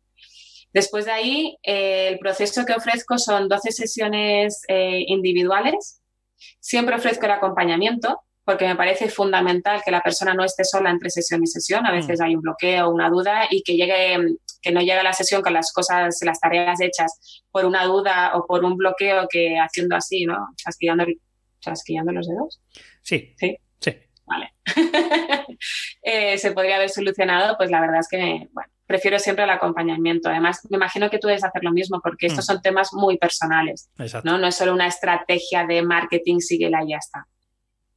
Después 0.74 1.06
de 1.06 1.12
ahí, 1.12 1.58
eh, 1.64 2.10
el 2.10 2.20
proceso 2.20 2.66
que 2.66 2.74
ofrezco 2.74 3.18
son 3.18 3.48
12 3.48 3.72
sesiones 3.72 4.62
eh, 4.68 5.04
individuales 5.08 6.02
Siempre 6.60 6.96
ofrezco 6.96 7.26
el 7.26 7.32
acompañamiento 7.32 8.22
porque 8.44 8.66
me 8.66 8.78
parece 8.78 9.10
fundamental 9.10 9.82
que 9.84 9.92
la 9.92 10.02
persona 10.02 10.34
no 10.34 10.46
esté 10.46 10.64
sola 10.64 10.90
entre 10.90 11.10
sesión 11.10 11.44
y 11.44 11.48
sesión. 11.48 11.86
A 11.86 11.92
veces 11.92 12.20
mm. 12.20 12.24
hay 12.24 12.36
un 12.36 12.42
bloqueo, 12.42 12.90
una 12.90 13.10
duda 13.10 13.48
y 13.50 13.62
que 13.62 13.76
llegue 13.76 14.38
que 14.62 14.72
no 14.72 14.80
llegue 14.80 14.94
a 14.94 15.04
la 15.04 15.14
sesión 15.14 15.42
con 15.42 15.54
las 15.54 15.72
cosas, 15.74 16.18
las 16.22 16.40
tareas 16.40 16.80
hechas 16.82 17.44
por 17.52 17.66
una 17.66 17.86
duda 17.86 18.36
o 18.36 18.46
por 18.46 18.64
un 18.64 18.78
bloqueo 18.78 19.28
que 19.30 19.58
haciendo 19.58 19.96
así, 19.96 20.26
¿no? 20.26 20.48
Chasquillando, 20.56 21.06
chasquillando 21.60 22.12
los 22.12 22.28
dedos. 22.28 22.62
Sí. 23.02 23.34
Sí. 23.38 23.58
Sí. 23.80 23.98
Vale. 24.26 24.54
Eh, 26.04 26.38
se 26.38 26.54
podría 26.54 26.78
haber 26.78 26.90
solucionado, 26.90 27.58
pues 27.58 27.70
la 27.70 27.82
verdad 27.82 28.00
es 28.00 28.08
que, 28.08 28.48
bueno, 28.54 28.72
prefiero 28.88 29.20
siempre 29.20 29.44
el 29.44 29.50
acompañamiento. 29.52 30.30
Además, 30.30 30.66
me 30.70 30.78
imagino 30.78 31.10
que 31.10 31.20
tú 31.20 31.28
debes 31.28 31.44
hacer 31.44 31.64
lo 31.64 31.72
mismo 31.72 32.00
porque 32.02 32.28
estos 32.28 32.46
mm. 32.46 32.48
son 32.48 32.62
temas 32.62 32.94
muy 32.94 33.18
personales. 33.18 33.90
¿no? 34.24 34.38
no 34.38 34.48
es 34.48 34.56
solo 34.56 34.74
una 34.74 34.88
estrategia 34.88 35.68
de 35.68 35.82
marketing, 35.84 36.40
síguela 36.40 36.84
y 36.84 36.92
ya 36.92 36.98
está. 36.98 37.28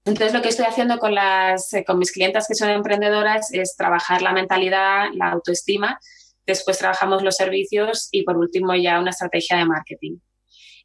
Entonces, 0.05 0.35
lo 0.35 0.43
que 0.43 0.49
estoy 0.49 0.67
haciendo 0.67 0.99
con, 0.99 1.15
las, 1.15 1.73
eh, 1.73 1.85
con 1.85 1.99
mis 1.99 2.11
clientas 2.11 2.49
que 2.49 2.55
son 2.55 2.71
emprendedoras 2.71 3.53
es 3.53 3.77
trabajar 3.77 4.23
la 4.23 4.33
mentalidad, 4.33 5.09
la 5.15 5.31
autoestima, 5.31 6.01
después 6.47 6.79
trabajamos 6.79 7.23
los 7.23 7.37
servicios 7.37 8.09
y 8.11 8.25
por 8.25 8.37
último 8.37 8.75
ya 8.75 8.99
una 8.99 9.11
estrategia 9.11 9.59
de 9.59 9.67
marketing. 9.67 10.17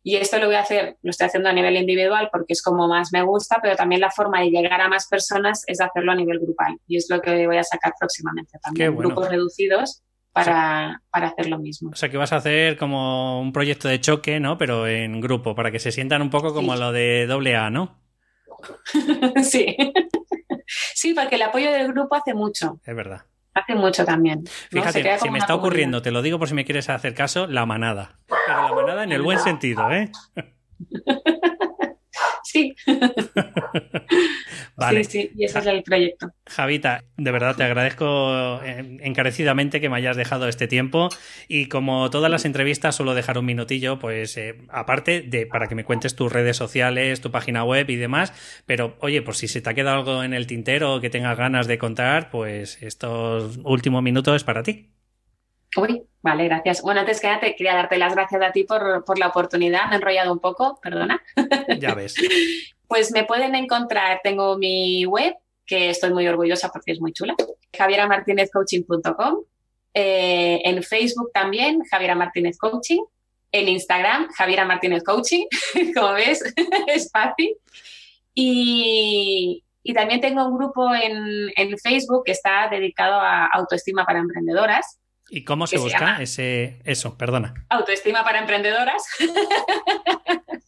Y 0.08 0.18
esto 0.18 0.38
lo 0.38 0.46
voy 0.46 0.54
a 0.54 0.60
hacer, 0.60 0.98
lo 1.02 1.10
estoy 1.10 1.26
haciendo 1.26 1.50
a 1.50 1.52
nivel 1.52 1.78
individual 1.78 2.30
porque 2.32 2.54
es 2.54 2.62
como 2.62 2.88
más 2.88 3.12
me 3.12 3.24
gusta, 3.24 3.58
pero 3.60 3.76
también 3.76 4.02
la 4.02 4.12
forma 4.12 4.40
de 4.40 4.52
llegar 4.52 4.80
a 4.80 4.88
más 4.88 5.08
personas 5.08 5.64
es 5.66 5.82
hacerlo 5.82 6.12
a 6.12 6.16
nivel 6.16 6.38
grupal. 6.38 6.78
Y 6.86 6.98
es 6.98 7.08
lo 7.10 7.20
que 7.22 7.48
voy 7.48 7.58
a 7.58 7.64
sacar 7.64 7.92
próximamente 8.00 8.60
también. 8.62 8.96
Grupos 8.96 9.28
reducidos 9.28 10.04
para, 10.32 11.02
para, 11.10 11.30
hacer 11.30 11.48
lo 11.48 11.58
mismo. 11.58 11.90
O 11.90 11.96
sea, 11.96 12.10
que 12.10 12.18
vas 12.18 12.34
a 12.34 12.36
hacer 12.36 12.78
como 12.78 13.42
un 13.42 13.52
proyecto 13.52 13.88
de 13.88 14.00
choque, 14.00 14.40
¿no? 14.40 14.60
Pero 14.60 14.86
en 14.86 15.20
grupo, 15.22 15.56
para 15.56 15.72
que 15.72 15.80
se 15.80 15.92
sientan 15.92 16.22
un 16.22 16.30
poco 16.30 16.54
como 16.54 16.76
lo 16.76 16.92
de 16.92 17.26
doble 17.26 17.56
A, 17.56 17.72
¿no? 17.72 18.00
sí. 19.44 19.76
sí, 20.94 21.16
porque 21.16 21.34
el 21.38 21.42
apoyo 21.42 21.72
del 21.72 21.88
grupo 21.92 22.14
hace 22.14 22.36
mucho. 22.36 22.80
Es 22.86 22.96
verdad. 22.96 23.24
Hace 23.56 23.74
mucho 23.74 24.04
también. 24.04 24.44
Fíjate, 24.70 25.18
se 25.18 25.32
me 25.32 25.40
está 25.40 25.56
ocurriendo, 25.56 26.02
te 26.02 26.12
lo 26.12 26.22
digo 26.22 26.38
por 26.38 26.50
si 26.50 26.54
me 26.54 26.66
quieres 26.66 26.90
hacer 26.90 27.14
caso, 27.16 27.48
la 27.48 27.66
manada. 27.66 28.20
Pero 28.28 28.68
la 28.68 28.76
manada 28.76 29.04
en 29.06 29.14
el 29.14 29.22
buen 29.22 29.40
sentido, 29.40 29.90
¿eh? 29.92 30.12
Sí. 32.56 32.74
vale. 34.78 35.04
Sí, 35.04 35.12
sí, 35.12 35.32
y 35.36 35.44
ese 35.44 35.60
es 35.60 35.66
el 35.66 35.84
proyecto. 35.84 36.32
Javita, 36.48 37.04
de 37.18 37.32
verdad 37.32 37.54
te 37.58 37.64
agradezco 37.64 38.62
eh, 38.64 38.98
encarecidamente 39.02 39.82
que 39.82 39.90
me 39.90 39.98
hayas 39.98 40.16
dejado 40.16 40.48
este 40.48 40.70
tiempo 40.70 41.10
y 41.50 41.68
como 41.68 42.10
todas 42.10 42.32
las 42.32 42.46
entrevistas 42.46 42.96
suelo 42.96 43.14
dejar 43.14 43.38
un 43.38 43.46
minutillo, 43.46 44.00
pues 44.00 44.38
eh, 44.38 44.56
aparte 44.70 45.22
de 45.22 45.46
para 45.46 45.68
que 45.68 45.76
me 45.76 45.84
cuentes 45.84 46.16
tus 46.16 46.32
redes 46.32 46.56
sociales, 46.56 47.20
tu 47.20 47.30
página 47.30 47.66
web 47.66 47.90
y 47.90 47.98
demás, 47.98 48.32
pero 48.66 48.96
oye, 49.02 49.22
por 49.22 49.36
si 49.36 49.50
se 49.50 49.60
te 49.60 49.70
ha 49.70 49.74
quedado 49.74 49.98
algo 49.98 50.24
en 50.24 50.34
el 50.34 50.48
tintero 50.48 50.96
o 50.96 51.02
que 51.02 51.10
tengas 51.10 51.38
ganas 51.38 51.68
de 51.68 51.78
contar, 51.78 52.30
pues 52.30 52.82
estos 52.82 53.60
últimos 53.66 54.02
minutos 54.02 54.34
es 54.38 54.46
para 54.46 54.64
ti. 54.64 54.95
Uy, 55.76 56.04
vale, 56.22 56.46
gracias. 56.46 56.82
Bueno, 56.82 57.02
antes 57.02 57.20
que 57.20 57.28
nada, 57.28 57.42
te 57.42 57.56
quería 57.56 57.76
darte 57.76 57.98
las 57.98 58.16
gracias 58.16 58.42
a 58.42 58.52
ti 58.52 58.64
por, 58.64 59.20
la 59.20 59.28
oportunidad. 59.28 59.88
Me 59.88 59.94
he 59.94 59.96
enrollado 59.98 60.32
un 60.32 60.40
poco, 60.40 60.80
perdona. 60.82 61.22
Ya 61.80 61.94
ves. 61.94 62.16
pues 62.88 63.12
me 63.12 63.26
pueden 63.26 63.56
encontrar, 63.56 64.22
tengo 64.24 64.58
mi 64.58 65.06
web, 65.06 65.36
que 65.66 65.90
estoy 65.90 66.14
muy 66.14 66.28
orgullosa 66.28 66.70
porque 66.70 66.94
es 66.94 67.02
muy 67.02 67.12
chula, 67.12 67.36
javiramartinezcoaching.com. 67.78 69.44
Eh, 69.94 70.62
en 70.64 70.84
Facebook 70.84 71.32
también, 71.34 71.82
Javiera 71.90 72.16
Martínez 72.16 72.58
Coaching. 72.58 73.02
En 73.52 73.70
Instagram, 73.70 74.28
Javiera 74.34 74.66
Martínez 74.66 75.04
Coaching. 75.04 75.46
Como 75.96 76.14
ves, 76.14 76.42
es 76.88 77.10
fácil. 77.12 77.56
Y, 78.34 79.62
también 79.94 80.20
tengo 80.20 80.46
un 80.46 80.58
grupo 80.58 80.94
en, 80.94 81.52
en 81.56 81.78
Facebook 81.78 82.24
que 82.26 82.32
está 82.32 82.68
dedicado 82.70 83.20
a 83.20 83.46
autoestima 83.46 84.04
para 84.04 84.20
emprendedoras 84.20 85.00
¿Y 85.36 85.44
cómo 85.44 85.68
se 85.68 85.78
busca 85.78 86.22
ese 86.22 86.80
eso? 86.86 87.18
Perdona. 87.18 87.54
Autoestima 87.68 88.24
para 88.24 88.40
emprendedoras. 88.40 89.04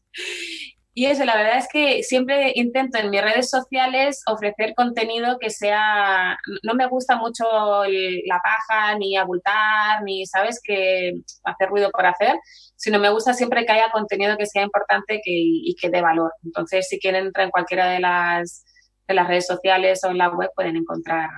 y 0.93 1.05
eso, 1.05 1.23
la 1.23 1.37
verdad 1.37 1.59
es 1.59 1.69
que 1.71 2.03
siempre 2.03 2.51
intento 2.53 2.97
en 2.97 3.09
mis 3.09 3.21
redes 3.21 3.49
sociales 3.49 4.21
ofrecer 4.27 4.73
contenido 4.75 5.37
que 5.39 5.51
sea. 5.51 6.37
No 6.63 6.73
me 6.73 6.85
gusta 6.87 7.15
mucho 7.15 7.45
la 7.85 8.41
paja, 8.43 8.97
ni 8.97 9.15
abultar, 9.15 10.03
ni, 10.03 10.25
¿sabes?, 10.25 10.59
que 10.61 11.13
hacer 11.45 11.69
ruido 11.69 11.89
por 11.89 12.05
hacer, 12.05 12.35
sino 12.75 12.99
me 12.99 13.09
gusta 13.09 13.33
siempre 13.33 13.65
que 13.65 13.71
haya 13.71 13.89
contenido 13.91 14.35
que 14.35 14.47
sea 14.47 14.63
importante 14.63 15.21
y 15.23 15.73
que 15.79 15.89
dé 15.89 16.01
valor. 16.01 16.33
Entonces, 16.43 16.89
si 16.89 16.99
quieren 16.99 17.27
entrar 17.27 17.45
en 17.45 17.51
cualquiera 17.51 17.87
de 17.87 18.01
las, 18.01 18.65
de 19.07 19.13
las 19.13 19.29
redes 19.29 19.47
sociales 19.47 20.03
o 20.03 20.09
en 20.09 20.17
la 20.17 20.27
web, 20.27 20.49
pueden 20.53 20.75
encontrar 20.75 21.29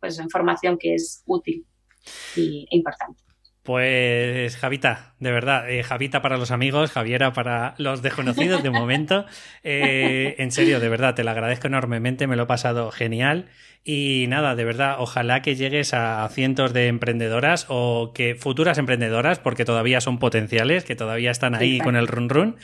pues 0.00 0.18
información 0.18 0.76
que 0.78 0.96
es 0.96 1.22
útil 1.24 1.66
y 2.36 2.66
importante. 2.70 3.24
Pues 3.64 4.58
Javita, 4.58 5.14
de 5.20 5.32
verdad, 5.32 5.70
eh, 5.70 5.82
Javita 5.82 6.20
para 6.20 6.36
los 6.36 6.50
amigos, 6.50 6.92
Javiera 6.92 7.32
para 7.32 7.74
los 7.78 8.02
desconocidos 8.02 8.62
de 8.62 8.70
momento. 8.70 9.24
Eh, 9.66 10.36
en 10.38 10.52
serio, 10.52 10.78
de 10.78 10.90
verdad, 10.90 11.14
te 11.14 11.24
lo 11.24 11.30
agradezco 11.30 11.68
enormemente, 11.68 12.26
me 12.26 12.36
lo 12.36 12.42
he 12.42 12.46
pasado 12.46 12.90
genial. 12.90 13.46
Y 13.82 14.26
nada, 14.28 14.54
de 14.54 14.64
verdad, 14.64 14.96
ojalá 14.98 15.40
que 15.40 15.56
llegues 15.56 15.94
a 15.94 16.28
cientos 16.30 16.74
de 16.74 16.88
emprendedoras 16.88 17.64
o 17.68 18.12
que 18.14 18.34
futuras 18.34 18.76
emprendedoras, 18.76 19.38
porque 19.38 19.64
todavía 19.64 20.02
son 20.02 20.18
potenciales, 20.18 20.84
que 20.84 20.96
todavía 20.96 21.30
están 21.30 21.54
ahí 21.54 21.78
con 21.78 21.96
el 21.96 22.06
run 22.06 22.28
run. 22.28 22.56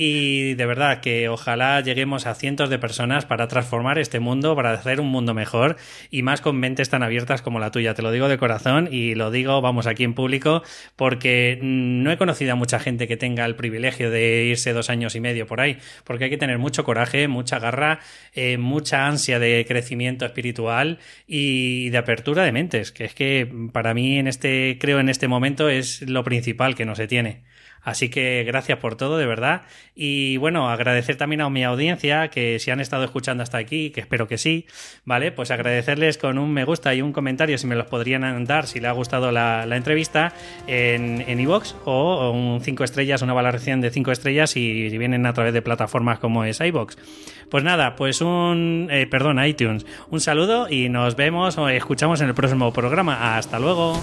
Y 0.00 0.54
de 0.54 0.64
verdad 0.64 1.00
que 1.00 1.28
ojalá 1.28 1.80
lleguemos 1.80 2.26
a 2.26 2.36
cientos 2.36 2.70
de 2.70 2.78
personas 2.78 3.26
para 3.26 3.48
transformar 3.48 3.98
este 3.98 4.20
mundo, 4.20 4.54
para 4.54 4.70
hacer 4.70 5.00
un 5.00 5.08
mundo 5.08 5.34
mejor 5.34 5.76
y 6.08 6.22
más 6.22 6.40
con 6.40 6.56
mentes 6.56 6.88
tan 6.88 7.02
abiertas 7.02 7.42
como 7.42 7.58
la 7.58 7.72
tuya. 7.72 7.94
Te 7.94 8.02
lo 8.02 8.12
digo 8.12 8.28
de 8.28 8.38
corazón 8.38 8.88
y 8.92 9.16
lo 9.16 9.32
digo, 9.32 9.60
vamos, 9.60 9.88
aquí 9.88 10.04
en 10.04 10.14
público, 10.14 10.62
porque 10.94 11.58
no 11.60 12.12
he 12.12 12.16
conocido 12.16 12.52
a 12.52 12.54
mucha 12.54 12.78
gente 12.78 13.08
que 13.08 13.16
tenga 13.16 13.44
el 13.44 13.56
privilegio 13.56 14.08
de 14.12 14.44
irse 14.44 14.72
dos 14.72 14.88
años 14.88 15.16
y 15.16 15.20
medio 15.20 15.48
por 15.48 15.60
ahí, 15.60 15.78
porque 16.04 16.24
hay 16.26 16.30
que 16.30 16.38
tener 16.38 16.58
mucho 16.58 16.84
coraje, 16.84 17.26
mucha 17.26 17.58
garra, 17.58 17.98
eh, 18.34 18.56
mucha 18.56 19.08
ansia 19.08 19.40
de 19.40 19.64
crecimiento 19.66 20.24
espiritual 20.24 21.00
y 21.26 21.90
de 21.90 21.98
apertura 21.98 22.44
de 22.44 22.52
mentes, 22.52 22.92
que 22.92 23.04
es 23.04 23.14
que 23.16 23.52
para 23.72 23.94
mí 23.94 24.20
en 24.20 24.28
este, 24.28 24.78
creo 24.80 25.00
en 25.00 25.08
este 25.08 25.26
momento 25.26 25.68
es 25.68 26.02
lo 26.02 26.22
principal 26.22 26.76
que 26.76 26.84
no 26.84 26.94
se 26.94 27.08
tiene. 27.08 27.48
Así 27.82 28.08
que 28.08 28.44
gracias 28.46 28.78
por 28.78 28.96
todo, 28.96 29.18
de 29.18 29.26
verdad. 29.26 29.62
Y 29.94 30.36
bueno, 30.36 30.68
agradecer 30.68 31.16
también 31.16 31.40
a 31.40 31.50
mi 31.50 31.64
audiencia 31.64 32.28
que 32.28 32.58
si 32.58 32.70
han 32.70 32.80
estado 32.80 33.04
escuchando 33.04 33.42
hasta 33.42 33.58
aquí, 33.58 33.90
que 33.90 34.00
espero 34.00 34.28
que 34.28 34.38
sí, 34.38 34.66
¿vale? 35.04 35.32
Pues 35.32 35.50
agradecerles 35.50 36.18
con 36.18 36.38
un 36.38 36.52
me 36.52 36.64
gusta 36.64 36.94
y 36.94 37.02
un 37.02 37.12
comentario 37.12 37.58
si 37.58 37.66
me 37.66 37.74
los 37.74 37.86
podrían 37.86 38.44
dar 38.44 38.66
si 38.66 38.80
les 38.80 38.90
ha 38.90 38.92
gustado 38.92 39.32
la, 39.32 39.66
entrevista 39.78 40.32
en 40.66 41.40
iVoox 41.40 41.74
o 41.84 42.30
un 42.32 42.60
5 42.60 42.84
estrellas, 42.84 43.22
una 43.22 43.32
valoración 43.32 43.80
de 43.80 43.90
5 43.90 44.12
estrellas 44.12 44.50
si, 44.50 44.96
vienen 44.98 45.26
a 45.26 45.32
través 45.32 45.52
de 45.52 45.62
plataformas 45.62 46.18
como 46.18 46.44
es 46.44 46.60
iVoox. 46.60 46.96
Pues 47.50 47.64
nada, 47.64 47.96
pues 47.96 48.20
un, 48.20 48.88
eh, 48.90 49.06
perdón, 49.06 49.42
iTunes. 49.44 49.86
Un 50.10 50.20
saludo 50.20 50.68
y 50.68 50.88
nos 50.88 51.16
vemos 51.16 51.56
o 51.58 51.68
escuchamos 51.68 52.20
en 52.20 52.28
el 52.28 52.34
próximo 52.34 52.72
programa. 52.72 53.36
Hasta 53.36 53.58
luego. 53.58 53.98